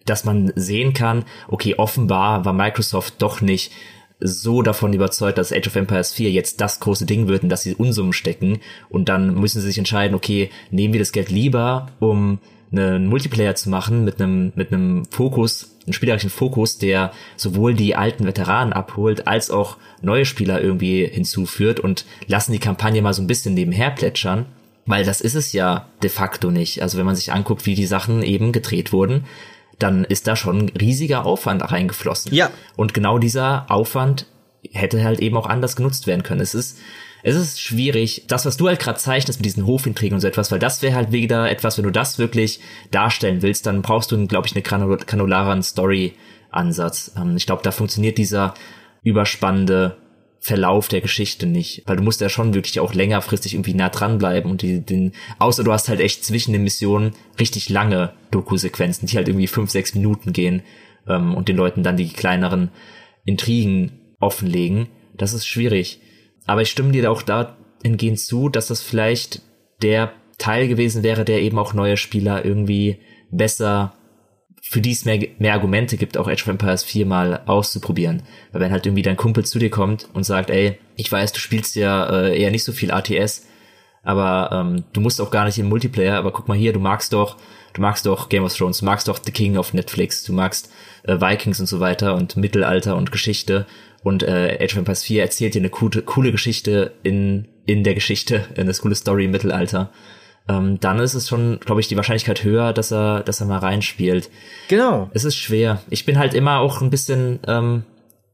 dass 0.10 0.26
man 0.26 0.52
sehen 0.56 0.93
kann, 0.93 1.26
okay, 1.48 1.76
offenbar 1.76 2.45
war 2.45 2.54
Microsoft 2.54 3.15
doch 3.22 3.41
nicht 3.41 3.72
so 4.19 4.62
davon 4.62 4.93
überzeugt, 4.93 5.38
dass 5.38 5.54
Age 5.54 5.67
of 5.67 5.76
Empires 5.76 6.13
4 6.13 6.32
jetzt 6.32 6.60
das 6.62 6.80
große 6.80 7.06
Ding 7.06 7.28
wird 7.28 7.43
und 7.43 7.50
dass 7.50 7.63
sie 7.63 7.76
Unsummen 7.76 8.13
stecken 8.13 8.60
und 8.89 9.10
dann 9.10 9.36
müssen 9.36 9.62
sie 9.62 9.67
sich 9.67 9.78
entscheiden, 9.78 10.15
okay, 10.15 10.50
nehmen 10.72 10.93
wir 10.93 11.00
das 11.00 11.13
Geld 11.13 11.30
lieber, 11.30 11.88
um 12.00 12.39
einen 12.72 13.08
Multiplayer 13.08 13.56
zu 13.56 13.69
machen 13.69 14.04
mit 14.04 14.22
einem 14.22 14.52
mit 14.56 14.72
einem 14.72 15.06
Fokus, 15.06 15.76
einem 15.86 15.93
spielerischen 15.93 16.30
Fokus, 16.30 16.78
der 16.78 17.12
sowohl 17.36 17.74
die 17.74 17.95
alten 17.95 18.26
Veteranen 18.26 18.74
abholt 18.74 19.28
als 19.28 19.50
auch 19.50 19.78
neue 20.02 20.26
Spieler 20.26 20.62
irgendwie 20.62 21.06
hinzuführt 21.06 21.80
und 21.80 22.06
lassen 22.28 22.52
die 22.52 22.60
Kampagne 22.60 23.02
mal 23.02 23.13
so 23.13 23.24
ein 23.24 23.28
bisschen 23.28 23.54
nebenher 23.56 23.89
plätschern, 23.89 24.45
weil 24.86 25.04
das 25.04 25.22
ist 25.22 25.36
es 25.36 25.54
ja 25.54 25.88
de 26.04 26.10
facto 26.10 26.51
nicht. 26.51 26.84
Also 26.84 26.97
wenn 26.97 27.05
man 27.05 27.16
sich 27.16 27.34
anguckt, 27.34 27.66
wie 27.66 27.76
die 27.76 27.88
Sachen 27.88 28.22
eben 28.22 28.51
gedreht 28.51 28.93
wurden, 28.93 29.26
dann 29.80 30.03
ist 30.03 30.27
da 30.27 30.36
schon 30.36 30.59
ein 30.59 30.69
riesiger 30.69 31.25
Aufwand 31.25 31.71
reingeflossen. 31.71 32.34
Ja. 32.34 32.51
Und 32.75 32.93
genau 32.93 33.17
dieser 33.17 33.65
Aufwand 33.69 34.27
hätte 34.71 35.03
halt 35.03 35.19
eben 35.19 35.38
auch 35.38 35.47
anders 35.47 35.75
genutzt 35.75 36.05
werden 36.05 36.23
können. 36.23 36.41
Es 36.41 36.53
ist, 36.53 36.77
es 37.23 37.36
ist 37.36 37.61
schwierig, 37.61 38.25
das, 38.27 38.45
was 38.45 38.57
du 38.57 38.67
halt 38.67 38.80
gerade 38.80 38.99
zeichnest 38.99 39.39
mit 39.39 39.45
diesen 39.45 39.65
Hofintrigen 39.65 40.15
und 40.15 40.21
so 40.21 40.27
etwas, 40.27 40.51
weil 40.51 40.59
das 40.59 40.82
wäre 40.82 40.95
halt 40.95 41.11
wieder 41.11 41.49
etwas, 41.49 41.77
wenn 41.77 41.86
du 41.86 41.91
das 41.91 42.19
wirklich 42.19 42.59
darstellen 42.91 43.41
willst, 43.41 43.65
dann 43.65 43.82
brauchst 43.82 44.11
du, 44.11 44.27
glaube 44.27 44.47
ich, 44.47 44.53
eine 44.53 44.61
granularen 44.61 45.63
Story-Ansatz. 45.63 47.13
Ähm, 47.17 47.36
ich 47.36 47.45
glaube, 47.45 47.63
da 47.63 47.71
funktioniert 47.71 48.17
dieser 48.17 48.53
überspannende 49.03 49.97
Verlauf 50.41 50.87
der 50.87 51.01
Geschichte 51.01 51.45
nicht, 51.45 51.83
weil 51.85 51.97
du 51.97 52.03
musst 52.03 52.21
ja 52.21 52.29
schon 52.29 52.53
wirklich 52.53 52.79
auch 52.79 52.93
längerfristig 52.93 53.55
irgendwie 53.55 53.73
nah 53.73 53.89
dranbleiben 53.89 54.49
und 54.49 54.61
die, 54.61 54.79
den, 54.79 55.11
außer 55.37 55.63
du 55.65 55.73
hast 55.73 55.89
halt 55.89 55.99
echt 55.99 56.23
zwischen 56.23 56.53
den 56.53 56.63
Missionen 56.63 57.11
richtig 57.39 57.69
lange 57.69 58.13
Doku-Sequenzen, 58.31 59.07
die 59.07 59.17
halt 59.17 59.27
irgendwie 59.27 59.47
fünf, 59.47 59.69
sechs 59.69 59.93
Minuten 59.95 60.31
gehen 60.31 60.61
ähm, 61.07 61.35
und 61.35 61.49
den 61.49 61.57
Leuten 61.57 61.83
dann 61.83 61.97
die 61.97 62.07
kleineren 62.07 62.69
Intrigen 63.25 64.15
offenlegen. 64.19 64.87
Das 65.17 65.33
ist 65.33 65.45
schwierig. 65.45 65.99
Aber 66.45 66.61
ich 66.61 66.71
stimme 66.71 66.93
dir 66.93 67.11
auch 67.11 67.21
dahingehend 67.21 68.19
zu, 68.19 68.47
dass 68.47 68.67
das 68.67 68.81
vielleicht 68.81 69.41
der 69.81 70.13
Teil 70.37 70.69
gewesen 70.69 71.03
wäre, 71.03 71.25
der 71.25 71.41
eben 71.41 71.59
auch 71.59 71.73
neue 71.73 71.97
Spieler 71.97 72.45
irgendwie 72.45 72.99
besser, 73.29 73.93
für 74.62 74.82
die 74.82 74.91
es 74.91 75.05
mehr, 75.05 75.20
mehr 75.39 75.53
Argumente 75.53 75.97
gibt, 75.97 76.18
auch 76.18 76.28
Age 76.28 76.43
of 76.43 76.49
Empires 76.49 76.84
4 76.84 77.05
mal 77.05 77.41
auszuprobieren. 77.45 78.24
Weil 78.51 78.62
wenn 78.62 78.72
halt 78.72 78.86
irgendwie 78.86 79.01
dein 79.01 79.18
Kumpel 79.18 79.45
zu 79.45 79.60
dir 79.60 79.70
kommt 79.70 80.07
und 80.14 80.24
sagt, 80.24 80.49
ey, 80.49 80.78
ich 80.95 81.12
weiß, 81.12 81.32
du 81.32 81.39
spielst 81.39 81.76
ja 81.76 82.10
äh, 82.10 82.39
eher 82.39 82.51
nicht 82.51 82.64
so 82.64 82.72
viel 82.72 82.91
ATS, 82.91 83.47
aber 84.03 84.49
ähm, 84.51 84.84
du 84.93 85.01
musst 85.01 85.22
auch 85.22 85.32
gar 85.32 85.45
nicht 85.45 85.60
im 85.60 85.70
Multiplayer, 85.70 86.18
aber 86.18 86.32
guck 86.32 86.47
mal 86.47 86.57
hier, 86.57 86.74
du 86.74 86.80
magst 86.80 87.14
doch, 87.14 87.38
du 87.74 87.82
magst 87.82 88.05
doch 88.05 88.30
Game 88.30 88.43
of 88.43 88.55
Thrones, 88.55 88.80
du 88.80 88.86
magst 88.86 89.07
doch 89.07 89.20
The 89.24 89.32
King 89.32 89.57
auf 89.57 89.74
Netflix, 89.74 90.24
du 90.24 90.34
magst 90.34 90.72
äh, 91.03 91.20
Vikings 91.20 91.60
und 91.60 91.68
so 91.68 91.80
weiter 91.80 92.16
und 92.16 92.38
Mittelalter 92.38 92.95
und 92.95 93.12
Geschichte 93.12 93.66
und 94.03 94.24
äh, 94.24 94.57
Age 94.62 94.74
of 94.74 94.80
Empires 94.80 95.03
4 95.03 95.22
erzählt 95.22 95.55
dir 95.55 95.62
eine 95.62 95.70
coole, 95.70 96.01
coole 96.01 96.32
Geschichte 96.32 96.93
in, 97.03 97.47
in 97.66 97.84
der 97.84 97.93
Geschichte, 97.93 98.47
eine 98.57 98.74
coole 98.74 98.95
Story 98.95 99.26
im 99.26 99.32
Mittelalter. 99.32 99.91
Ähm, 100.50 100.80
dann 100.80 101.00
ist 101.00 101.14
es 101.14 101.30
schon, 101.30 101.60
glaube 101.60 101.80
ich, 101.80 101.88
die 101.88 101.95
Wahrscheinlichkeit 101.95 102.43
höher, 102.43 102.74
dass 102.74 102.91
er, 102.91 103.22
dass 103.22 103.39
er 103.39 103.45
mal 103.45 103.60
reinspielt. 103.60 104.32
Genau. 104.68 105.10
Es 105.14 105.24
ist 105.24 105.36
schwer. 105.36 105.82
Ich 105.91 106.06
bin 106.06 106.18
halt 106.18 106.34
immer 106.34 106.60
auch 106.60 106.82
ein 106.82 106.89
bisschen, 106.89 107.39
ähm, 107.47 107.84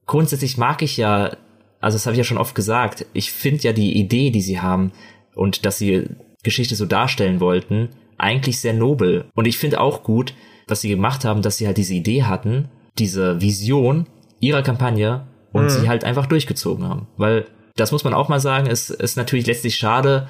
grundsätzlich 0.06 0.58
mag 0.58 0.82
ich 0.82 0.96
ja, 0.96 1.36
also 1.82 1.96
das 1.98 2.06
habe 2.06 2.14
ich 2.14 2.20
ja 2.20 2.24
schon 2.24 2.38
oft 2.38 2.56
gesagt, 2.56 3.06
ich 3.12 3.34
finde 3.34 3.64
ja 3.64 3.74
die 3.74 4.00
Idee, 4.00 4.30
die 4.30 4.42
sie 4.42 4.62
haben 4.62 4.94
und 5.36 5.66
dass 5.66 5.78
sie 5.78 6.08
Geschichte 6.42 6.76
so 6.76 6.86
darstellen 6.86 7.42
wollten, 7.42 7.90
eigentlich 8.18 8.62
sehr 8.62 8.74
nobel. 8.74 9.26
Und 9.36 9.46
ich 9.46 9.58
finde 9.58 9.82
auch 9.82 10.04
gut, 10.04 10.34
was 10.68 10.80
sie 10.80 10.90
gemacht 10.90 11.26
haben, 11.26 11.42
dass 11.42 11.58
sie 11.58 11.68
halt 11.68 11.78
diese 11.78 11.96
Idee 11.96 12.24
hatten, 12.24 12.70
diese 12.98 13.42
Vision 13.42 14.08
ihrer 14.40 14.62
Kampagne 14.62 15.28
und 15.52 15.66
mhm. 15.66 15.70
sie 15.70 15.90
halt 15.90 16.06
einfach 16.06 16.28
durchgezogen 16.28 16.88
haben. 16.88 17.08
Weil 17.18 17.46
das 17.76 17.92
muss 17.92 18.06
man 18.06 18.14
auch 18.14 18.30
mal 18.30 18.40
sagen, 18.40 18.68
es 18.68 18.90
ist 18.90 19.18
natürlich 19.18 19.48
letztlich 19.48 19.76
schade, 19.76 20.30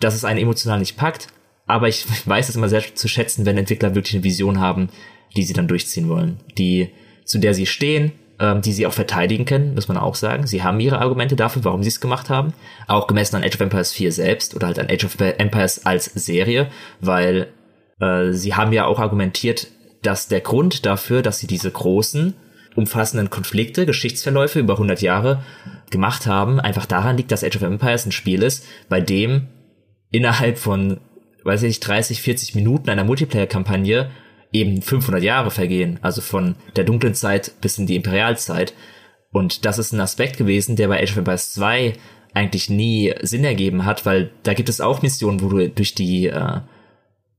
dass 0.00 0.14
es 0.14 0.24
einen 0.24 0.40
emotional 0.40 0.78
nicht 0.78 0.96
packt, 0.96 1.28
aber 1.66 1.88
ich 1.88 2.06
weiß 2.26 2.48
es 2.48 2.56
immer 2.56 2.68
sehr 2.68 2.94
zu 2.94 3.08
schätzen, 3.08 3.46
wenn 3.46 3.58
Entwickler 3.58 3.94
wirklich 3.94 4.14
eine 4.14 4.24
Vision 4.24 4.60
haben, 4.60 4.88
die 5.36 5.42
sie 5.42 5.52
dann 5.52 5.68
durchziehen 5.68 6.08
wollen, 6.08 6.38
die 6.56 6.90
zu 7.24 7.38
der 7.38 7.54
sie 7.54 7.66
stehen, 7.66 8.12
ähm, 8.38 8.62
die 8.62 8.72
sie 8.72 8.86
auch 8.86 8.92
verteidigen 8.92 9.44
können, 9.44 9.74
muss 9.74 9.88
man 9.88 9.96
auch 9.96 10.14
sagen. 10.14 10.46
Sie 10.46 10.62
haben 10.62 10.80
ihre 10.80 11.00
Argumente 11.00 11.36
dafür, 11.36 11.64
warum 11.64 11.82
sie 11.82 11.88
es 11.88 12.00
gemacht 12.00 12.30
haben, 12.30 12.52
auch 12.86 13.06
gemessen 13.06 13.36
an 13.36 13.44
Age 13.44 13.54
of 13.54 13.60
Empires 13.60 13.92
4 13.92 14.12
selbst 14.12 14.54
oder 14.54 14.68
halt 14.68 14.78
an 14.78 14.88
Age 14.90 15.04
of 15.04 15.16
Empires 15.18 15.86
als 15.86 16.04
Serie, 16.06 16.70
weil 17.00 17.48
äh, 18.00 18.32
sie 18.32 18.54
haben 18.54 18.72
ja 18.72 18.86
auch 18.86 19.00
argumentiert, 19.00 19.68
dass 20.02 20.28
der 20.28 20.40
Grund 20.40 20.86
dafür, 20.86 21.22
dass 21.22 21.38
sie 21.38 21.46
diese 21.46 21.70
großen 21.70 22.34
umfassenden 22.76 23.30
Konflikte, 23.30 23.86
Geschichtsverläufe 23.86 24.60
über 24.60 24.74
100 24.74 25.00
Jahre 25.00 25.42
gemacht 25.90 26.26
haben, 26.26 26.60
einfach 26.60 26.86
daran 26.86 27.16
liegt, 27.16 27.32
dass 27.32 27.42
Age 27.42 27.56
of 27.56 27.62
Empires 27.62 28.06
ein 28.06 28.12
Spiel 28.12 28.42
ist, 28.42 28.66
bei 28.88 29.00
dem 29.00 29.48
innerhalb 30.16 30.58
von, 30.58 30.98
weiß 31.44 31.62
ich 31.64 31.80
30, 31.80 32.22
40 32.22 32.54
Minuten 32.54 32.90
einer 32.90 33.04
Multiplayer-Kampagne 33.04 34.10
eben 34.52 34.80
500 34.82 35.22
Jahre 35.22 35.50
vergehen, 35.50 35.98
also 36.02 36.20
von 36.20 36.56
der 36.76 36.84
dunklen 36.84 37.14
Zeit 37.14 37.52
bis 37.60 37.78
in 37.78 37.86
die 37.86 37.96
Imperialzeit. 37.96 38.74
Und 39.32 39.64
das 39.64 39.78
ist 39.78 39.92
ein 39.92 40.00
Aspekt 40.00 40.38
gewesen, 40.38 40.76
der 40.76 40.88
bei 40.88 41.02
Age 41.02 41.12
of 41.12 41.18
Empires 41.18 41.52
2 41.54 41.94
eigentlich 42.32 42.70
nie 42.70 43.14
Sinn 43.22 43.44
ergeben 43.44 43.84
hat, 43.84 44.06
weil 44.06 44.30
da 44.42 44.54
gibt 44.54 44.68
es 44.68 44.80
auch 44.80 45.02
Missionen, 45.02 45.40
wo 45.42 45.48
du 45.48 45.68
durch 45.68 45.94
die 45.94 46.26
äh, 46.26 46.60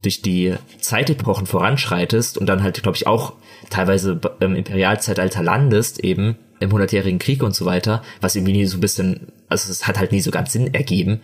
durch 0.04 0.22
die 0.22 0.54
Zeitepochen 0.80 1.48
voranschreitest 1.48 2.38
und 2.38 2.48
dann 2.48 2.62
halt, 2.62 2.82
glaube 2.84 2.96
ich, 2.96 3.08
auch 3.08 3.34
teilweise 3.70 4.20
im 4.40 4.56
Imperialzeitalter 4.56 5.42
landest, 5.42 6.04
eben 6.04 6.38
im 6.60 6.72
Hundertjährigen 6.72 7.20
Krieg 7.20 7.42
und 7.44 7.56
so 7.56 7.66
weiter, 7.66 8.04
was 8.22 8.36
irgendwie 8.36 8.54
nie 8.54 8.66
so 8.66 8.78
ein 8.78 8.82
bisschen, 8.82 9.32
also 9.48 9.72
es 9.72 9.88
hat 9.88 9.98
halt 9.98 10.12
nie 10.12 10.22
so 10.22 10.32
ganz 10.32 10.54
Sinn 10.54 10.74
ergeben. 10.74 11.22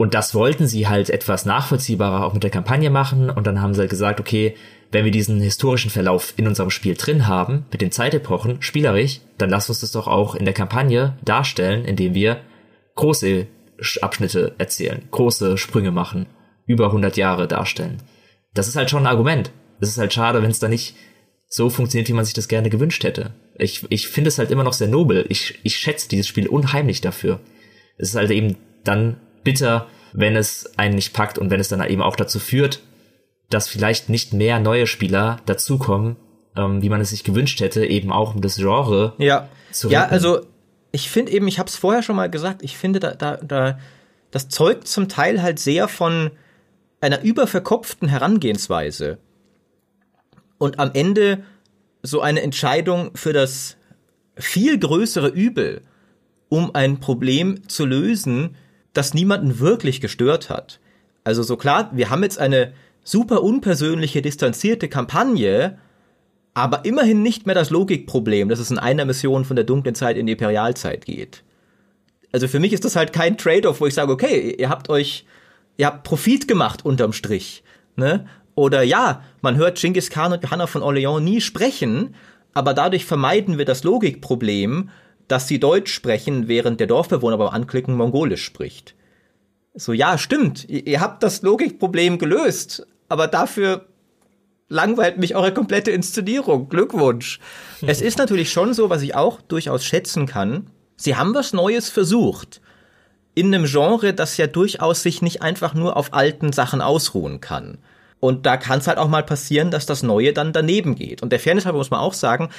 Und 0.00 0.14
das 0.14 0.34
wollten 0.34 0.66
sie 0.66 0.88
halt 0.88 1.10
etwas 1.10 1.44
nachvollziehbarer 1.44 2.24
auch 2.24 2.32
mit 2.32 2.42
der 2.42 2.48
Kampagne 2.48 2.88
machen 2.88 3.28
und 3.28 3.46
dann 3.46 3.60
haben 3.60 3.74
sie 3.74 3.80
halt 3.80 3.90
gesagt, 3.90 4.18
okay, 4.18 4.54
wenn 4.90 5.04
wir 5.04 5.12
diesen 5.12 5.42
historischen 5.42 5.90
Verlauf 5.90 6.32
in 6.38 6.48
unserem 6.48 6.70
Spiel 6.70 6.94
drin 6.94 7.26
haben, 7.26 7.66
mit 7.70 7.82
den 7.82 7.92
Zeitepochen, 7.92 8.62
spielerisch, 8.62 9.20
dann 9.36 9.50
lass 9.50 9.68
uns 9.68 9.80
das 9.80 9.92
doch 9.92 10.06
auch 10.06 10.34
in 10.34 10.46
der 10.46 10.54
Kampagne 10.54 11.18
darstellen, 11.22 11.84
indem 11.84 12.14
wir 12.14 12.40
große 12.94 13.46
Abschnitte 14.00 14.54
erzählen, 14.56 15.02
große 15.10 15.58
Sprünge 15.58 15.90
machen 15.90 16.24
über 16.64 16.86
100 16.86 17.18
Jahre 17.18 17.46
darstellen. 17.46 18.02
Das 18.54 18.68
ist 18.68 18.76
halt 18.76 18.88
schon 18.88 19.02
ein 19.02 19.12
Argument. 19.12 19.52
Es 19.80 19.90
ist 19.90 19.98
halt 19.98 20.14
schade, 20.14 20.42
wenn 20.42 20.50
es 20.50 20.60
da 20.60 20.68
nicht 20.68 20.96
so 21.46 21.68
funktioniert, 21.68 22.08
wie 22.08 22.14
man 22.14 22.24
sich 22.24 22.32
das 22.32 22.48
gerne 22.48 22.70
gewünscht 22.70 23.04
hätte. 23.04 23.34
Ich, 23.58 23.84
ich 23.90 24.08
finde 24.08 24.28
es 24.28 24.38
halt 24.38 24.50
immer 24.50 24.64
noch 24.64 24.72
sehr 24.72 24.88
nobel. 24.88 25.26
Ich, 25.28 25.58
ich 25.62 25.76
schätze 25.76 26.08
dieses 26.08 26.26
Spiel 26.26 26.48
unheimlich 26.48 27.02
dafür. 27.02 27.40
Es 27.98 28.08
ist 28.08 28.16
halt 28.16 28.30
eben 28.30 28.56
dann 28.82 29.20
bitter, 29.42 29.86
wenn 30.12 30.36
es 30.36 30.78
einen 30.78 30.94
nicht 30.94 31.12
packt 31.12 31.38
und 31.38 31.50
wenn 31.50 31.60
es 31.60 31.68
dann 31.68 31.84
eben 31.86 32.02
auch 32.02 32.16
dazu 32.16 32.38
führt, 32.38 32.80
dass 33.48 33.68
vielleicht 33.68 34.08
nicht 34.08 34.32
mehr 34.32 34.60
neue 34.60 34.86
Spieler 34.86 35.40
dazukommen, 35.46 36.16
ähm, 36.56 36.82
wie 36.82 36.88
man 36.88 37.00
es 37.00 37.10
sich 37.10 37.24
gewünscht 37.24 37.60
hätte, 37.60 37.84
eben 37.84 38.12
auch 38.12 38.34
um 38.34 38.40
das 38.40 38.56
Genre 38.56 39.14
ja. 39.18 39.48
zu 39.72 39.88
retten. 39.88 39.94
Ja, 39.94 40.06
also 40.06 40.40
ich 40.92 41.10
finde 41.10 41.32
eben, 41.32 41.48
ich 41.48 41.58
habe 41.58 41.68
es 41.68 41.76
vorher 41.76 42.02
schon 42.02 42.16
mal 42.16 42.30
gesagt, 42.30 42.62
ich 42.62 42.76
finde 42.76 43.00
da, 43.00 43.14
da, 43.14 43.36
da, 43.36 43.78
das 44.30 44.48
zeugt 44.48 44.88
zum 44.88 45.08
Teil 45.08 45.42
halt 45.42 45.58
sehr 45.58 45.88
von 45.88 46.30
einer 47.00 47.22
überverkopften 47.22 48.08
Herangehensweise 48.08 49.18
und 50.58 50.78
am 50.78 50.90
Ende 50.92 51.42
so 52.02 52.20
eine 52.20 52.42
Entscheidung 52.42 53.10
für 53.14 53.32
das 53.32 53.76
viel 54.36 54.78
größere 54.78 55.28
Übel, 55.28 55.82
um 56.48 56.74
ein 56.74 57.00
Problem 57.00 57.68
zu 57.68 57.86
lösen, 57.86 58.56
das 58.92 59.14
niemanden 59.14 59.58
wirklich 59.58 60.00
gestört 60.00 60.50
hat. 60.50 60.80
Also 61.24 61.42
so 61.42 61.56
klar, 61.56 61.90
wir 61.92 62.10
haben 62.10 62.22
jetzt 62.22 62.38
eine 62.38 62.72
super 63.04 63.42
unpersönliche, 63.42 64.22
distanzierte 64.22 64.88
Kampagne, 64.88 65.78
aber 66.54 66.84
immerhin 66.84 67.22
nicht 67.22 67.46
mehr 67.46 67.54
das 67.54 67.70
Logikproblem, 67.70 68.48
dass 68.48 68.58
es 68.58 68.70
in 68.70 68.78
einer 68.78 69.04
Mission 69.04 69.44
von 69.44 69.56
der 69.56 69.64
dunklen 69.64 69.94
Zeit 69.94 70.16
in 70.16 70.26
die 70.26 70.32
Imperialzeit 70.32 71.04
geht. 71.04 71.42
Also 72.32 72.48
für 72.48 72.60
mich 72.60 72.72
ist 72.72 72.84
das 72.84 72.96
halt 72.96 73.12
kein 73.12 73.38
Trade-off, 73.38 73.80
wo 73.80 73.86
ich 73.86 73.94
sage, 73.94 74.12
okay, 74.12 74.54
ihr 74.58 74.68
habt 74.68 74.88
euch 74.88 75.24
ihr 75.80 75.86
habt 75.86 76.04
Profit 76.04 76.46
gemacht 76.46 76.84
unterm 76.84 77.12
Strich. 77.12 77.64
Ne? 77.96 78.26
Oder 78.54 78.82
ja, 78.82 79.24
man 79.40 79.56
hört 79.56 79.80
Genghis 79.80 80.10
Khan 80.10 80.32
und 80.32 80.42
Johanna 80.42 80.66
von 80.66 80.82
Orleans 80.82 81.22
nie 81.22 81.40
sprechen, 81.40 82.14
aber 82.52 82.74
dadurch 82.74 83.06
vermeiden 83.06 83.58
wir 83.58 83.64
das 83.64 83.82
Logikproblem, 83.82 84.90
dass 85.30 85.48
sie 85.48 85.60
Deutsch 85.60 85.92
sprechen, 85.92 86.48
während 86.48 86.80
der 86.80 86.86
Dorfbewohner 86.86 87.38
beim 87.38 87.48
Anklicken 87.48 87.96
Mongolisch 87.96 88.44
spricht. 88.44 88.94
So, 89.74 89.92
ja, 89.92 90.18
stimmt, 90.18 90.68
ihr, 90.68 91.00
habt 91.00 91.22
das 91.22 91.42
Logikproblem 91.42 92.18
gelöst, 92.18 92.86
aber 93.08 93.28
dafür 93.28 93.86
langweilt 94.68 95.18
mich 95.18 95.36
eure 95.36 95.54
komplette 95.54 95.90
Inszenierung. 95.90 96.68
Glückwunsch. 96.68 97.38
es 97.86 98.00
ist 98.00 98.18
natürlich 98.18 98.50
schon 98.50 98.74
so, 98.74 98.90
was 98.90 99.02
ich 99.02 99.14
auch 99.14 99.40
durchaus 99.40 99.84
schätzen 99.84 100.26
kann. 100.26 100.66
Sie 100.96 101.16
haben 101.16 101.34
was 101.34 101.52
Neues 101.52 101.88
versucht 101.88 102.60
in 103.34 103.54
einem 103.54 103.64
Genre, 103.64 104.12
das 104.12 104.36
ja 104.36 104.46
durchaus 104.46 105.02
sich 105.02 105.22
nicht 105.22 105.42
einfach 105.42 105.74
nur 105.74 105.96
auf 105.96 106.12
alten 106.12 106.52
Sachen 106.52 106.80
ausruhen 106.80 107.40
kann. 107.40 107.78
Und 108.18 108.44
da 108.44 108.56
kann 108.56 108.80
es 108.80 108.86
halt 108.86 108.98
auch 108.98 109.08
mal 109.08 109.22
passieren, 109.22 109.70
dass 109.70 109.86
das 109.86 110.02
Neue 110.02 110.32
dann 110.32 110.52
daneben 110.52 110.94
geht. 110.94 111.22
Und 111.22 111.30
der 111.30 111.40
Fairness 111.40 111.64
halber 111.64 111.78
muss 111.78 111.90
man 111.90 112.00
auch 112.00 112.12
sagen, 112.12 112.50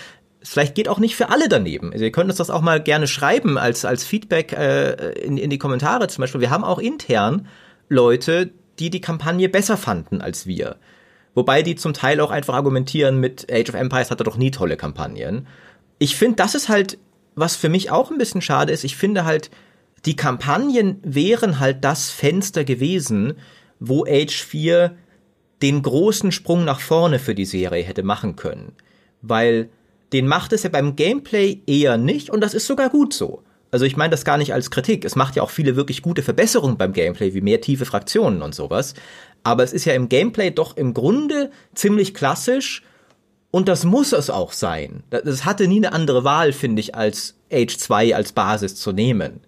vielleicht 0.43 0.75
geht 0.75 0.87
auch 0.87 0.99
nicht 0.99 1.15
für 1.15 1.29
alle 1.29 1.49
daneben. 1.49 1.91
Also 1.91 2.05
ihr 2.05 2.11
könnt 2.11 2.29
uns 2.29 2.37
das 2.37 2.49
auch 2.49 2.61
mal 2.61 2.81
gerne 2.81 3.07
schreiben 3.07 3.57
als, 3.57 3.85
als 3.85 4.03
Feedback 4.03 4.53
äh, 4.53 5.11
in, 5.19 5.37
in 5.37 5.49
die 5.49 5.57
Kommentare 5.57 6.07
zum 6.07 6.21
Beispiel. 6.21 6.41
Wir 6.41 6.49
haben 6.49 6.63
auch 6.63 6.79
intern 6.79 7.47
Leute, 7.89 8.51
die 8.79 8.89
die 8.89 9.01
Kampagne 9.01 9.49
besser 9.49 9.77
fanden 9.77 10.21
als 10.21 10.47
wir. 10.47 10.77
Wobei 11.33 11.61
die 11.61 11.75
zum 11.75 11.93
Teil 11.93 12.19
auch 12.19 12.31
einfach 12.31 12.55
argumentieren 12.55 13.19
mit 13.19 13.51
Age 13.51 13.69
of 13.69 13.75
Empires 13.75 14.11
hatte 14.11 14.23
doch 14.23 14.37
nie 14.37 14.51
tolle 14.51 14.77
Kampagnen. 14.77 15.47
Ich 15.97 16.15
finde, 16.15 16.37
das 16.37 16.55
ist 16.55 16.67
halt, 16.67 16.97
was 17.35 17.55
für 17.55 17.69
mich 17.69 17.91
auch 17.91 18.11
ein 18.11 18.17
bisschen 18.17 18.41
schade 18.41 18.73
ist. 18.73 18.83
Ich 18.83 18.95
finde 18.95 19.23
halt, 19.23 19.51
die 20.05 20.15
Kampagnen 20.15 20.99
wären 21.03 21.59
halt 21.59 21.83
das 21.83 22.09
Fenster 22.09 22.63
gewesen, 22.63 23.35
wo 23.79 24.05
Age 24.05 24.41
4 24.41 24.95
den 25.61 25.81
großen 25.83 26.31
Sprung 26.31 26.65
nach 26.65 26.79
vorne 26.79 27.19
für 27.19 27.35
die 27.35 27.45
Serie 27.45 27.83
hätte 27.83 28.03
machen 28.03 28.35
können. 28.35 28.73
Weil 29.21 29.69
den 30.13 30.27
macht 30.27 30.53
es 30.53 30.63
ja 30.63 30.69
beim 30.69 30.95
Gameplay 30.95 31.61
eher 31.65 31.97
nicht 31.97 32.29
und 32.29 32.41
das 32.41 32.53
ist 32.53 32.67
sogar 32.67 32.89
gut 32.89 33.13
so. 33.13 33.43
Also 33.71 33.85
ich 33.85 33.95
meine 33.95 34.11
das 34.11 34.25
gar 34.25 34.37
nicht 34.37 34.53
als 34.53 34.69
Kritik. 34.69 35.05
Es 35.05 35.15
macht 35.15 35.37
ja 35.37 35.43
auch 35.43 35.49
viele 35.49 35.77
wirklich 35.77 36.01
gute 36.01 36.23
Verbesserungen 36.23 36.77
beim 36.77 36.91
Gameplay, 36.91 37.33
wie 37.33 37.41
mehr 37.41 37.61
tiefe 37.61 37.85
Fraktionen 37.85 38.41
und 38.41 38.53
sowas. 38.53 38.93
Aber 39.43 39.63
es 39.63 39.71
ist 39.71 39.85
ja 39.85 39.93
im 39.93 40.09
Gameplay 40.09 40.51
doch 40.51 40.75
im 40.75 40.93
Grunde 40.93 41.51
ziemlich 41.73 42.13
klassisch 42.13 42.83
und 43.49 43.67
das 43.67 43.85
muss 43.85 44.11
es 44.11 44.29
auch 44.29 44.51
sein. 44.51 45.03
Das 45.09 45.45
hatte 45.45 45.67
nie 45.67 45.77
eine 45.77 45.93
andere 45.93 46.23
Wahl, 46.23 46.53
finde 46.53 46.81
ich, 46.81 46.95
als 46.95 47.35
Age 47.51 47.77
2 47.77 48.15
als 48.15 48.33
Basis 48.33 48.75
zu 48.75 48.91
nehmen. 48.91 49.41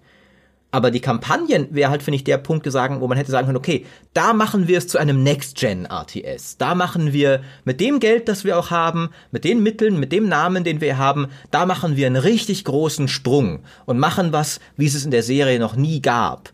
Aber 0.73 0.89
die 0.89 1.01
Kampagnen 1.01 1.67
wäre 1.69 1.91
halt, 1.91 2.01
finde 2.01 2.15
ich, 2.15 2.23
der 2.23 2.39
Punkt 2.39 2.69
sagen, 2.71 2.99
wo 2.99 3.07
man 3.07 3.15
hätte 3.15 3.29
sagen 3.29 3.45
können, 3.45 3.59
okay, 3.59 3.85
da 4.15 4.33
machen 4.33 4.67
wir 4.67 4.79
es 4.79 4.87
zu 4.87 4.97
einem 4.97 5.21
Next-Gen-RTS. 5.21 6.57
Da 6.57 6.73
machen 6.73 7.13
wir 7.13 7.43
mit 7.63 7.79
dem 7.79 7.99
Geld, 7.99 8.27
das 8.27 8.43
wir 8.43 8.57
auch 8.57 8.71
haben, 8.71 9.09
mit 9.29 9.43
den 9.43 9.61
Mitteln, 9.61 9.99
mit 9.99 10.11
dem 10.11 10.27
Namen, 10.27 10.63
den 10.63 10.81
wir 10.81 10.97
haben, 10.97 11.27
da 11.51 11.67
machen 11.67 11.95
wir 11.95 12.07
einen 12.07 12.15
richtig 12.15 12.65
großen 12.65 13.07
Sprung 13.07 13.59
und 13.85 13.99
machen 13.99 14.33
was, 14.33 14.59
wie 14.75 14.87
es 14.87 14.95
es 14.95 15.05
in 15.05 15.11
der 15.11 15.21
Serie 15.21 15.59
noch 15.59 15.75
nie 15.75 16.01
gab. 16.01 16.51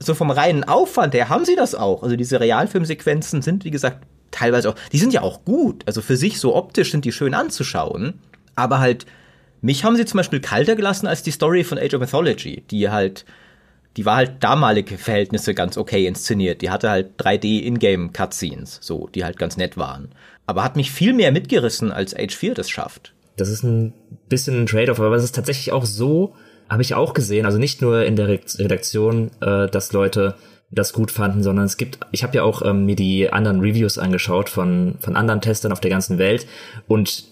So 0.00 0.14
vom 0.14 0.32
reinen 0.32 0.64
Aufwand 0.64 1.14
her 1.14 1.28
haben 1.28 1.44
sie 1.44 1.54
das 1.54 1.76
auch. 1.76 2.02
Also 2.02 2.16
diese 2.16 2.40
Realfilmsequenzen 2.40 3.42
sind, 3.42 3.64
wie 3.64 3.70
gesagt, 3.70 4.04
teilweise 4.32 4.70
auch, 4.70 4.76
die 4.90 4.98
sind 4.98 5.12
ja 5.12 5.22
auch 5.22 5.44
gut. 5.44 5.84
Also 5.86 6.02
für 6.02 6.16
sich 6.16 6.40
so 6.40 6.56
optisch 6.56 6.90
sind 6.90 7.04
die 7.04 7.12
schön 7.12 7.32
anzuschauen. 7.32 8.14
Aber 8.56 8.80
halt, 8.80 9.06
mich 9.60 9.84
haben 9.84 9.94
sie 9.94 10.04
zum 10.04 10.18
Beispiel 10.18 10.40
kalter 10.40 10.74
gelassen 10.74 11.06
als 11.06 11.22
die 11.22 11.30
Story 11.30 11.62
von 11.62 11.78
Age 11.78 11.94
of 11.94 12.00
Mythology, 12.00 12.64
die 12.68 12.90
halt, 12.90 13.24
die 13.96 14.04
war 14.06 14.16
halt 14.16 14.42
damalige 14.42 14.98
Verhältnisse 14.98 15.54
ganz 15.54 15.76
okay 15.76 16.06
inszeniert. 16.06 16.62
Die 16.62 16.70
hatte 16.70 16.90
halt 16.90 17.20
3D 17.20 17.62
Ingame 17.62 18.10
Cutscenes, 18.10 18.78
so, 18.80 19.08
die 19.14 19.24
halt 19.24 19.38
ganz 19.38 19.56
nett 19.56 19.76
waren. 19.76 20.08
Aber 20.46 20.64
hat 20.64 20.76
mich 20.76 20.90
viel 20.90 21.12
mehr 21.12 21.32
mitgerissen, 21.32 21.92
als 21.92 22.16
Age 22.16 22.34
4 22.34 22.54
das 22.54 22.70
schafft. 22.70 23.12
Das 23.36 23.48
ist 23.48 23.62
ein 23.62 23.92
bisschen 24.28 24.62
ein 24.62 24.66
Trade-off, 24.66 25.00
aber 25.00 25.16
es 25.16 25.24
ist 25.24 25.34
tatsächlich 25.34 25.72
auch 25.72 25.84
so, 25.84 26.34
habe 26.68 26.82
ich 26.82 26.94
auch 26.94 27.14
gesehen, 27.14 27.46
also 27.46 27.58
nicht 27.58 27.82
nur 27.82 28.04
in 28.04 28.16
der 28.16 28.28
Redaktion, 28.28 29.30
äh, 29.40 29.68
dass 29.68 29.92
Leute 29.92 30.36
das 30.70 30.92
gut 30.92 31.10
fanden, 31.10 31.42
sondern 31.42 31.66
es 31.66 31.76
gibt, 31.76 31.98
ich 32.12 32.22
habe 32.22 32.36
ja 32.36 32.42
auch 32.42 32.62
ähm, 32.62 32.86
mir 32.86 32.96
die 32.96 33.30
anderen 33.30 33.60
Reviews 33.60 33.98
angeschaut 33.98 34.48
von, 34.48 34.96
von 35.00 35.16
anderen 35.16 35.42
Testern 35.42 35.70
auf 35.70 35.80
der 35.80 35.90
ganzen 35.90 36.18
Welt 36.18 36.46
und 36.88 37.24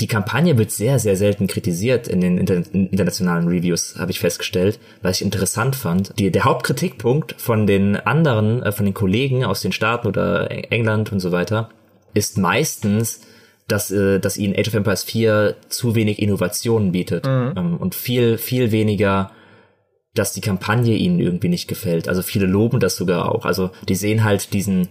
die 0.00 0.06
Kampagne 0.06 0.56
wird 0.58 0.70
sehr, 0.70 0.98
sehr 0.98 1.16
selten 1.16 1.46
kritisiert 1.46 2.06
in 2.06 2.20
den 2.20 2.38
inter 2.38 2.62
internationalen 2.72 3.48
Reviews, 3.48 3.96
habe 3.98 4.10
ich 4.10 4.20
festgestellt, 4.20 4.78
was 5.02 5.16
ich 5.16 5.24
interessant 5.24 5.74
fand. 5.74 6.12
Die, 6.18 6.30
der 6.30 6.44
Hauptkritikpunkt 6.44 7.34
von 7.38 7.66
den 7.66 7.96
anderen, 7.96 8.62
äh, 8.62 8.72
von 8.72 8.84
den 8.84 8.94
Kollegen 8.94 9.44
aus 9.44 9.60
den 9.60 9.72
Staaten 9.72 10.06
oder 10.06 10.50
England 10.72 11.10
und 11.12 11.20
so 11.20 11.32
weiter, 11.32 11.70
ist 12.14 12.38
meistens, 12.38 13.22
dass, 13.66 13.90
äh, 13.90 14.20
dass 14.20 14.36
ihnen 14.36 14.54
Age 14.56 14.68
of 14.68 14.74
Empires 14.74 15.02
4 15.02 15.56
zu 15.68 15.94
wenig 15.94 16.20
Innovationen 16.20 16.92
bietet 16.92 17.26
mhm. 17.26 17.54
ähm, 17.56 17.76
und 17.76 17.94
viel, 17.94 18.38
viel 18.38 18.70
weniger 18.70 19.32
dass 20.14 20.32
die 20.32 20.40
Kampagne 20.40 20.96
ihnen 20.96 21.20
irgendwie 21.20 21.48
nicht 21.48 21.68
gefällt. 21.68 22.08
Also 22.08 22.22
viele 22.22 22.46
loben 22.46 22.80
das 22.80 22.96
sogar 22.96 23.32
auch. 23.32 23.44
Also 23.44 23.70
die 23.88 23.94
sehen 23.94 24.24
halt 24.24 24.52
diesen 24.52 24.88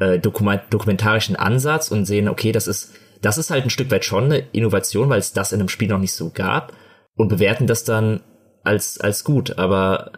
äh, 0.00 0.18
dokument 0.18 0.62
dokumentarischen 0.70 1.36
Ansatz 1.36 1.90
und 1.90 2.04
sehen, 2.04 2.28
okay, 2.28 2.50
das 2.50 2.66
ist, 2.66 2.92
das 3.22 3.38
ist 3.38 3.50
halt 3.50 3.64
ein 3.64 3.70
Stück 3.70 3.90
weit 3.90 4.04
schon 4.04 4.24
eine 4.24 4.38
Innovation, 4.52 5.08
weil 5.08 5.18
es 5.18 5.32
das 5.32 5.52
in 5.52 5.60
einem 5.60 5.68
Spiel 5.68 5.88
noch 5.88 5.98
nicht 5.98 6.12
so 6.12 6.30
gab 6.30 6.72
und 7.16 7.28
bewerten 7.28 7.66
das 7.66 7.84
dann 7.84 8.20
als, 8.64 9.00
als 9.00 9.24
gut. 9.24 9.58
Aber 9.58 10.12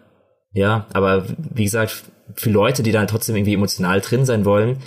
ja, 0.53 0.87
aber 0.93 1.25
wie 1.39 1.65
gesagt, 1.65 2.05
für 2.35 2.51
Leute, 2.51 2.83
die 2.83 2.93
dann 2.93 3.07
trotzdem 3.07 3.37
irgendwie 3.37 3.55
emotional 3.55 4.01
drin 4.01 4.25
sein 4.25 4.45
wollen, 4.45 4.79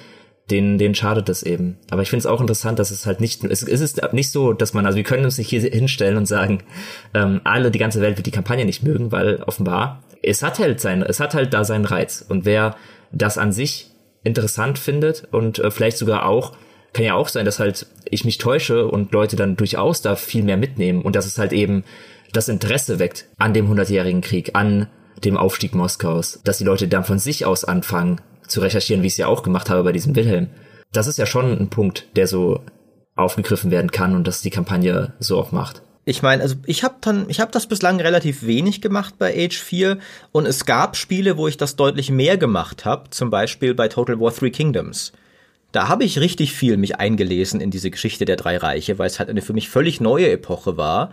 denen, 0.50 0.78
denen 0.78 0.96
schadet 0.96 1.28
das 1.28 1.44
eben. 1.44 1.78
Aber 1.90 2.04
ich 2.04 2.10
finde 2.10 2.20
es 2.20 2.26
auch 2.28 2.40
interessant, 2.40 2.78
dass 2.78 2.92
es 2.92 3.06
halt 3.06 3.20
nicht, 3.20 3.44
es, 3.44 3.64
es 3.64 3.82
ist 3.82 4.02
nicht 4.14 4.32
so, 4.32 4.54
dass 4.54 4.74
man, 4.74 4.86
also 4.86 4.96
wir 4.96 5.04
können 5.04 5.26
uns 5.26 5.38
nicht 5.38 5.50
hier 5.50 5.62
hinstellen 5.62 6.18
und 6.18 6.28
sagen, 6.28 6.64
ähm, 7.14 7.42
alle, 7.44 7.72
die 7.72 7.80
ganze 7.80 8.02
Welt 8.02 8.18
wird 8.18 8.28
die 8.28 8.32
Kampagne 8.32 8.66
nicht 8.66 8.84
mögen, 8.84 9.12
weil 9.12 9.42
offenbar, 9.44 10.04
es 10.22 10.44
hat 10.44 10.60
halt 10.60 10.80
sein, 10.80 11.02
es 11.02 11.20
hat 11.20 11.34
halt 11.34 11.54
da 11.54 11.64
seinen 11.64 11.86
Reiz. 11.86 12.24
Und 12.28 12.46
wer 12.46 12.76
das 13.12 13.38
an 13.38 13.52
sich 13.52 13.92
interessant 14.24 14.78
findet 14.78 15.28
und 15.32 15.60
äh, 15.60 15.72
vielleicht 15.72 15.98
sogar 15.98 16.28
auch, 16.28 16.54
kann 16.96 17.06
ja 17.06 17.16
auch 17.16 17.28
sein, 17.28 17.46
dass 17.46 17.60
halt 17.60 17.88
ich 18.10 18.24
mich 18.24 18.38
täusche 18.38 18.88
und 18.88 19.12
Leute 19.12 19.36
dann 19.36 19.58
durchaus 19.58 20.02
da 20.02 20.16
viel 20.16 20.44
mehr 20.44 20.56
mitnehmen 20.56 21.02
und 21.02 21.16
dass 21.18 21.26
es 21.26 21.38
halt 21.38 21.52
eben 21.52 21.84
das 22.32 22.48
Interesse 22.48 23.00
weckt 23.00 23.26
an 23.38 23.54
dem 23.54 23.68
hundertjährigen 23.68 24.22
Krieg, 24.22 24.52
an 24.54 24.88
dem 25.24 25.36
Aufstieg 25.36 25.76
Moskaus, 25.76 26.40
dass 26.46 26.58
die 26.58 26.64
Leute 26.64 26.88
dann 26.88 27.04
von 27.04 27.20
sich 27.20 27.46
aus 27.46 27.66
anfangen, 27.66 28.22
zu 28.48 28.62
recherchieren, 28.62 29.04
wie 29.04 29.08
ich 29.08 29.14
es 29.14 29.18
ja 29.18 29.28
auch 29.28 29.44
gemacht 29.44 29.70
habe 29.70 29.84
bei 29.84 29.92
diesem 29.92 30.16
Wilhelm. 30.16 30.48
Das 30.94 31.08
ist 31.08 31.18
ja 31.18 31.26
schon 31.26 31.52
ein 31.52 31.70
Punkt, 31.70 32.08
der 32.16 32.28
so 32.28 32.62
aufgegriffen 33.16 33.72
werden 33.72 33.92
kann 33.92 34.16
und 34.16 34.26
das 34.26 34.42
die 34.42 34.50
Kampagne 34.50 35.14
so 35.20 35.38
auch 35.38 35.52
macht. 35.52 35.82
Ich 36.06 36.22
meine, 36.22 36.44
also 36.44 36.56
ich 36.66 36.86
habe 36.86 36.96
dann, 37.02 37.26
ich 37.30 37.42
habe 37.42 37.52
das 37.52 37.68
bislang 37.68 38.00
relativ 38.00 38.46
wenig 38.46 38.80
gemacht 38.80 39.16
bei 39.18 39.36
Age 39.36 39.58
4 39.58 39.98
und 40.32 40.46
es 40.46 40.66
gab 40.66 40.96
Spiele, 40.96 41.36
wo 41.36 41.48
ich 41.50 41.58
das 41.58 41.76
deutlich 41.76 42.10
mehr 42.10 42.38
gemacht 42.38 42.86
habe, 42.86 43.10
zum 43.10 43.32
Beispiel 43.32 43.74
bei 43.74 43.90
Total 43.90 44.18
War 44.20 44.34
Three 44.34 44.52
Kingdoms. 44.52 45.12
Da 45.76 45.90
habe 45.90 46.06
ich 46.06 46.22
richtig 46.22 46.54
viel 46.54 46.78
mich 46.78 47.00
eingelesen 47.02 47.60
in 47.60 47.70
diese 47.70 47.92
Geschichte 47.92 48.24
der 48.24 48.38
drei 48.38 48.56
Reiche, 48.56 48.98
weil 48.98 49.08
es 49.08 49.20
halt 49.20 49.30
eine 49.30 49.42
für 49.42 49.52
mich 49.52 49.70
völlig 49.70 50.00
neue 50.00 50.32
Epoche 50.32 50.78
war. 50.78 51.12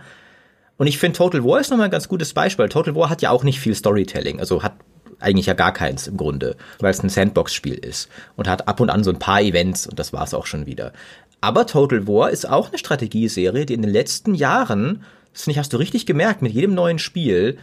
Und 0.77 0.87
ich 0.87 0.97
finde 0.97 1.17
Total 1.17 1.43
War 1.43 1.59
ist 1.59 1.69
nochmal 1.69 1.87
ein 1.87 1.91
ganz 1.91 2.07
gutes 2.07 2.33
Beispiel. 2.33 2.69
Total 2.69 2.95
War 2.95 3.09
hat 3.09 3.21
ja 3.21 3.31
auch 3.31 3.43
nicht 3.43 3.59
viel 3.59 3.75
Storytelling, 3.75 4.39
also 4.39 4.63
hat 4.63 4.75
eigentlich 5.19 5.47
ja 5.47 5.53
gar 5.53 5.73
keins 5.73 6.07
im 6.07 6.15
Grunde, 6.15 6.55
weil 6.79 6.91
es 6.91 7.03
ein 7.03 7.09
Sandbox-Spiel 7.09 7.73
ist 7.73 8.07
und 8.37 8.47
hat 8.47 8.69
ab 8.69 8.79
und 8.79 8.89
an 8.89 9.03
so 9.03 9.11
ein 9.11 9.19
paar 9.19 9.41
Events 9.41 9.85
und 9.85 9.99
das 9.99 10.13
war's 10.13 10.33
auch 10.33 10.45
schon 10.45 10.65
wieder. 10.65 10.93
Aber 11.41 11.67
Total 11.67 12.07
War 12.07 12.29
ist 12.29 12.47
auch 12.49 12.69
eine 12.69 12.77
Strategieserie, 12.77 13.65
die 13.65 13.73
in 13.73 13.81
den 13.81 13.91
letzten 13.91 14.33
Jahren, 14.33 15.03
das 15.33 15.43
finde 15.43 15.55
ich, 15.55 15.59
hast 15.59 15.73
du 15.73 15.77
richtig 15.77 16.05
gemerkt, 16.05 16.41
mit 16.41 16.53
jedem 16.53 16.73
neuen 16.73 16.99
Spiel 16.99 17.57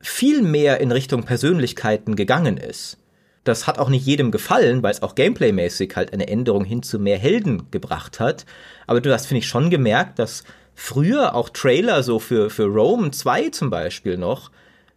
viel 0.00 0.42
mehr 0.42 0.80
in 0.80 0.90
Richtung 0.90 1.22
Persönlichkeiten 1.22 2.16
gegangen 2.16 2.56
ist. 2.56 2.98
Das 3.44 3.66
hat 3.66 3.78
auch 3.78 3.90
nicht 3.90 4.06
jedem 4.06 4.30
gefallen, 4.30 4.82
weil 4.82 4.92
es 4.92 5.02
auch 5.02 5.14
gameplaymäßig 5.14 5.94
halt 5.96 6.12
eine 6.12 6.28
Änderung 6.28 6.64
hin 6.64 6.82
zu 6.82 6.98
mehr 6.98 7.18
Helden 7.18 7.70
gebracht 7.70 8.18
hat. 8.18 8.46
Aber 8.86 9.00
du 9.00 9.12
hast, 9.12 9.26
finde 9.26 9.40
ich, 9.40 9.48
schon 9.48 9.70
gemerkt, 9.70 10.18
dass 10.18 10.44
früher 10.74 11.34
auch 11.34 11.50
Trailer 11.50 12.02
so 12.02 12.18
für, 12.18 12.50
für 12.50 12.64
Rome 12.64 13.10
2 13.10 13.50
zum 13.50 13.70
Beispiel 13.70 14.16
noch 14.16 14.50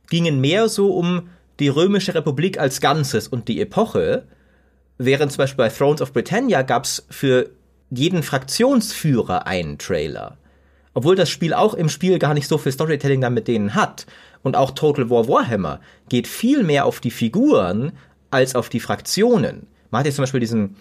gingen 0.09 0.39
mehr 0.39 0.69
so 0.69 0.93
um 0.93 1.29
die 1.59 1.67
Römische 1.69 2.15
Republik 2.15 2.59
als 2.59 2.81
Ganzes 2.81 3.27
und 3.27 3.47
die 3.47 3.59
Epoche, 3.59 4.23
während 4.97 5.31
zum 5.31 5.39
Beispiel 5.39 5.65
bei 5.65 5.69
Thrones 5.69 6.01
of 6.01 6.13
Britannia 6.13 6.61
gab's 6.61 7.05
für 7.09 7.49
jeden 7.89 8.23
Fraktionsführer 8.23 9.47
einen 9.47 9.77
Trailer. 9.77 10.37
Obwohl 10.93 11.15
das 11.15 11.29
Spiel 11.29 11.53
auch 11.53 11.73
im 11.73 11.89
Spiel 11.89 12.19
gar 12.19 12.33
nicht 12.33 12.47
so 12.47 12.57
viel 12.57 12.71
Storytelling 12.71 13.21
dann 13.21 13.33
mit 13.33 13.47
denen 13.47 13.75
hat. 13.75 14.07
Und 14.41 14.55
auch 14.55 14.71
Total 14.71 15.09
War 15.09 15.27
Warhammer 15.27 15.79
geht 16.09 16.27
viel 16.27 16.63
mehr 16.63 16.85
auf 16.85 16.99
die 16.99 17.11
Figuren 17.11 17.91
als 18.31 18.55
auf 18.55 18.69
die 18.69 18.79
Fraktionen. 18.79 19.67
Man 19.91 19.99
hat 19.99 20.05
jetzt 20.05 20.15
zum 20.15 20.23
Beispiel 20.23 20.39
diesen, 20.39 20.75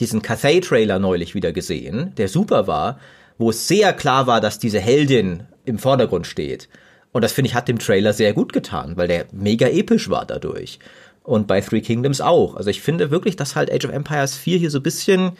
diesen 0.00 0.22
Cathay-Trailer 0.22 0.98
neulich 0.98 1.34
wieder 1.34 1.52
gesehen, 1.52 2.12
der 2.16 2.28
super 2.28 2.66
war, 2.66 2.98
wo 3.38 3.50
es 3.50 3.68
sehr 3.68 3.92
klar 3.92 4.26
war, 4.26 4.40
dass 4.40 4.58
diese 4.58 4.80
Heldin 4.80 5.44
im 5.64 5.78
Vordergrund 5.78 6.26
steht. 6.26 6.68
Und 7.12 7.22
das 7.22 7.32
finde 7.32 7.48
ich 7.48 7.54
hat 7.54 7.68
dem 7.68 7.78
Trailer 7.78 8.12
sehr 8.12 8.32
gut 8.32 8.52
getan, 8.52 8.96
weil 8.96 9.08
der 9.08 9.26
mega 9.32 9.68
episch 9.68 10.10
war 10.10 10.26
dadurch. 10.26 10.78
Und 11.22 11.46
bei 11.46 11.60
Three 11.60 11.80
Kingdoms 11.80 12.20
auch. 12.20 12.56
Also 12.56 12.70
ich 12.70 12.80
finde 12.80 13.10
wirklich, 13.10 13.36
dass 13.36 13.54
halt 13.54 13.72
Age 13.72 13.86
of 13.86 13.92
Empires 13.92 14.34
4 14.36 14.58
hier 14.58 14.70
so 14.70 14.78
ein 14.78 14.82
bisschen 14.82 15.32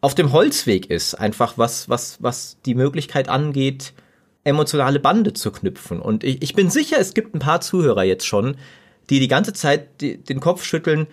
auf 0.00 0.14
dem 0.14 0.32
Holzweg 0.32 0.90
ist. 0.90 1.14
Einfach 1.14 1.58
was, 1.58 1.88
was, 1.88 2.22
was 2.22 2.58
die 2.64 2.74
Möglichkeit 2.74 3.28
angeht, 3.28 3.92
emotionale 4.44 5.00
Bande 5.00 5.32
zu 5.32 5.50
knüpfen. 5.50 6.00
Und 6.00 6.24
ich, 6.24 6.42
ich 6.42 6.54
bin 6.54 6.70
sicher, 6.70 6.98
es 6.98 7.14
gibt 7.14 7.34
ein 7.34 7.38
paar 7.38 7.60
Zuhörer 7.60 8.02
jetzt 8.02 8.26
schon, 8.26 8.56
die 9.10 9.20
die 9.20 9.28
ganze 9.28 9.52
Zeit 9.52 10.00
die, 10.00 10.18
den 10.18 10.40
Kopf 10.40 10.64
schütteln, 10.64 11.06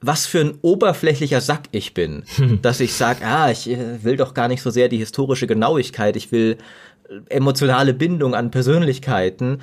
was 0.00 0.26
für 0.26 0.40
ein 0.40 0.58
oberflächlicher 0.62 1.40
Sack 1.40 1.64
ich 1.72 1.94
bin, 1.94 2.24
dass 2.62 2.80
ich 2.80 2.94
sage, 2.94 3.24
ah, 3.24 3.50
ich 3.50 3.68
äh, 3.68 4.04
will 4.04 4.16
doch 4.16 4.34
gar 4.34 4.48
nicht 4.48 4.62
so 4.62 4.70
sehr 4.70 4.88
die 4.88 4.98
historische 4.98 5.46
Genauigkeit, 5.46 6.16
ich 6.16 6.32
will 6.32 6.58
emotionale 7.28 7.94
Bindung 7.94 8.34
an 8.34 8.50
Persönlichkeiten. 8.50 9.60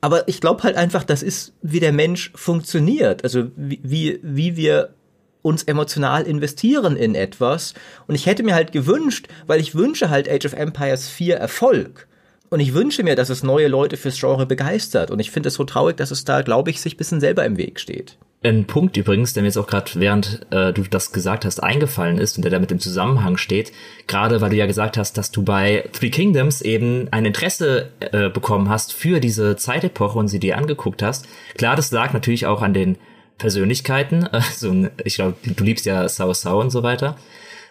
Aber 0.00 0.26
ich 0.28 0.40
glaube 0.40 0.62
halt 0.62 0.76
einfach, 0.76 1.04
das 1.04 1.22
ist, 1.22 1.52
wie 1.62 1.80
der 1.80 1.92
Mensch 1.92 2.32
funktioniert. 2.34 3.22
Also 3.22 3.50
wie, 3.56 3.80
wie, 3.82 4.18
wie 4.22 4.56
wir 4.56 4.94
uns 5.42 5.62
emotional 5.62 6.24
investieren 6.24 6.96
in 6.96 7.14
etwas. 7.14 7.74
Und 8.06 8.14
ich 8.14 8.26
hätte 8.26 8.42
mir 8.42 8.54
halt 8.54 8.72
gewünscht, 8.72 9.28
weil 9.46 9.60
ich 9.60 9.74
wünsche 9.74 10.10
halt 10.10 10.28
Age 10.28 10.46
of 10.46 10.52
Empires 10.52 11.08
4 11.08 11.36
Erfolg. 11.36 12.08
Und 12.50 12.58
ich 12.58 12.74
wünsche 12.74 13.04
mir, 13.04 13.14
dass 13.14 13.30
es 13.30 13.44
neue 13.44 13.68
Leute 13.68 13.96
fürs 13.96 14.18
Genre 14.18 14.44
begeistert. 14.44 15.12
Und 15.12 15.20
ich 15.20 15.30
finde 15.30 15.48
es 15.48 15.54
so 15.54 15.64
traurig, 15.64 15.96
dass 15.96 16.10
es 16.10 16.24
da, 16.24 16.42
glaube 16.42 16.70
ich, 16.70 16.80
sich 16.80 16.96
bisschen 16.96 17.20
selber 17.20 17.44
im 17.44 17.56
Weg 17.56 17.78
steht. 17.78 18.18
Ein 18.42 18.64
Punkt 18.64 18.96
übrigens, 18.96 19.34
der 19.34 19.42
mir 19.42 19.48
jetzt 19.48 19.58
auch 19.58 19.66
gerade, 19.66 19.90
während 19.94 20.46
äh, 20.50 20.72
du 20.72 20.82
das 20.82 21.12
gesagt 21.12 21.44
hast, 21.44 21.62
eingefallen 21.62 22.18
ist 22.18 22.36
und 22.36 22.42
der 22.42 22.50
damit 22.50 22.72
im 22.72 22.80
Zusammenhang 22.80 23.36
steht, 23.36 23.70
gerade 24.06 24.40
weil 24.40 24.50
du 24.50 24.56
ja 24.56 24.66
gesagt 24.66 24.96
hast, 24.96 25.18
dass 25.18 25.30
du 25.30 25.42
bei 25.42 25.88
Three 25.92 26.10
Kingdoms 26.10 26.62
eben 26.62 27.06
ein 27.10 27.26
Interesse 27.26 27.90
äh, 28.00 28.30
bekommen 28.30 28.70
hast 28.70 28.94
für 28.94 29.20
diese 29.20 29.56
Zeitepoche 29.56 30.18
und 30.18 30.28
sie 30.28 30.40
dir 30.40 30.56
angeguckt 30.56 31.02
hast. 31.02 31.28
Klar, 31.56 31.76
das 31.76 31.92
lag 31.92 32.14
natürlich 32.14 32.46
auch 32.46 32.62
an 32.62 32.74
den 32.74 32.96
Persönlichkeiten. 33.38 34.26
Also, 34.32 34.88
ich 35.04 35.16
glaube, 35.16 35.36
du 35.44 35.62
liebst 35.62 35.84
ja 35.84 36.08
Sao 36.08 36.32
Sao 36.32 36.60
und 36.60 36.70
so 36.70 36.82
weiter. 36.82 37.16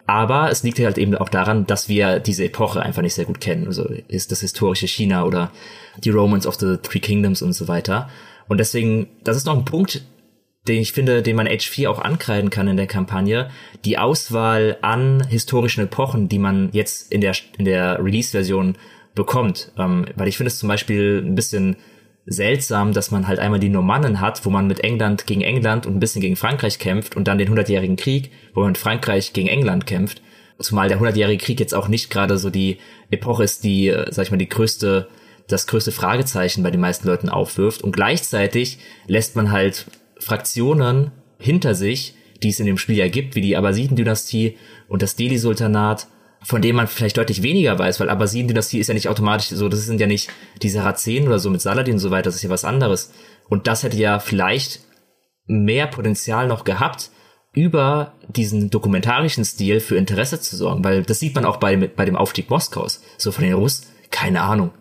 Aber 0.09 0.49
es 0.49 0.63
liegt 0.63 0.79
halt 0.79 0.97
eben 0.97 1.13
auch 1.13 1.29
daran, 1.29 1.67
dass 1.67 1.87
wir 1.87 2.19
diese 2.19 2.43
Epoche 2.43 2.81
einfach 2.81 3.03
nicht 3.03 3.13
sehr 3.13 3.25
gut 3.25 3.39
kennen. 3.39 3.67
Also 3.67 3.87
ist 4.07 4.31
das 4.31 4.41
historische 4.41 4.87
China 4.87 5.23
oder 5.23 5.51
die 6.03 6.09
Romans 6.09 6.47
of 6.47 6.55
the 6.55 6.77
Three 6.81 6.99
Kingdoms 6.99 7.43
und 7.43 7.53
so 7.53 7.67
weiter. 7.67 8.09
Und 8.47 8.57
deswegen, 8.57 9.05
das 9.23 9.37
ist 9.37 9.45
noch 9.45 9.55
ein 9.55 9.65
Punkt, 9.65 10.01
den 10.67 10.81
ich 10.81 10.93
finde, 10.93 11.21
den 11.21 11.35
man 11.35 11.47
H4 11.47 11.89
auch 11.89 11.99
ankreiden 11.99 12.49
kann 12.49 12.67
in 12.67 12.75
der 12.75 12.87
Kampagne. 12.87 13.51
Die 13.85 13.99
Auswahl 13.99 14.77
an 14.81 15.27
historischen 15.27 15.83
Epochen, 15.83 16.27
die 16.27 16.39
man 16.39 16.69
jetzt 16.71 17.11
in 17.13 17.21
der, 17.21 17.35
in 17.59 17.65
der 17.65 18.03
Release-Version 18.03 18.79
bekommt. 19.13 19.71
Ähm, 19.77 20.07
weil 20.15 20.27
ich 20.27 20.37
finde 20.37 20.47
es 20.47 20.57
zum 20.57 20.69
Beispiel 20.69 21.23
ein 21.23 21.35
bisschen 21.35 21.75
seltsam, 22.29 22.93
dass 22.93 23.11
man 23.11 23.27
halt 23.27 23.39
einmal 23.39 23.59
die 23.59 23.69
Normannen 23.69 24.21
hat, 24.21 24.45
wo 24.45 24.49
man 24.49 24.67
mit 24.67 24.81
England 24.81 25.25
gegen 25.25 25.41
England 25.41 25.85
und 25.85 25.95
ein 25.95 25.99
bisschen 25.99 26.21
gegen 26.21 26.35
Frankreich 26.35 26.77
kämpft 26.77 27.15
und 27.15 27.27
dann 27.27 27.39
den 27.39 27.49
Hundertjährigen 27.49 27.95
Krieg, 27.95 28.31
wo 28.53 28.61
man 28.61 28.69
mit 28.69 28.77
Frankreich 28.77 29.33
gegen 29.33 29.47
England 29.47 29.87
kämpft. 29.87 30.21
Zumal 30.59 30.89
der 30.89 30.99
Hundertjährige 30.99 31.43
Krieg 31.43 31.59
jetzt 31.59 31.73
auch 31.73 31.87
nicht 31.87 32.09
gerade 32.09 32.37
so 32.37 32.49
die 32.49 32.77
Epoche 33.09 33.43
ist, 33.43 33.63
die, 33.63 33.87
äh, 33.87 34.11
sag 34.11 34.25
ich 34.25 34.31
mal, 34.31 34.37
die 34.37 34.49
größte, 34.49 35.07
das 35.47 35.67
größte 35.67 35.91
Fragezeichen 35.91 36.63
bei 36.63 36.69
den 36.69 36.81
meisten 36.81 37.07
Leuten 37.07 37.29
aufwirft. 37.29 37.81
Und 37.81 37.93
gleichzeitig 37.93 38.77
lässt 39.07 39.35
man 39.35 39.51
halt 39.51 39.85
Fraktionen 40.19 41.11
hinter 41.39 41.73
sich, 41.75 42.13
die 42.43 42.49
es 42.49 42.59
in 42.59 42.65
dem 42.65 42.77
Spiel 42.77 42.97
ja 42.97 43.07
gibt, 43.07 43.35
wie 43.35 43.41
die 43.41 43.57
Abbasiden-Dynastie 43.57 44.57
und 44.87 45.01
das 45.01 45.15
Delhi-Sultanat 45.15 46.07
von 46.41 46.61
dem 46.61 46.75
man 46.75 46.87
vielleicht 46.87 47.17
deutlich 47.17 47.43
weniger 47.43 47.77
weiß, 47.77 47.99
weil 47.99 48.09
Abbasiden-Dynastie 48.09 48.79
ist 48.79 48.87
ja 48.87 48.93
nicht 48.93 49.09
automatisch 49.09 49.49
so, 49.49 49.67
das 49.69 49.85
sind 49.85 49.99
ja 49.99 50.07
nicht 50.07 50.29
die 50.61 50.69
Sarazenen 50.69 51.27
oder 51.27 51.39
so 51.39 51.49
mit 51.49 51.61
Saladin 51.61 51.95
und 51.95 51.99
so 51.99 52.11
weiter, 52.11 52.25
das 52.25 52.35
ist 52.35 52.43
ja 52.43 52.49
was 52.49 52.65
anderes. 52.65 53.11
Und 53.49 53.67
das 53.67 53.83
hätte 53.83 53.97
ja 53.97 54.19
vielleicht 54.19 54.81
mehr 55.45 55.87
Potenzial 55.87 56.47
noch 56.47 56.63
gehabt, 56.63 57.11
über 57.51 58.13
diesen 58.27 58.69
dokumentarischen 58.69 59.43
Stil 59.43 59.79
für 59.79 59.97
Interesse 59.97 60.39
zu 60.39 60.55
sorgen, 60.55 60.83
weil 60.83 61.03
das 61.03 61.19
sieht 61.19 61.33
man 61.33 61.45
auch 61.45 61.57
bei, 61.57 61.75
bei 61.75 62.05
dem 62.05 62.15
Aufstieg 62.15 62.49
Moskaus. 62.49 63.01
So 63.17 63.31
von 63.31 63.43
den 63.43 63.53
Russen, 63.53 63.87
keine 64.11 64.41
Ahnung 64.41 64.71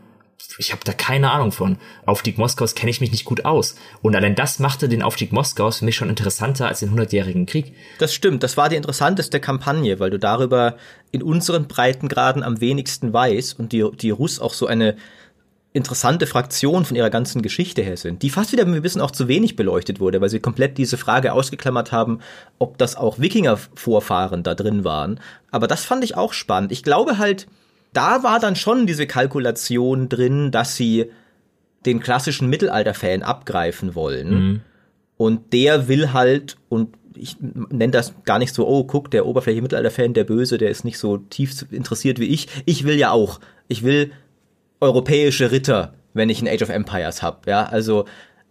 ich 0.57 0.73
habe 0.73 0.81
da 0.85 0.93
keine 0.93 1.31
Ahnung 1.31 1.53
von. 1.53 1.77
Aufstieg 2.07 2.39
Moskaus 2.39 2.75
kenne 2.75 2.91
ich 2.91 3.01
mich 3.01 3.13
nicht 3.13 3.27
gut 3.27 3.45
aus. 3.45 3.75
Und 4.01 4.17
allein 4.17 4.35
das 4.35 4.59
machte 4.59 4.89
den 4.89 5.03
Aufstieg 5.03 5.33
Moskaus 5.33 5.79
für 5.79 5.85
mich 5.85 5.97
schon 5.97 6.09
interessanter 6.09 6.69
als 6.69 6.81
den 6.81 6.91
Hundertjährigen 6.91 7.47
Krieg. 7.47 7.75
Das 7.99 8.15
stimmt, 8.15 8.43
das 8.43 8.57
war 8.57 8.69
die 8.69 8.77
interessanteste 8.77 9.41
Kampagne, 9.41 10.01
weil 10.01 10.11
du 10.11 10.19
darüber 10.19 10.77
in 11.13 11.23
unseren 11.23 11.69
Breitengraden 11.69 12.43
am 12.43 12.61
wenigsten 12.61 13.13
weißt 13.13 13.59
und 13.59 13.73
die, 13.73 13.87
die 14.01 14.11
Russ 14.11 14.41
auch 14.41 14.55
so 14.55 14.67
eine 14.67 14.97
interessante 15.75 16.27
Fraktion 16.27 16.85
von 16.87 16.97
ihrer 16.97 17.11
ganzen 17.11 17.43
Geschichte 17.43 17.83
her 17.83 17.97
sind, 17.97 18.23
die 18.23 18.31
fast 18.31 18.53
wieder 18.53 18.65
ein 18.65 18.83
bisschen 18.83 19.03
auch 19.03 19.11
zu 19.11 19.29
wenig 19.29 19.55
beleuchtet 19.55 20.01
wurde, 20.01 20.21
weil 20.21 20.31
sie 20.31 20.41
komplett 20.41 20.79
diese 20.79 20.97
Frage 20.97 21.33
ausgeklammert 21.35 21.93
haben, 21.93 22.21
ob 22.59 22.79
das 22.79 22.97
auch 22.97 23.19
Wikinger-Vorfahren 23.19 24.43
da 24.43 24.55
drin 24.55 24.83
waren. 24.83 25.21
Aber 25.51 25.67
das 25.67 25.85
fand 25.85 26.05
ich 26.05 26.17
auch 26.17 26.33
spannend. 26.33 26.73
Ich 26.73 26.83
glaube 26.83 27.19
halt, 27.19 27.47
da 27.93 28.23
war 28.23 28.41
dann 28.41 28.57
schon 28.57 28.87
diese 28.87 29.07
Kalkulation 29.07 30.09
drin, 30.09 30.51
dass 30.51 30.77
sie 30.77 31.11
den 31.87 32.01
klassischen 32.01 32.49
Mittelalter-Fan 32.49 33.23
abgreifen 33.23 33.95
wollen. 33.95 34.31
Mhm. 34.31 34.61
Und 35.17 35.53
der 35.53 35.89
will 35.89 36.13
halt, 36.13 36.57
und 36.69 36.95
ich 37.15 37.37
nenne 37.41 37.91
das 37.91 38.15
gar 38.25 38.39
nicht 38.39 38.55
so, 38.55 38.67
oh, 38.67 38.85
guck, 38.85 39.11
der 39.11 39.27
oberflächliche 39.27 39.63
Mittelalter-Fan, 39.63 40.15
der 40.15 40.25
Böse, 40.25 40.59
der 40.59 40.71
ist 40.71 40.85
nicht 40.85 40.99
so 40.99 41.19
tief 41.19 41.67
interessiert 41.71 42.21
wie 42.21 42.29
ich. 42.29 42.49
Ich 42.67 42.85
will 42.85 42.97
ja 42.97 43.11
auch. 43.11 43.41
Ich 43.67 43.83
will 43.83 44.13
europäische 44.81 45.51
Ritter, 45.51 45.95
wenn 46.15 46.31
ich 46.31 46.41
ein 46.41 46.49
Age 46.49 46.63
of 46.63 46.69
Empires 46.69 47.23
hab. 47.23 47.47
Ja, 47.47 47.65
also, 47.65 48.05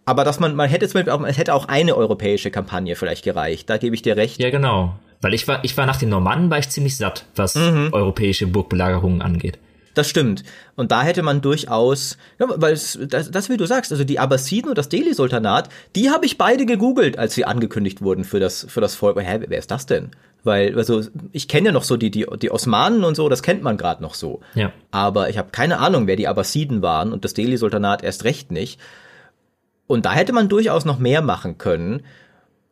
aber 0.04 0.24
dass 0.24 0.40
man, 0.40 0.54
man 0.54 0.68
hätte 0.68 0.86
zum 0.88 0.98
Beispiel 0.98 1.12
auch, 1.12 1.26
es 1.26 1.38
hätte 1.38 1.54
auch 1.54 1.66
eine 1.66 1.96
europäische 1.96 2.50
Kampagne 2.50 2.96
vielleicht 2.96 3.24
gereicht. 3.24 3.70
Da 3.70 3.78
gebe 3.78 3.94
ich 3.94 4.02
dir 4.02 4.16
recht. 4.16 4.40
Ja, 4.40 4.50
genau. 4.50 4.98
Weil 5.20 5.34
ich 5.34 5.48
war, 5.48 5.64
ich 5.64 5.76
war 5.76 5.86
nach 5.86 5.96
den 5.96 6.10
Normannen 6.10 6.50
war 6.50 6.58
ich 6.58 6.68
ziemlich 6.68 6.96
satt, 6.96 7.26
was 7.34 7.54
mhm. 7.56 7.88
europäische 7.92 8.46
Burgbelagerungen 8.46 9.20
angeht. 9.20 9.58
Das 9.98 10.08
stimmt. 10.08 10.44
Und 10.76 10.92
da 10.92 11.02
hätte 11.02 11.22
man 11.22 11.40
durchaus, 11.40 12.18
ja, 12.38 12.46
weil 12.48 12.72
es, 12.72 12.96
das, 13.08 13.32
das, 13.32 13.48
wie 13.48 13.56
du 13.56 13.66
sagst, 13.66 13.90
also 13.90 14.04
die 14.04 14.20
Abbasiden 14.20 14.68
und 14.68 14.78
das 14.78 14.88
Delhi-Sultanat, 14.88 15.70
die 15.96 16.10
habe 16.10 16.24
ich 16.24 16.38
beide 16.38 16.66
gegoogelt, 16.66 17.18
als 17.18 17.34
sie 17.34 17.44
angekündigt 17.44 18.00
wurden 18.00 18.22
für 18.22 18.38
das, 18.38 18.64
für 18.68 18.80
das 18.80 18.94
Volk. 18.94 19.20
Hä, 19.20 19.40
wer 19.48 19.58
ist 19.58 19.72
das 19.72 19.86
denn? 19.86 20.12
Weil, 20.44 20.76
also, 20.76 21.02
ich 21.32 21.48
kenne 21.48 21.66
ja 21.66 21.72
noch 21.72 21.82
so 21.82 21.96
die, 21.96 22.12
die, 22.12 22.26
die 22.40 22.52
Osmanen 22.52 23.02
und 23.02 23.16
so, 23.16 23.28
das 23.28 23.42
kennt 23.42 23.64
man 23.64 23.76
gerade 23.76 24.00
noch 24.00 24.14
so. 24.14 24.40
Ja. 24.54 24.72
Aber 24.92 25.30
ich 25.30 25.38
habe 25.38 25.50
keine 25.50 25.78
Ahnung, 25.78 26.06
wer 26.06 26.14
die 26.14 26.28
Abbasiden 26.28 26.80
waren 26.80 27.12
und 27.12 27.24
das 27.24 27.34
Delhi-Sultanat 27.34 28.04
erst 28.04 28.22
recht 28.22 28.52
nicht. 28.52 28.78
Und 29.88 30.06
da 30.06 30.12
hätte 30.12 30.32
man 30.32 30.48
durchaus 30.48 30.84
noch 30.84 31.00
mehr 31.00 31.22
machen 31.22 31.58
können. 31.58 32.04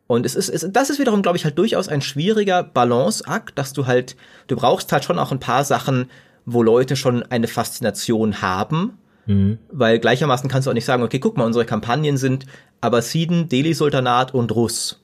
Und 0.07 0.25
es 0.25 0.35
ist, 0.35 0.49
es, 0.49 0.67
das 0.71 0.91
ist 0.91 0.99
wiederum, 0.99 1.23
glaube 1.23 1.37
ich, 1.37 1.45
halt 1.45 1.59
durchaus 1.59 1.89
ein 1.89 2.01
schwieriger 2.01 2.63
Balanceakt, 2.63 3.59
dass 3.59 3.73
du 3.73 3.87
halt, 3.87 4.17
du 4.47 4.57
brauchst 4.57 4.93
halt 4.93 5.05
schon 5.05 5.19
auch 5.19 5.33
ein 5.33 5.41
paar 5.41 5.65
Sachen, 5.65 6.11
wo 6.45 6.63
Leute 6.63 6.95
schon 6.97 7.25
eine 7.25 7.49
Faszination 7.49 8.41
haben. 8.41 8.99
Mhm. 9.27 9.59
Weil 9.71 9.99
gleichermaßen 9.99 10.49
kannst 10.49 10.67
du 10.67 10.71
auch 10.71 10.75
nicht 10.75 10.85
sagen, 10.85 11.03
okay, 11.03 11.19
guck 11.19 11.37
mal, 11.37 11.45
unsere 11.45 11.65
Kampagnen 11.65 12.17
sind 12.17 12.47
Abbasiden, 12.81 13.49
Delhi-Sultanat 13.49 14.33
und 14.33 14.55
Russ. 14.55 15.03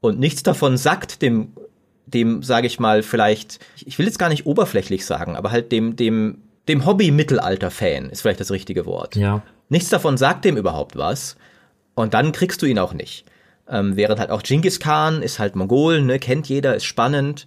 Und 0.00 0.20
nichts 0.20 0.44
davon 0.44 0.76
sagt 0.76 1.22
dem, 1.22 1.52
dem, 2.06 2.42
sage 2.42 2.66
ich 2.66 2.78
mal, 2.78 3.02
vielleicht, 3.02 3.58
ich 3.84 3.98
will 3.98 4.06
jetzt 4.06 4.18
gar 4.18 4.28
nicht 4.28 4.46
oberflächlich 4.46 5.04
sagen, 5.04 5.36
aber 5.36 5.50
halt 5.50 5.72
dem, 5.72 5.96
dem, 5.96 6.38
dem 6.68 6.86
Hobby-Mittelalter-Fan 6.86 8.10
ist 8.10 8.22
vielleicht 8.22 8.40
das 8.40 8.50
richtige 8.52 8.86
Wort. 8.86 9.16
Ja. 9.16 9.42
Nichts 9.68 9.88
davon 9.88 10.16
sagt 10.16 10.44
dem 10.44 10.56
überhaupt 10.56 10.96
was. 10.96 11.36
Und 11.94 12.14
dann 12.14 12.32
kriegst 12.32 12.62
du 12.62 12.66
ihn 12.66 12.78
auch 12.78 12.94
nicht. 12.94 13.24
Ähm, 13.68 13.96
während 13.96 14.18
halt 14.18 14.30
auch 14.30 14.42
Genghis 14.42 14.80
Khan 14.80 15.22
ist 15.22 15.38
halt 15.38 15.56
Mongolen, 15.56 16.06
ne, 16.06 16.18
kennt 16.18 16.48
jeder, 16.48 16.74
ist 16.74 16.84
spannend. 16.84 17.46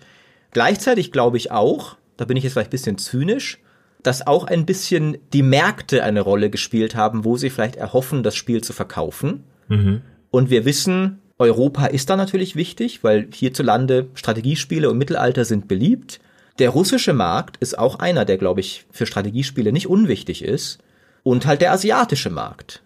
Gleichzeitig 0.52 1.12
glaube 1.12 1.38
ich 1.38 1.52
auch, 1.52 1.98
da 2.18 2.26
bin 2.26 2.38
ich 2.38 2.44
jetzt 2.44 2.54
vielleicht 2.54 2.70
ein 2.70 2.72
bisschen 2.72 2.98
zynisch, 2.98 3.60
dass 4.02 4.26
auch 4.26 4.46
ein 4.46 4.66
bisschen 4.66 5.18
die 5.34 5.44
Märkte 5.44 6.04
eine 6.04 6.22
Rolle 6.22 6.50
gespielt 6.50 6.96
haben, 6.96 7.26
wo 7.26 7.38
sie 7.38 7.50
vielleicht 7.50 7.76
erhoffen, 7.76 8.24
das 8.24 8.36
Spiel 8.36 8.64
zu 8.64 8.72
verkaufen. 8.72 9.44
Mhm. 9.68 10.02
Und 10.30 10.50
wir 10.50 10.64
wissen, 10.64 11.20
Europa 11.38 11.88
ist 11.88 12.10
da 12.10 12.16
natürlich 12.16 12.56
wichtig, 12.56 13.04
weil 13.04 13.28
hierzulande 13.34 14.08
Strategiespiele 14.14 14.90
und 14.90 14.98
Mittelalter 14.98 15.44
sind 15.44 15.68
beliebt. 15.68 16.20
Der 16.60 16.70
russische 16.70 17.14
Markt 17.14 17.58
ist 17.58 17.78
auch 17.78 18.00
einer, 18.00 18.24
der, 18.26 18.38
glaube 18.38 18.62
ich, 18.62 18.86
für 18.92 19.06
Strategiespiele 19.06 19.74
nicht 19.74 19.88
unwichtig 19.88 20.44
ist. 20.44 20.80
Und 21.24 21.46
halt 21.46 21.62
der 21.62 21.72
asiatische 21.72 22.30
Markt 22.30 22.84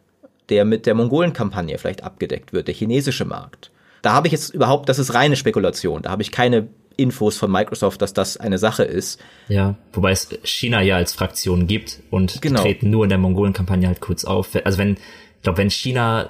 der 0.50 0.66
mit 0.66 0.86
der 0.86 0.96
Mongolen-Kampagne 0.96 1.78
vielleicht 1.78 2.04
abgedeckt 2.04 2.54
wird, 2.54 2.68
der 2.68 2.76
chinesische 2.76 3.26
Markt. 3.26 3.72
Da 4.02 4.14
habe 4.14 4.28
ich 4.28 4.32
jetzt 4.32 4.54
überhaupt, 4.54 4.90
das 4.90 5.00
ist 5.00 5.14
reine 5.14 5.36
Spekulation, 5.36 6.02
da 6.04 6.12
habe 6.12 6.22
ich 6.22 6.32
keine 6.32 6.70
Infos 6.96 7.38
von 7.38 7.52
Microsoft, 7.52 8.02
dass 8.02 8.14
das 8.14 8.38
eine 8.38 8.58
Sache 8.58 8.84
ist. 8.84 9.22
Ja, 9.48 9.76
wobei 9.94 10.12
es 10.12 10.30
China 10.44 10.82
ja 10.82 10.98
als 10.98 11.14
Fraktion 11.14 11.66
gibt 11.66 12.00
und 12.10 12.42
genau. 12.42 12.62
die 12.62 12.70
treten 12.70 12.90
nur 12.90 13.04
in 13.06 13.10
der 13.10 13.18
Mongolen-Kampagne 13.18 13.88
halt 13.88 14.02
kurz 14.02 14.26
auf. 14.26 14.50
Also 14.64 14.78
wenn, 14.78 14.94
ich 14.94 15.44
glaube, 15.44 15.60
wenn 15.60 15.70
China 15.70 16.30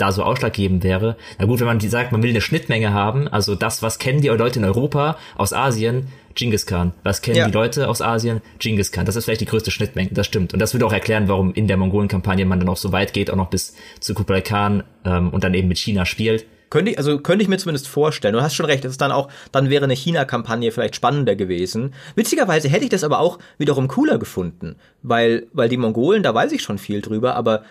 da 0.00 0.12
so 0.12 0.22
ausschlaggebend 0.22 0.82
wäre. 0.82 1.16
Na 1.38 1.46
gut, 1.46 1.60
wenn 1.60 1.66
man 1.66 1.78
die 1.78 1.88
sagt, 1.88 2.12
man 2.12 2.22
will 2.22 2.30
eine 2.30 2.40
Schnittmenge 2.40 2.92
haben, 2.92 3.28
also 3.28 3.54
das, 3.54 3.82
was 3.82 3.98
kennen 3.98 4.20
die 4.20 4.28
Leute 4.28 4.58
in 4.58 4.64
Europa 4.64 5.18
aus 5.36 5.52
Asien, 5.52 6.08
Genghis 6.34 6.66
Khan. 6.66 6.92
Was 7.02 7.22
kennen 7.22 7.36
ja. 7.36 7.46
die 7.46 7.52
Leute 7.52 7.88
aus 7.88 8.00
Asien? 8.02 8.40
Genghis 8.58 8.92
Khan. 8.92 9.04
Das 9.04 9.16
ist 9.16 9.24
vielleicht 9.24 9.40
die 9.40 9.46
größte 9.46 9.70
Schnittmenge, 9.70 10.10
das 10.12 10.26
stimmt. 10.26 10.52
Und 10.52 10.60
das 10.60 10.74
würde 10.74 10.86
auch 10.86 10.92
erklären, 10.92 11.28
warum 11.28 11.52
in 11.52 11.66
der 11.66 11.76
Mongolen-Kampagne 11.76 12.44
man 12.44 12.60
dann 12.60 12.68
auch 12.68 12.76
so 12.76 12.92
weit 12.92 13.12
geht, 13.12 13.30
auch 13.30 13.36
noch 13.36 13.50
bis 13.50 13.74
zu 14.00 14.14
Kublai 14.14 14.40
Khan 14.40 14.84
ähm, 15.04 15.30
und 15.30 15.44
dann 15.44 15.54
eben 15.54 15.68
mit 15.68 15.78
China 15.78 16.06
spielt. 16.06 16.46
Könnte 16.70 16.92
ich, 16.92 16.98
also 16.98 17.18
könnte 17.18 17.42
ich 17.42 17.48
mir 17.48 17.58
zumindest 17.58 17.88
vorstellen. 17.88 18.32
Du 18.32 18.42
hast 18.42 18.54
schon 18.54 18.66
recht, 18.66 18.84
es 18.84 18.92
ist 18.92 19.00
dann 19.00 19.10
auch, 19.10 19.28
dann 19.50 19.70
wäre 19.70 19.84
eine 19.84 19.96
China-Kampagne 19.96 20.70
vielleicht 20.70 20.94
spannender 20.94 21.34
gewesen. 21.34 21.94
Witzigerweise 22.14 22.68
hätte 22.68 22.84
ich 22.84 22.90
das 22.90 23.02
aber 23.02 23.18
auch 23.18 23.40
wiederum 23.58 23.88
cooler 23.88 24.18
gefunden, 24.18 24.76
weil, 25.02 25.48
weil 25.52 25.68
die 25.68 25.76
Mongolen, 25.76 26.22
da 26.22 26.32
weiß 26.32 26.52
ich 26.52 26.62
schon 26.62 26.78
viel 26.78 27.00
drüber, 27.00 27.34
aber 27.34 27.64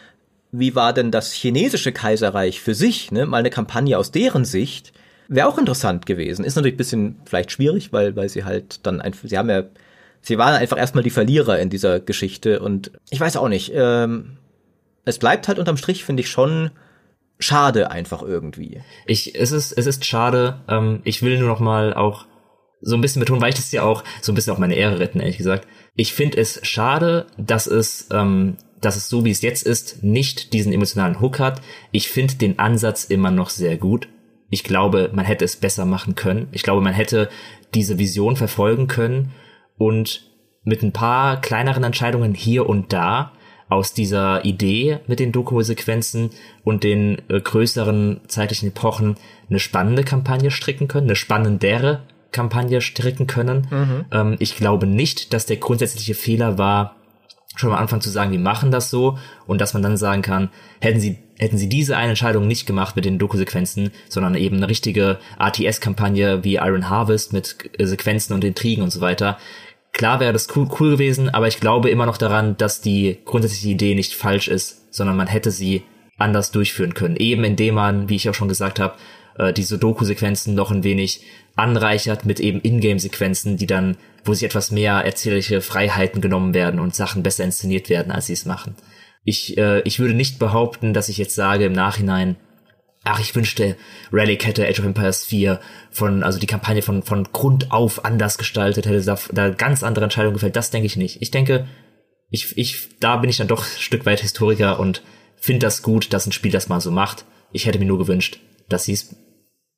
wie 0.52 0.76
war 0.76 0.94
denn 0.94 1.12
das 1.12 1.32
chinesische 1.32 1.94
Kaiserreich 1.94 2.60
für 2.60 2.74
sich, 2.74 3.12
ne? 3.12 3.26
Mal 3.26 3.38
eine 3.38 3.52
Kampagne 3.52 3.98
aus 3.98 4.12
deren 4.12 4.46
Sicht 4.46 4.92
Wäre 5.30 5.48
auch 5.48 5.58
interessant 5.58 6.06
gewesen. 6.06 6.44
Ist 6.44 6.56
natürlich 6.56 6.74
ein 6.74 6.78
bisschen 6.78 7.22
vielleicht 7.26 7.52
schwierig, 7.52 7.94
weil, 7.94 8.16
weil 8.16 8.30
sie 8.30 8.44
halt 8.44 8.86
dann 8.86 9.00
einfach, 9.00 9.30
sie 9.30 9.38
haben 9.38 9.50
ja, 9.50 9.64
sie 10.22 10.38
waren 10.38 10.56
einfach 10.56 10.78
erstmal 10.78 11.04
die 11.04 11.12
Verlierer 11.12 11.60
in 11.60 11.70
dieser 11.70 12.00
Geschichte 12.00 12.60
und 12.60 12.92
ich 13.10 13.20
weiß 13.20 13.38
auch 13.38 13.48
nicht, 13.48 13.72
ähm, 13.74 14.38
es 15.06 15.20
bleibt 15.20 15.48
halt 15.48 15.60
unterm 15.60 15.78
Strich, 15.78 16.04
finde 16.04 16.22
ich 16.22 16.30
schon 16.30 16.72
schade 17.40 17.90
einfach 17.90 18.22
irgendwie. 18.22 18.82
Ich, 19.06 19.36
es 19.36 19.52
ist, 19.52 19.72
es 19.72 19.86
ist 19.86 20.06
schade, 20.06 20.62
ähm, 20.68 21.02
ich 21.04 21.22
will 21.22 21.40
nur 21.40 21.48
noch 21.48 21.60
mal 21.60 21.94
auch 21.94 22.26
so 22.82 22.96
ein 22.96 23.02
bisschen 23.02 23.20
betonen, 23.20 23.42
weil 23.42 23.50
ich 23.50 23.56
das 23.56 23.72
ja 23.72 23.84
auch 23.84 24.04
so 24.22 24.32
ein 24.32 24.36
bisschen 24.36 24.54
auf 24.54 24.60
meine 24.60 24.76
Ehre 24.76 25.00
retten, 25.00 25.20
ehrlich 25.20 25.38
gesagt. 25.38 25.68
Ich 25.96 26.14
finde 26.14 26.38
es 26.38 26.60
schade, 26.64 27.28
dass 27.38 27.68
es, 27.68 28.08
ähm, 28.12 28.58
dass 28.82 28.96
es 28.96 29.10
so 29.10 29.26
wie 29.26 29.32
es 29.32 29.42
jetzt 29.42 29.66
ist, 29.66 30.04
nicht 30.04 30.54
diesen 30.54 30.74
emotionalen 30.74 31.20
Hook 31.20 31.40
hat. 31.40 31.62
Ich 31.92 32.10
finde 32.10 32.36
den 32.36 32.60
Ansatz 32.60 33.06
immer 33.06 33.32
noch 33.32 33.50
sehr 33.50 33.78
gut. 33.78 34.08
Ich 34.50 34.64
glaube, 34.64 35.10
man 35.14 35.26
hätte 35.26 35.46
es 35.46 35.56
besser 35.56 35.86
machen 35.86 36.16
können. 36.16 36.48
Ich 36.52 36.64
glaube, 36.64 36.82
man 36.82 36.94
hätte 36.94 37.30
diese 37.74 38.00
Vision 38.00 38.36
verfolgen 38.36 38.88
können 38.88 39.32
und 39.78 40.24
mit 40.64 40.84
ein 40.84 40.92
paar 40.92 41.40
kleineren 41.40 41.84
Entscheidungen 41.84 42.34
hier 42.34 42.68
und 42.68 42.92
da 42.94 43.32
aus 43.70 43.94
dieser 43.94 44.44
Idee 44.46 45.00
mit 45.08 45.20
den 45.20 45.32
Doku-Sequenzen 45.32 46.32
und 46.64 46.84
den 46.84 47.22
äh, 47.30 47.40
größeren 47.40 48.22
zeitlichen 48.28 48.70
Epochen 48.70 49.16
eine 49.50 49.60
spannende 49.60 50.04
Kampagne 50.04 50.50
stricken 50.50 50.88
können, 50.88 51.08
eine 51.08 51.16
spannendere 51.16 52.02
Kampagne 52.32 52.82
stricken 52.82 53.28
können. 53.28 53.68
Mhm. 53.70 54.06
Ähm, 54.12 54.36
ich 54.40 54.56
glaube 54.56 54.88
nicht, 54.88 55.34
dass 55.34 55.46
der 55.46 55.58
grundsätzliche 55.58 56.16
Fehler 56.16 56.58
war, 56.58 56.96
schon 57.56 57.72
am 57.72 57.78
Anfang 57.78 58.02
zu 58.02 58.10
sagen, 58.10 58.32
wir 58.32 58.40
machen 58.40 58.72
das 58.72 58.90
so 58.90 59.18
und 59.46 59.62
dass 59.62 59.74
man 59.74 59.84
dann 59.84 59.98
sagen 59.98 60.22
kann, 60.22 60.50
hätten 60.80 61.00
sie 61.00 61.20
hätten 61.40 61.58
sie 61.58 61.70
diese 61.70 61.98
eine 61.98 62.10
Entscheidung 62.10 62.48
nicht 62.48 62.68
gemacht 62.68 62.96
mit 62.96 63.06
den 63.06 63.18
Doku-Sequenzen, 63.18 63.92
sondern 64.10 64.36
eben 64.36 64.58
eine 64.58 64.70
richtige 64.70 65.18
RTS-Kampagne 65.40 66.44
wie 66.44 66.56
Iron 66.56 66.90
Harvest 66.90 67.34
mit 67.34 67.56
äh, 67.80 67.86
Sequenzen 67.86 68.34
und 68.34 68.44
Intrigen 68.44 68.84
und 68.84 68.92
so 68.92 69.02
weiter. 69.02 69.40
Klar 69.94 70.20
wäre 70.20 70.34
das 70.34 70.56
cool, 70.56 70.70
cool 70.80 70.92
gewesen, 70.92 71.30
aber 71.30 71.48
ich 71.48 71.60
glaube 71.60 71.90
immer 71.90 72.06
noch 72.06 72.18
daran, 72.18 72.58
dass 72.58 72.82
die 72.82 73.18
grundsätzliche 73.26 73.70
Idee 73.70 73.96
nicht 73.96 74.14
falsch 74.14 74.48
ist, 74.48 74.94
sondern 74.94 75.18
man 75.18 75.28
hätte 75.28 75.50
sie 75.50 75.84
anders 76.18 76.52
durchführen 76.52 76.94
können. 76.94 77.16
Eben 77.16 77.44
indem 77.44 77.76
man, 77.76 78.10
wie 78.10 78.16
ich 78.16 78.30
auch 78.30 78.36
schon 78.36 78.50
gesagt 78.50 78.80
habe, 78.80 78.96
äh, 79.38 79.54
diese 79.54 79.78
Doku-Sequenzen 79.78 80.54
noch 80.54 80.72
ein 80.72 80.84
wenig 80.84 81.22
anreichert 81.56 82.26
mit 82.26 82.40
eben 82.40 82.62
Ingame-Sequenzen, 82.62 83.58
die 83.58 83.66
dann, 83.66 83.98
wo 84.26 84.34
sich 84.34 84.44
etwas 84.44 84.72
mehr 84.72 84.94
erzählerliche 84.94 85.62
Freiheiten 85.62 86.22
genommen 86.22 86.54
werden 86.54 86.80
und 86.80 86.96
Sachen 86.96 87.24
besser 87.24 87.46
inszeniert 87.46 87.90
werden, 87.90 88.12
als 88.12 88.28
sie 88.28 88.34
es 88.34 88.46
machen. 88.46 88.76
Ich, 89.30 89.60
äh, 89.60 89.82
ich 89.82 90.00
würde 90.00 90.16
nicht 90.16 90.40
behaupten, 90.40 90.92
dass 90.92 91.08
ich 91.08 91.20
jetzt 91.20 91.36
sage 91.36 91.66
im 91.66 91.74
Nachhinein, 91.74 92.36
ach, 93.04 93.20
ich 93.20 93.36
wünschte, 93.36 93.78
Relic 94.12 94.44
hätte 94.44 94.68
Age 94.68 94.80
of 94.80 94.86
Empires 94.86 95.24
4 95.24 95.60
von, 95.92 96.24
also 96.24 96.40
die 96.40 96.48
Kampagne 96.48 96.82
von, 96.82 97.04
von 97.04 97.26
Grund 97.32 97.72
auf 97.72 98.06
anders 98.06 98.40
gestaltet, 98.40 98.88
hätte 98.88 99.04
da, 99.04 99.20
da 99.32 99.50
ganz 99.50 99.84
andere 99.84 100.06
Entscheidungen 100.06 100.34
gefällt. 100.34 100.56
Das 100.56 100.72
denke 100.72 100.88
ich 100.88 100.98
nicht. 100.98 101.22
Ich 101.22 101.30
denke, 101.30 101.68
ich, 102.32 102.58
ich, 102.58 102.98
da 103.00 103.18
bin 103.18 103.30
ich 103.30 103.38
dann 103.38 103.48
doch 103.48 103.64
ein 103.64 103.80
Stück 103.80 104.08
weit 104.08 104.22
Historiker 104.22 104.80
und 104.80 105.04
finde 105.36 105.60
das 105.60 105.84
gut, 105.84 106.12
dass 106.12 106.26
ein 106.26 106.32
Spiel 106.32 106.52
das 106.52 106.68
mal 106.68 106.82
so 106.82 106.90
macht. 106.90 107.26
Ich 107.52 107.68
hätte 107.68 107.78
mir 107.78 107.86
nur 107.86 108.00
gewünscht, 108.00 108.40
dass 108.68 108.86
sie 108.86 108.94
es 108.94 109.16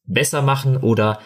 besser 0.05 0.41
machen 0.41 0.77
oder 0.77 1.19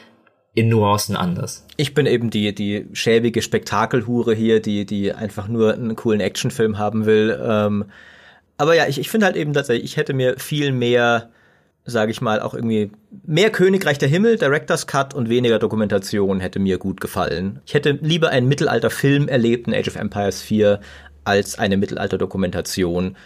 in 0.56 0.70
Nuancen 0.70 1.18
anders. 1.18 1.66
Ich 1.76 1.94
bin 1.94 2.06
eben 2.06 2.30
die, 2.30 2.56
die 2.56 2.88
schäbige 2.94 3.42
Spektakelhure 3.42 4.34
hier, 4.34 4.62
die, 4.62 4.86
die 4.86 5.14
einfach 5.14 5.50
nur 5.50 5.74
einen 5.74 5.98
coolen 5.98 6.22
Actionfilm 6.22 6.78
haben 6.78 7.06
will. 7.06 7.38
Ähm, 7.46 7.86
aber 8.58 8.74
ja, 8.74 8.88
ich, 8.88 8.98
ich 8.98 9.10
finde 9.10 9.26
halt 9.26 9.36
eben 9.36 9.52
tatsächlich, 9.52 9.84
ich 9.84 9.98
hätte 9.98 10.14
mir 10.14 10.40
viel 10.40 10.72
mehr, 10.72 11.30
sage 11.84 12.12
ich 12.12 12.22
mal, 12.22 12.40
auch 12.40 12.54
irgendwie 12.54 12.90
mehr 13.26 13.50
Königreich 13.50 13.98
der 13.98 14.08
Himmel, 14.08 14.38
Director's 14.38 14.88
Cut 14.88 15.14
und 15.14 15.28
weniger 15.28 15.60
Dokumentation 15.60 16.40
hätte 16.40 16.60
mir 16.60 16.78
gut 16.78 17.02
gefallen. 17.02 17.60
Ich 17.66 17.74
hätte 17.74 18.00
lieber 18.02 18.30
einen 18.30 18.48
Mittelalter-Film 18.48 19.28
erlebt 19.28 19.68
in 19.68 19.76
Age 19.76 19.90
of 19.90 19.98
Empires 19.98 20.42
4 20.42 20.80
als 21.26 21.60
eine 21.60 21.76
Mittelalter-Dokumentation. 21.76 23.18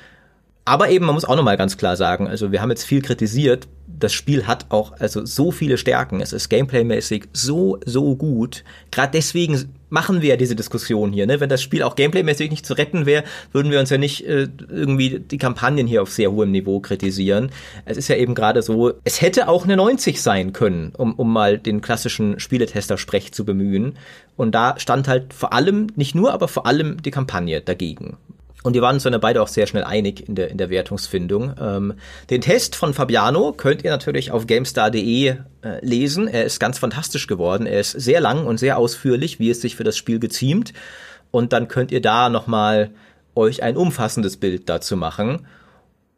Aber 0.66 0.90
eben, 0.90 1.06
man 1.06 1.16
muss 1.16 1.26
auch 1.26 1.36
nochmal 1.36 1.58
ganz 1.58 1.78
klar 1.78 1.96
sagen, 1.96 2.28
also 2.28 2.52
wir 2.52 2.62
haben 2.62 2.70
jetzt 2.70 2.84
viel 2.84 3.02
kritisiert. 3.02 3.68
Das 3.88 4.14
Spiel 4.14 4.46
hat 4.46 4.68
auch 4.70 4.94
also 5.00 5.26
so 5.26 5.52
viele 5.52 5.78
Stärken. 5.78 6.22
Es 6.22 6.32
ist 6.32 6.48
gameplaymäßig 6.50 7.26
so, 7.34 7.80
so 7.86 8.16
gut. 8.16 8.64
Gerade 8.92 9.12
deswegen 9.14 9.74
machen 9.90 10.22
wir 10.22 10.30
ja 10.30 10.36
diese 10.38 10.56
Diskussion 10.56 11.12
hier. 11.12 11.26
Ne? 11.26 11.40
Wenn 11.40 11.50
das 11.50 11.62
Spiel 11.62 11.84
auch 11.84 11.96
gameplaymäßig 11.96 12.52
nicht 12.52 12.66
zu 12.66 12.76
retten 12.76 13.06
wäre, 13.06 13.24
würden 13.52 13.72
wir 13.72 13.80
uns 13.80 13.90
ja 13.90 13.98
nicht 13.98 14.26
äh, 14.28 14.48
irgendwie 14.70 15.20
die 15.20 15.38
Kampagnen 15.38 15.88
hier 15.88 16.02
auf 16.02 16.12
sehr 16.12 16.32
hohem 16.32 16.52
Niveau 16.52 16.80
kritisieren. 16.80 17.52
Es 17.86 17.98
ist 17.98 18.08
ja 18.08 18.16
eben 18.16 18.36
gerade 18.36 18.62
so, 18.62 18.94
es 19.04 19.22
hätte 19.22 19.48
auch 19.48 19.64
eine 19.64 19.76
90 19.76 20.22
sein 20.22 20.54
können, 20.54 20.94
um, 20.96 21.14
um 21.16 21.34
mal 21.34 21.58
den 21.58 21.82
klassischen 21.82 22.40
Spieletester-Sprech 22.40 23.32
zu 23.32 23.44
bemühen. 23.44 23.98
Und 24.38 24.54
da 24.54 24.76
stand 24.78 25.08
halt 25.08 25.34
vor 25.34 25.52
allem, 25.52 25.88
nicht 25.96 26.16
nur, 26.16 26.32
aber 26.32 26.48
vor 26.48 26.66
allem 26.66 27.02
die 27.02 27.12
Kampagne 27.12 27.60
dagegen. 27.62 28.18
Und 28.62 28.74
wir 28.74 28.82
waren 28.82 28.96
uns 28.96 29.04
dann 29.04 29.20
beide 29.22 29.42
auch 29.42 29.48
sehr 29.48 29.68
schnell 29.68 29.86
einig 29.86 30.28
in 30.28 30.36
der, 30.36 30.50
in 30.50 30.58
der 30.58 30.70
Wertungsfindung. 30.70 31.54
Ähm, 31.60 31.94
den 32.30 32.42
Test 32.42 32.76
von 32.76 32.94
Fabiano 32.94 33.54
könnt 33.54 33.84
ihr 33.84 33.92
natürlich 33.92 34.32
auf 34.32 34.48
gamestar.de 34.48 35.28
äh, 35.28 35.38
lesen. 35.82 36.28
Er 36.28 36.44
ist 36.44 36.60
ganz 36.60 36.78
fantastisch 36.78 37.28
geworden. 37.28 37.66
Er 37.66 37.80
ist 37.80 37.92
sehr 37.92 38.20
lang 38.20 38.46
und 38.46 38.58
sehr 38.58 38.78
ausführlich, 38.78 39.40
wie 39.40 39.50
es 39.50 39.62
sich 39.62 39.78
für 39.78 39.86
das 39.86 39.96
Spiel 39.96 40.20
geziemt. 40.20 40.74
Und 41.32 41.54
dann 41.54 41.70
könnt 41.70 41.92
ihr 41.92 42.02
da 42.02 42.30
nochmal 42.30 42.92
euch 43.34 43.64
ein 43.64 43.78
umfassendes 43.78 44.38
Bild 44.38 44.68
dazu 44.68 44.98
machen. 44.98 45.46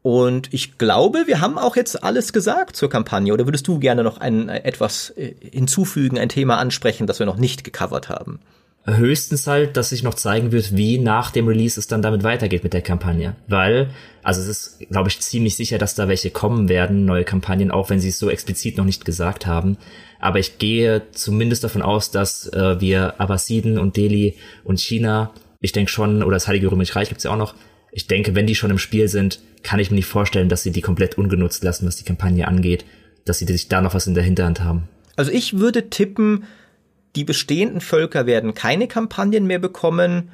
Und 0.02 0.52
ich 0.52 0.80
glaube, 0.80 1.28
wir 1.28 1.42
haben 1.42 1.60
auch 1.60 1.76
jetzt 1.76 2.04
alles 2.04 2.34
gesagt 2.34 2.76
zur 2.76 2.89
Kampagne. 2.89 3.34
Oder 3.34 3.46
würdest 3.46 3.68
du 3.68 3.78
gerne 3.78 4.04
noch 4.04 4.20
ein, 4.20 4.50
etwas 4.50 5.12
äh, 5.12 5.36
hinzufügen, 5.52 6.18
ein 6.18 6.30
Thema 6.30 6.58
ansprechen, 6.58 7.06
das 7.06 7.20
wir 7.20 7.28
noch 7.28 7.38
nicht 7.38 7.64
gecovert 7.64 8.10
haben? 8.10 8.39
Höchstens 8.86 9.45
halt, 9.45 9.77
dass 9.77 9.89
sich 9.89 10.01
noch 10.01 10.15
zeigen 10.15 10.51
wird, 10.51 10.75
wie 10.75 10.97
nach 10.97 11.29
dem 11.29 11.47
Release 11.47 11.79
es 11.79 11.86
dann 11.86 12.01
damit 12.01 12.23
weitergeht 12.23 12.63
mit 12.63 12.73
der 12.73 12.82
Kampagne. 12.82 13.36
Weil, 13.47 13.91
also 14.23 14.41
es 14.41 14.47
ist, 14.47 14.89
glaube 14.89 15.09
ich, 15.09 15.19
ziemlich 15.19 15.55
sicher, 15.55 15.77
dass 15.77 15.93
da 15.93 16.07
welche 16.07 16.32
kommen 16.32 16.67
werden, 16.67 17.05
neue 17.05 17.23
Kampagnen, 17.23 17.69
auch 17.69 17.91
wenn 17.91 17.99
sie 17.99 18.09
es 18.09 18.17
so 18.17 18.29
explizit 18.29 18.77
noch 18.77 18.86
nicht 18.86 19.05
gesagt 19.05 19.45
haben. 19.45 19.77
Aber 20.19 20.39
ich 20.39 20.57
gehe 20.57 21.03
zumindest 21.11 21.63
davon 21.63 21.84
aus, 21.84 22.09
dass 22.09 22.47
äh, 22.53 22.82
wir 22.82 23.19
Abbasiden 23.21 23.77
und 23.77 23.97
Delhi 23.97 24.36
und 24.63 24.79
China, 24.79 25.32
ich 25.59 25.73
denke 25.73 25.91
schon, 25.91 26.23
oder 26.23 26.36
das 26.36 26.47
Heilige 26.47 26.71
Römische 26.71 26.95
Reich 26.95 27.09
gibt's 27.09 27.23
ja 27.23 27.32
auch 27.32 27.38
noch, 27.38 27.53
ich 27.91 28.07
denke, 28.07 28.34
wenn 28.36 28.47
die 28.47 28.55
schon 28.55 28.71
im 28.71 28.79
Spiel 28.79 29.07
sind, 29.07 29.39
kann 29.63 29.79
ich 29.79 29.91
mir 29.91 29.95
nicht 29.95 30.05
vorstellen, 30.07 30.49
dass 30.49 30.63
sie 30.63 30.71
die 30.71 30.82
komplett 30.82 31.17
ungenutzt 31.17 31.63
lassen, 31.63 31.86
was 31.86 31.97
die 31.97 32.03
Kampagne 32.03 32.47
angeht, 32.47 32.86
dass 33.25 33.39
sie 33.39 33.45
sich 33.45 33.67
da 33.67 33.82
noch 33.82 33.93
was 33.93 34.07
in 34.07 34.15
der 34.15 34.23
Hinterhand 34.23 34.63
haben. 34.63 34.88
Also 35.17 35.32
ich 35.32 35.59
würde 35.59 35.89
tippen, 35.89 36.45
die 37.16 37.24
bestehenden 37.24 37.82
Völker 37.82 38.26
werden 38.26 38.53
keine 38.53 38.88
Kampagnen 38.88 39.45
mehr 39.45 39.59
bekommen. 39.59 40.30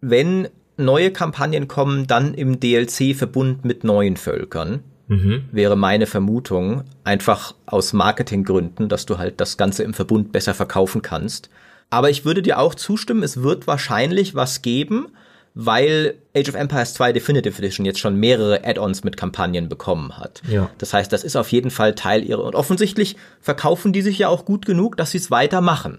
Wenn 0.00 0.48
neue 0.76 1.10
Kampagnen 1.10 1.68
kommen, 1.68 2.06
dann 2.06 2.34
im 2.34 2.60
DLC-Verbund 2.60 3.64
mit 3.64 3.84
neuen 3.84 4.16
Völkern. 4.16 4.82
Mhm. 5.08 5.44
Wäre 5.52 5.76
meine 5.76 6.06
Vermutung. 6.06 6.84
Einfach 7.04 7.54
aus 7.66 7.92
Marketinggründen, 7.92 8.88
dass 8.88 9.06
du 9.06 9.18
halt 9.18 9.40
das 9.40 9.56
Ganze 9.56 9.82
im 9.82 9.94
Verbund 9.94 10.32
besser 10.32 10.54
verkaufen 10.54 11.02
kannst. 11.02 11.50
Aber 11.90 12.10
ich 12.10 12.24
würde 12.24 12.42
dir 12.42 12.58
auch 12.58 12.74
zustimmen, 12.74 13.22
es 13.22 13.42
wird 13.42 13.66
wahrscheinlich 13.66 14.34
was 14.36 14.62
geben, 14.62 15.08
weil 15.54 16.14
Age 16.34 16.48
of 16.48 16.54
Empires 16.54 16.94
2 16.94 17.12
Definitive 17.12 17.58
Edition 17.58 17.84
jetzt 17.84 17.98
schon 17.98 18.16
mehrere 18.16 18.64
Add-ons 18.64 19.02
mit 19.04 19.16
Kampagnen 19.16 19.68
bekommen 19.68 20.16
hat. 20.16 20.42
Ja. 20.48 20.70
Das 20.78 20.92
heißt, 20.92 21.12
das 21.12 21.24
ist 21.24 21.36
auf 21.36 21.50
jeden 21.50 21.70
Fall 21.70 21.94
Teil 21.94 22.24
ihrer. 22.24 22.44
Und 22.44 22.54
offensichtlich 22.54 23.16
verkaufen 23.40 23.92
die 23.92 24.02
sich 24.02 24.18
ja 24.18 24.28
auch 24.28 24.44
gut 24.44 24.64
genug, 24.64 24.96
dass 24.96 25.10
sie 25.10 25.18
es 25.18 25.30
weitermachen. 25.30 25.98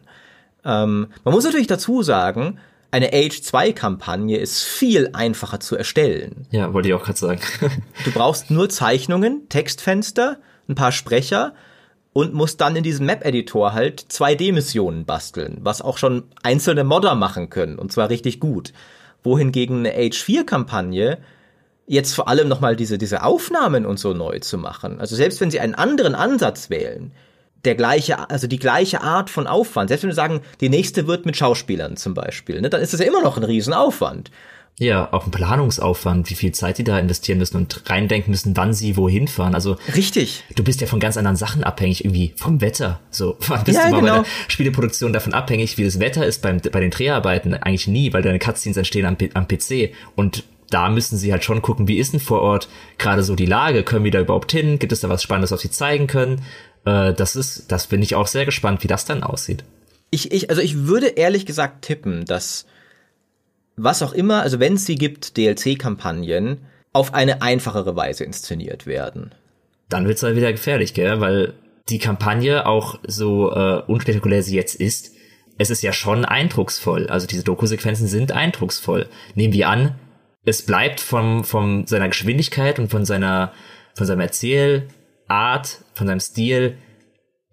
Ähm, 0.63 1.07
man 1.23 1.33
muss 1.33 1.43
natürlich 1.43 1.67
dazu 1.67 2.01
sagen, 2.01 2.59
eine 2.91 3.13
Age 3.13 3.41
2 3.41 3.71
Kampagne 3.73 4.37
ist 4.37 4.63
viel 4.63 5.09
einfacher 5.13 5.59
zu 5.59 5.75
erstellen. 5.75 6.47
Ja, 6.51 6.73
wollte 6.73 6.89
ich 6.89 6.93
auch 6.93 7.03
gerade 7.03 7.19
sagen. 7.19 7.41
du 8.05 8.11
brauchst 8.11 8.51
nur 8.51 8.69
Zeichnungen, 8.69 9.47
Textfenster, 9.49 10.37
ein 10.67 10.75
paar 10.75 10.91
Sprecher 10.91 11.53
und 12.13 12.33
musst 12.33 12.59
dann 12.59 12.75
in 12.75 12.83
diesem 12.83 13.05
Map-Editor 13.05 13.73
halt 13.73 14.01
2D-Missionen 14.09 15.05
basteln, 15.05 15.59
was 15.61 15.81
auch 15.81 15.97
schon 15.97 16.23
einzelne 16.43 16.83
Modder 16.83 17.15
machen 17.15 17.49
können, 17.49 17.79
und 17.79 17.91
zwar 17.91 18.09
richtig 18.09 18.39
gut 18.41 18.73
wohingegen 19.24 19.80
eine 19.80 19.95
Age-4-Kampagne 19.95 21.19
jetzt 21.88 22.13
vor 22.13 22.28
allem 22.28 22.47
nochmal 22.47 22.76
diese, 22.76 22.97
diese 22.97 23.24
Aufnahmen 23.24 23.86
und 23.86 23.99
so 23.99 24.13
neu 24.13 24.39
zu 24.39 24.57
machen. 24.57 24.99
Also 24.99 25.15
selbst 25.15 25.41
wenn 25.41 25.51
sie 25.51 25.59
einen 25.59 25.76
anderen 25.76 26.15
Ansatz 26.15 26.69
wählen, 26.69 27.11
der 27.65 27.76
gleiche, 27.76 28.30
also 28.30 28.47
die 28.47 28.59
gleiche 28.59 29.01
Art 29.01 29.30
von 29.30 29.45
Aufwand, 29.45 29.89
selbst 29.89 30.03
wenn 30.03 30.09
wir 30.09 30.15
sagen, 30.15 30.41
die 30.61 30.69
nächste 30.69 31.07
wird 31.07 31.26
mit 31.26 31.38
Schauspielern 31.38 31.97
zum 31.97 32.13
Beispiel, 32.13 32.61
ne, 32.61 32.69
dann 32.69 32.82
ist 32.82 32.93
das 32.93 33.01
ja 33.01 33.07
immer 33.07 33.22
noch 33.22 33.38
ein 33.38 33.43
Riesenaufwand. 33.43 34.32
Ja, 34.80 35.13
auch 35.13 35.26
ein 35.26 35.32
Planungsaufwand, 35.32 36.30
wie 36.30 36.36
viel 36.36 36.53
Zeit 36.53 36.80
die 36.80 36.84
da 36.84 36.97
investieren 36.97 37.38
müssen 37.38 37.57
und 37.57 37.89
reindenken 37.89 38.32
müssen, 38.32 38.57
wann 38.57 38.74
sie 38.74 38.97
wohin 38.97 39.28
fahren. 39.28 39.53
Also 39.53 39.78
richtig. 39.95 40.43
Du 40.55 40.63
bist 40.63 40.82
ja 40.82 40.88
von 40.88 40.99
ganz 40.99 41.17
anderen 41.17 41.38
Sachen 41.38 41.63
abhängig, 41.63 42.03
irgendwie 42.03 42.34
vom 42.36 42.61
Wetter. 42.61 42.99
So, 43.11 43.38
wann 43.47 43.63
bist 43.65 43.78
ja, 43.78 43.86
du 43.86 43.91
mal 43.91 43.99
genau. 44.01 44.17
bei 44.17 44.22
der 44.24 44.30
Spieleproduktion 44.47 45.13
davon 45.13 45.34
abhängig, 45.34 45.78
wie 45.78 45.84
das 45.84 45.99
Wetter 45.99 46.26
ist 46.26 46.41
beim, 46.41 46.59
bei 46.59 46.80
den 46.80 46.89
Dreharbeiten? 46.89 47.53
Eigentlich 47.53 47.88
nie, 47.88 48.11
weil 48.11 48.24
deine 48.24 48.39
Cutscenes 48.39 48.78
entstehen 48.78 49.05
am, 49.05 49.17
am 49.36 49.47
PC 49.47 49.93
und 50.15 50.45
da 50.72 50.89
müssen 50.89 51.17
sie 51.17 51.32
halt 51.32 51.43
schon 51.43 51.61
gucken, 51.61 51.88
wie 51.88 51.97
ist 51.97 52.13
denn 52.13 52.19
vor 52.19 52.41
Ort 52.41 52.69
gerade 52.97 53.24
so 53.24 53.36
die 53.36 53.45
Lage? 53.45 53.84
Können 53.84 54.05
wir 54.05 54.11
da 54.11 54.22
überhaupt 54.22 54.51
hin? 54.51 54.80
Gibt 54.80 54.93
es 54.93 55.01
da 55.01 55.09
was 55.09 55.22
Spannendes, 55.22 55.51
was 55.51 55.61
sie 55.61 55.69
zeigen 55.69 56.07
können? 56.07 56.41
Äh, 56.86 57.13
das 57.13 57.36
ist, 57.36 57.72
das 57.72 57.88
bin 57.88 58.01
ich 58.01 58.15
auch 58.15 58.28
sehr 58.28 58.45
gespannt, 58.45 58.84
wie 58.84 58.88
das 58.88 59.05
dann 59.05 59.22
aussieht. 59.22 59.63
Ich, 60.09 60.32
ich, 60.32 60.49
also 60.49 60.61
ich 60.61 60.88
würde 60.88 61.07
ehrlich 61.07 61.45
gesagt 61.45 61.84
tippen, 61.84 62.26
dass 62.26 62.65
was 63.84 64.01
auch 64.01 64.13
immer, 64.13 64.41
also 64.41 64.59
wenn 64.59 64.73
es 64.73 64.86
sie 64.86 64.95
gibt, 64.95 65.38
DLC-Kampagnen, 65.38 66.59
auf 66.93 67.13
eine 67.13 67.41
einfachere 67.41 67.95
Weise 67.95 68.23
inszeniert 68.23 68.86
werden. 68.86 69.34
Dann 69.89 70.07
wird's 70.07 70.23
halt 70.23 70.36
wieder 70.36 70.51
gefährlich, 70.51 70.93
gell? 70.93 71.19
Weil 71.21 71.53
die 71.89 71.99
Kampagne, 71.99 72.65
auch 72.65 72.99
so 73.07 73.51
äh, 73.51 73.82
unspektakulär 73.88 74.43
sie 74.43 74.55
jetzt 74.55 74.75
ist, 74.75 75.13
es 75.57 75.69
ist 75.69 75.84
ja 75.84 75.93
schon 75.93 76.25
eindrucksvoll. 76.25 77.07
Also 77.07 77.27
diese 77.27 77.43
Doku-Sequenzen 77.43 78.07
sind 78.07 78.32
eindrucksvoll. 78.32 79.07
Nehmen 79.36 79.53
wir 79.53 79.69
an, 79.69 79.95
es 80.43 80.65
bleibt 80.65 80.99
vom, 80.99 81.43
von 81.43 81.86
seiner 81.88 82.07
Geschwindigkeit 82.07 82.79
und 82.79 82.89
von 82.89 83.05
seiner, 83.05 83.53
von 83.95 84.07
seinem 84.07 84.21
Erzählart, 84.21 85.82
von 85.93 86.07
seinem 86.07 86.19
Stil 86.19 86.77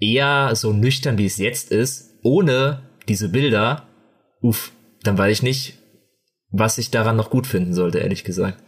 eher 0.00 0.54
so 0.54 0.72
nüchtern, 0.72 1.18
wie 1.18 1.26
es 1.26 1.38
jetzt 1.38 1.70
ist, 1.70 2.14
ohne 2.22 2.82
diese 3.08 3.28
Bilder. 3.28 3.88
Uff, 4.40 4.72
dann 5.02 5.18
weiß 5.18 5.32
ich 5.38 5.42
nicht, 5.42 5.78
was 6.50 6.78
ich 6.78 6.90
daran 6.90 7.16
noch 7.16 7.30
gut 7.30 7.46
finden 7.46 7.74
sollte, 7.74 7.98
ehrlich 7.98 8.24
gesagt. 8.24 8.58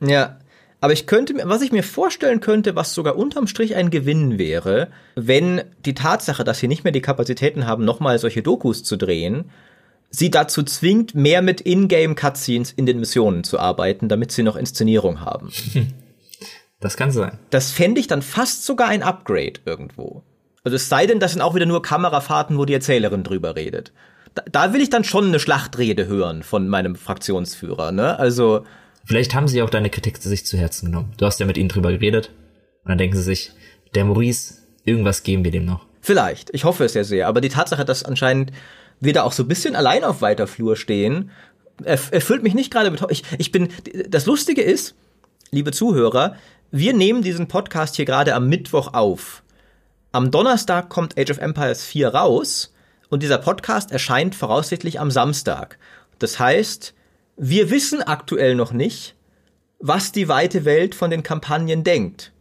Ja, 0.00 0.38
Aber 0.80 0.92
ich 0.92 1.06
könnte, 1.06 1.34
was 1.44 1.62
ich 1.62 1.72
mir 1.72 1.82
vorstellen 1.82 2.40
könnte, 2.40 2.76
was 2.76 2.94
sogar 2.94 3.16
unterm 3.16 3.48
Strich 3.48 3.74
ein 3.74 3.90
Gewinn 3.90 4.38
wäre, 4.38 4.88
wenn 5.16 5.62
die 5.84 5.94
Tatsache, 5.94 6.44
dass 6.44 6.60
sie 6.60 6.68
nicht 6.68 6.84
mehr 6.84 6.92
die 6.92 7.00
Kapazitäten 7.00 7.66
haben, 7.66 7.84
nochmal 7.84 8.18
solche 8.20 8.42
Dokus 8.42 8.84
zu 8.84 8.96
drehen, 8.96 9.50
sie 10.10 10.30
dazu 10.30 10.62
zwingt, 10.62 11.14
mehr 11.16 11.42
mit 11.42 11.60
Ingame-Cutscenes 11.66 12.72
in 12.72 12.86
den 12.86 13.00
Missionen 13.00 13.42
zu 13.42 13.58
arbeiten, 13.58 14.08
damit 14.08 14.30
sie 14.30 14.42
noch 14.44 14.56
Inszenierung 14.56 15.20
haben. 15.20 15.50
Das 16.80 16.96
kann 16.96 17.10
sein. 17.10 17.40
Das 17.50 17.72
fände 17.72 18.00
ich 18.00 18.06
dann 18.06 18.22
fast 18.22 18.64
sogar 18.64 18.86
ein 18.86 19.02
Upgrade 19.02 19.54
irgendwo. 19.64 20.22
Also 20.62 20.76
es 20.76 20.88
sei 20.88 21.06
denn, 21.08 21.18
das 21.18 21.32
sind 21.32 21.42
auch 21.42 21.56
wieder 21.56 21.66
nur 21.66 21.82
Kamerafahrten, 21.82 22.56
wo 22.56 22.66
die 22.66 22.74
Erzählerin 22.74 23.24
drüber 23.24 23.56
redet. 23.56 23.92
Da, 24.34 24.42
da 24.50 24.72
will 24.72 24.80
ich 24.80 24.90
dann 24.90 25.04
schon 25.04 25.26
eine 25.26 25.40
Schlachtrede 25.40 26.06
hören 26.06 26.42
von 26.42 26.68
meinem 26.68 26.96
Fraktionsführer, 26.96 27.92
ne? 27.92 28.18
Also. 28.18 28.64
Vielleicht 29.04 29.34
haben 29.34 29.48
sie 29.48 29.62
auch 29.62 29.70
deine 29.70 29.90
Kritik 29.90 30.20
zu 30.20 30.28
sich 30.28 30.44
zu 30.44 30.58
Herzen 30.58 30.86
genommen. 30.86 31.12
Du 31.16 31.24
hast 31.24 31.40
ja 31.40 31.46
mit 31.46 31.56
ihnen 31.56 31.68
drüber 31.68 31.92
geredet. 31.92 32.30
Und 32.84 32.90
dann 32.90 32.98
denken 32.98 33.16
sie 33.16 33.22
sich, 33.22 33.52
der 33.94 34.04
Maurice, 34.04 34.54
irgendwas 34.84 35.22
geben 35.22 35.44
wir 35.44 35.50
dem 35.50 35.64
noch. 35.64 35.86
Vielleicht. 36.00 36.50
Ich 36.54 36.64
hoffe 36.64 36.84
es 36.84 36.94
ja 36.94 37.04
sehr. 37.04 37.26
Aber 37.26 37.40
die 37.40 37.48
Tatsache, 37.48 37.84
dass 37.84 38.04
anscheinend 38.04 38.52
wir 39.00 39.12
da 39.12 39.22
auch 39.22 39.32
so 39.32 39.44
ein 39.44 39.48
bisschen 39.48 39.76
allein 39.76 40.04
auf 40.04 40.20
weiter 40.20 40.46
Flur 40.46 40.76
stehen, 40.76 41.30
erfüllt 41.84 42.42
mich 42.42 42.54
nicht 42.54 42.72
gerade 42.72 42.90
mit. 42.90 43.02
Ich, 43.10 43.22
ich 43.38 43.52
bin. 43.52 43.68
Das 44.08 44.26
Lustige 44.26 44.62
ist, 44.62 44.94
liebe 45.50 45.70
Zuhörer, 45.70 46.36
wir 46.70 46.92
nehmen 46.92 47.22
diesen 47.22 47.48
Podcast 47.48 47.96
hier 47.96 48.04
gerade 48.04 48.34
am 48.34 48.48
Mittwoch 48.48 48.92
auf. 48.94 49.42
Am 50.12 50.30
Donnerstag 50.30 50.88
kommt 50.88 51.18
Age 51.18 51.30
of 51.30 51.38
Empires 51.38 51.84
4 51.84 52.08
raus 52.08 52.74
und 53.10 53.22
dieser 53.22 53.38
Podcast 53.38 53.90
erscheint 53.90 54.34
voraussichtlich 54.34 55.00
am 55.00 55.10
Samstag. 55.10 55.78
Das 56.18 56.38
heißt, 56.38 56.94
wir 57.36 57.70
wissen 57.70 58.02
aktuell 58.02 58.54
noch 58.54 58.72
nicht, 58.72 59.14
was 59.78 60.12
die 60.12 60.28
weite 60.28 60.64
Welt 60.64 60.94
von 60.94 61.10
den 61.10 61.22
Kampagnen 61.22 61.84
denkt. 61.84 62.32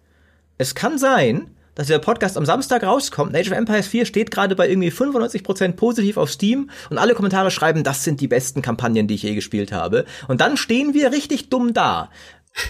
Es 0.57 0.74
kann 0.74 0.97
sein, 0.97 1.51
dass 1.76 1.88
der 1.88 1.99
Podcast 1.99 2.38
am 2.38 2.45
Samstag 2.45 2.84
rauskommt. 2.84 3.36
Age 3.36 3.51
of 3.51 3.57
Empires 3.57 3.86
4 3.86 4.05
steht 4.07 4.32
gerade 4.32 4.55
bei 4.55 4.68
irgendwie 4.68 4.89
95% 4.89 5.74
positiv 5.74 6.18
auf 6.18 6.32
Steam 6.32 6.72
und 6.89 6.97
alle 6.97 7.13
Kommentare 7.13 7.51
schreiben, 7.51 7.84
das 7.84 8.03
sind 8.03 8.20
die 8.20 8.28
besten 8.28 8.63
Kampagnen, 8.63 9.07
die 9.07 9.13
ich 9.13 9.22
je 9.22 9.36
gespielt 9.36 9.72
habe. 9.72 10.05
Und 10.28 10.41
dann 10.41 10.57
stehen 10.57 10.95
wir 10.95 11.11
richtig 11.11 11.49
dumm 11.49 11.74
da. 11.74 12.09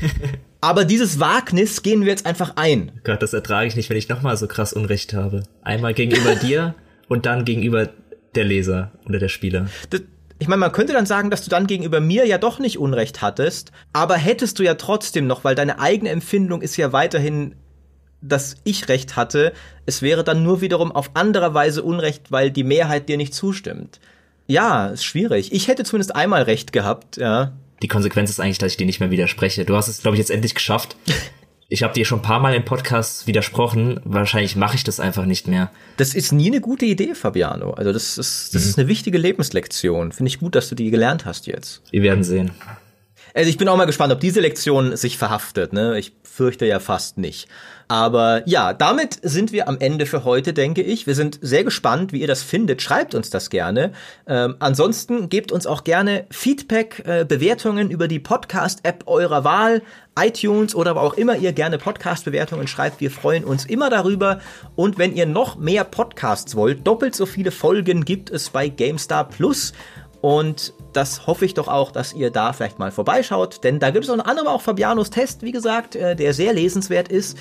Aber 0.60 0.84
dieses 0.84 1.22
Wagnis 1.22 1.84
gehen 1.84 2.02
wir 2.02 2.10
jetzt 2.10 2.26
einfach 2.26 2.58
ein. 2.58 3.00
Gott, 3.06 3.22
das 3.22 3.32
ertrage 3.32 3.68
ich 3.68 3.78
nicht, 3.78 3.90
wenn 3.90 3.96
ich 3.96 4.10
nochmal 4.10 4.36
so 4.36 4.48
krass 4.48 4.74
Unrecht 4.74 5.14
habe. 5.14 5.44
Einmal 5.62 5.94
gegenüber 5.94 6.36
dir 6.42 6.76
und 7.08 7.26
dann 7.26 7.46
gegenüber 7.46 7.90
der 8.36 8.44
Leser 8.44 8.92
oder 9.06 9.20
der 9.20 9.30
Spieler. 9.30 9.68
Das, 9.90 10.02
ich 10.40 10.48
meine, 10.48 10.60
man 10.60 10.72
könnte 10.72 10.94
dann 10.94 11.06
sagen, 11.06 11.32
dass 11.32 11.44
du 11.44 11.50
dann 11.50 11.68
gegenüber 11.68 12.00
mir 12.00 12.26
ja 12.28 12.38
doch 12.38 12.60
nicht 12.60 12.78
Unrecht 12.78 13.22
hattest, 13.22 13.72
aber 13.94 14.16
hättest 14.16 14.60
du 14.60 14.64
ja 14.64 14.76
trotzdem 14.76 15.26
noch, 15.28 15.44
weil 15.44 15.56
deine 15.56 15.80
eigene 15.80 16.10
Empfindung 16.10 16.62
ist 16.62 16.78
ja 16.78 16.94
weiterhin, 16.94 17.56
dass 18.22 18.56
ich 18.64 18.88
Recht 18.90 19.16
hatte. 19.16 19.54
Es 19.86 20.02
wäre 20.02 20.24
dann 20.24 20.44
nur 20.44 20.62
wiederum 20.62 20.92
auf 20.92 21.12
andere 21.16 21.54
Weise 21.54 21.84
Unrecht, 21.84 22.32
weil 22.32 22.52
die 22.52 22.64
Mehrheit 22.64 23.10
dir 23.10 23.18
nicht 23.18 23.34
zustimmt. 23.34 24.00
Ja, 24.48 24.88
ist 24.88 25.04
schwierig. 25.04 25.52
Ich 25.52 25.68
hätte 25.68 25.84
zumindest 25.84 26.16
einmal 26.16 26.44
Recht 26.44 26.72
gehabt, 26.72 27.18
ja 27.18 27.54
die 27.82 27.88
Konsequenz 27.88 28.30
ist 28.30 28.40
eigentlich, 28.40 28.58
dass 28.58 28.72
ich 28.72 28.78
dir 28.78 28.86
nicht 28.86 29.00
mehr 29.00 29.12
widerspreche. 29.12 29.66
Du 29.66 29.76
hast 29.76 29.88
es, 29.88 30.02
glaube 30.02 30.16
ich, 30.16 30.20
jetzt 30.20 30.32
endlich 30.32 30.56
geschafft. 30.56 30.96
Ich 31.70 31.84
habe 31.84 31.94
dir 31.94 32.06
schon 32.06 32.20
ein 32.20 32.24
paar 32.24 32.40
Mal 32.40 32.56
im 32.56 32.64
Podcast 32.64 33.28
widersprochen. 33.28 34.00
Wahrscheinlich 34.06 34.56
mache 34.56 34.78
ich 34.78 34.86
das 34.86 35.02
einfach 35.02 35.26
nicht 35.26 35.50
mehr. 35.50 35.70
Das 35.98 36.16
ist 36.16 36.32
nie 36.32 36.48
eine 36.48 36.62
gute 36.62 36.86
Idee, 36.86 37.14
Fabiano. 37.14 37.72
Also 37.72 37.92
das 37.92 38.18
ist, 38.18 38.56
das 38.56 38.64
mhm. 38.64 38.70
ist 38.70 38.80
eine 38.80 38.88
wichtige 38.88 39.18
Lebenslektion. 39.18 40.14
Finde 40.14 40.30
ich 40.30 40.40
gut, 40.40 40.56
dass 40.56 40.70
du 40.70 40.76
die 40.76 40.92
gelernt 40.92 41.26
hast 41.26 41.46
jetzt. 41.46 41.82
Wir 41.92 42.04
werden 42.04 42.24
sehen. 42.24 42.52
Also 43.38 43.52
ich 43.52 43.58
bin 43.60 43.70
auch 43.70 43.78
mal 43.78 43.86
gespannt, 43.86 44.12
ob 44.12 44.20
diese 44.20 44.42
Lektion 44.42 44.98
sich 44.98 45.16
verhaftet. 45.16 45.72
Ne? 45.72 46.00
Ich 46.00 46.14
fürchte 46.24 46.66
ja 46.66 46.80
fast 46.80 47.20
nicht. 47.20 47.48
Aber 47.88 48.42
ja, 48.48 48.74
damit 48.74 49.20
sind 49.22 49.52
wir 49.52 49.68
am 49.68 49.78
Ende 49.80 50.08
für 50.08 50.24
heute, 50.24 50.54
denke 50.54 50.82
ich. 50.82 51.06
Wir 51.06 51.14
sind 51.14 51.38
sehr 51.44 51.64
gespannt, 51.64 52.12
wie 52.12 52.22
ihr 52.22 52.28
das 52.28 52.42
findet. 52.42 52.82
Schreibt 52.82 53.14
uns 53.14 53.30
das 53.30 53.52
gerne. 53.52 53.92
Ähm, 54.26 54.56
ansonsten 54.58 55.30
gebt 55.30 55.52
uns 55.52 55.68
auch 55.68 55.84
gerne 55.84 56.26
Feedback, 56.32 57.04
äh, 57.06 57.26
Bewertungen 57.26 57.92
über 57.92 58.08
die 58.08 58.18
Podcast-App 58.18 59.04
eurer 59.06 59.44
Wahl, 59.44 59.84
iTunes 60.20 60.74
oder 60.74 60.96
wo 60.96 61.00
auch 61.02 61.14
immer 61.14 61.38
ihr 61.38 61.54
gerne 61.54 61.78
Podcast-Bewertungen 61.78 62.68
schreibt. 62.68 63.02
Wir 63.02 63.12
freuen 63.12 63.44
uns 63.44 63.66
immer 63.66 63.92
darüber. 63.92 64.42
Und 64.76 64.98
wenn 64.98 65.16
ihr 65.16 65.28
noch 65.28 65.58
mehr 65.58 65.84
Podcasts 65.84 66.56
wollt, 66.56 66.88
doppelt 66.88 67.16
so 67.16 67.28
viele 67.28 67.52
Folgen 67.52 68.04
gibt 68.04 68.32
es 68.32 68.50
bei 68.50 68.68
GameStar 68.68 69.30
Plus. 69.30 69.74
Und 70.22 70.74
das 70.94 71.28
hoffe 71.28 71.46
ich 71.46 71.54
doch 71.54 71.68
auch, 71.68 71.92
dass 71.92 72.14
ihr 72.14 72.32
da 72.32 72.54
vielleicht 72.54 72.80
mal 72.80 72.92
vorbeischaut, 72.92 73.64
denn 73.64 73.80
da 73.80 73.92
gibt 73.92 74.06
es 74.06 74.10
unter 74.10 74.28
anderem 74.28 74.48
auch 74.48 74.62
Fabianos 74.62 75.10
Test, 75.10 75.44
wie 75.44 75.52
gesagt, 75.52 75.96
äh, 75.96 76.16
der 76.16 76.34
sehr 76.34 76.54
lesenswert 76.54 77.08
ist 77.08 77.38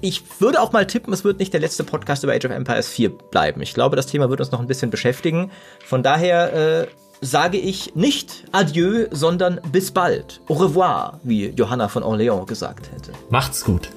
ich 0.00 0.22
würde 0.40 0.60
auch 0.60 0.72
mal 0.72 0.86
tippen, 0.86 1.12
es 1.12 1.24
wird 1.24 1.38
nicht 1.38 1.52
der 1.52 1.60
letzte 1.60 1.84
Podcast 1.84 2.24
über 2.24 2.32
Age 2.32 2.46
of 2.46 2.52
Empires 2.52 2.88
4 2.88 3.10
bleiben. 3.10 3.60
Ich 3.62 3.74
glaube, 3.74 3.96
das 3.96 4.06
Thema 4.06 4.30
wird 4.30 4.40
uns 4.40 4.50
noch 4.50 4.60
ein 4.60 4.66
bisschen 4.66 4.90
beschäftigen. 4.90 5.50
Von 5.84 6.02
daher 6.02 6.82
äh, 6.82 6.86
sage 7.20 7.58
ich 7.58 7.94
nicht 7.94 8.44
Adieu, 8.52 9.06
sondern 9.10 9.60
bis 9.72 9.90
bald. 9.90 10.40
Au 10.48 10.54
revoir, 10.54 11.20
wie 11.22 11.48
Johanna 11.48 11.88
von 11.88 12.02
Orléans 12.02 12.46
gesagt 12.46 12.90
hätte. 12.92 13.12
Macht's 13.30 13.64
gut. 13.64 13.90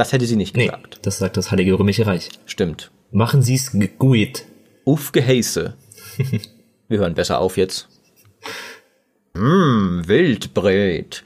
Das 0.00 0.14
hätte 0.14 0.24
sie 0.24 0.36
nicht 0.36 0.54
gesagt. 0.54 0.94
Nee, 0.94 0.98
das 1.02 1.18
sagt 1.18 1.36
das 1.36 1.50
Heilige 1.50 1.78
Römische 1.78 2.06
Reich. 2.06 2.30
Stimmt. 2.46 2.90
Machen 3.10 3.42
Sie 3.42 3.56
es 3.56 3.76
gut. 3.98 4.44
Aufgeheiße. 4.86 5.76
Wir 6.88 6.98
hören 6.98 7.12
besser 7.12 7.38
auf 7.38 7.58
jetzt. 7.58 7.86
Mmm, 9.34 10.04
Wildbret. 10.06 11.22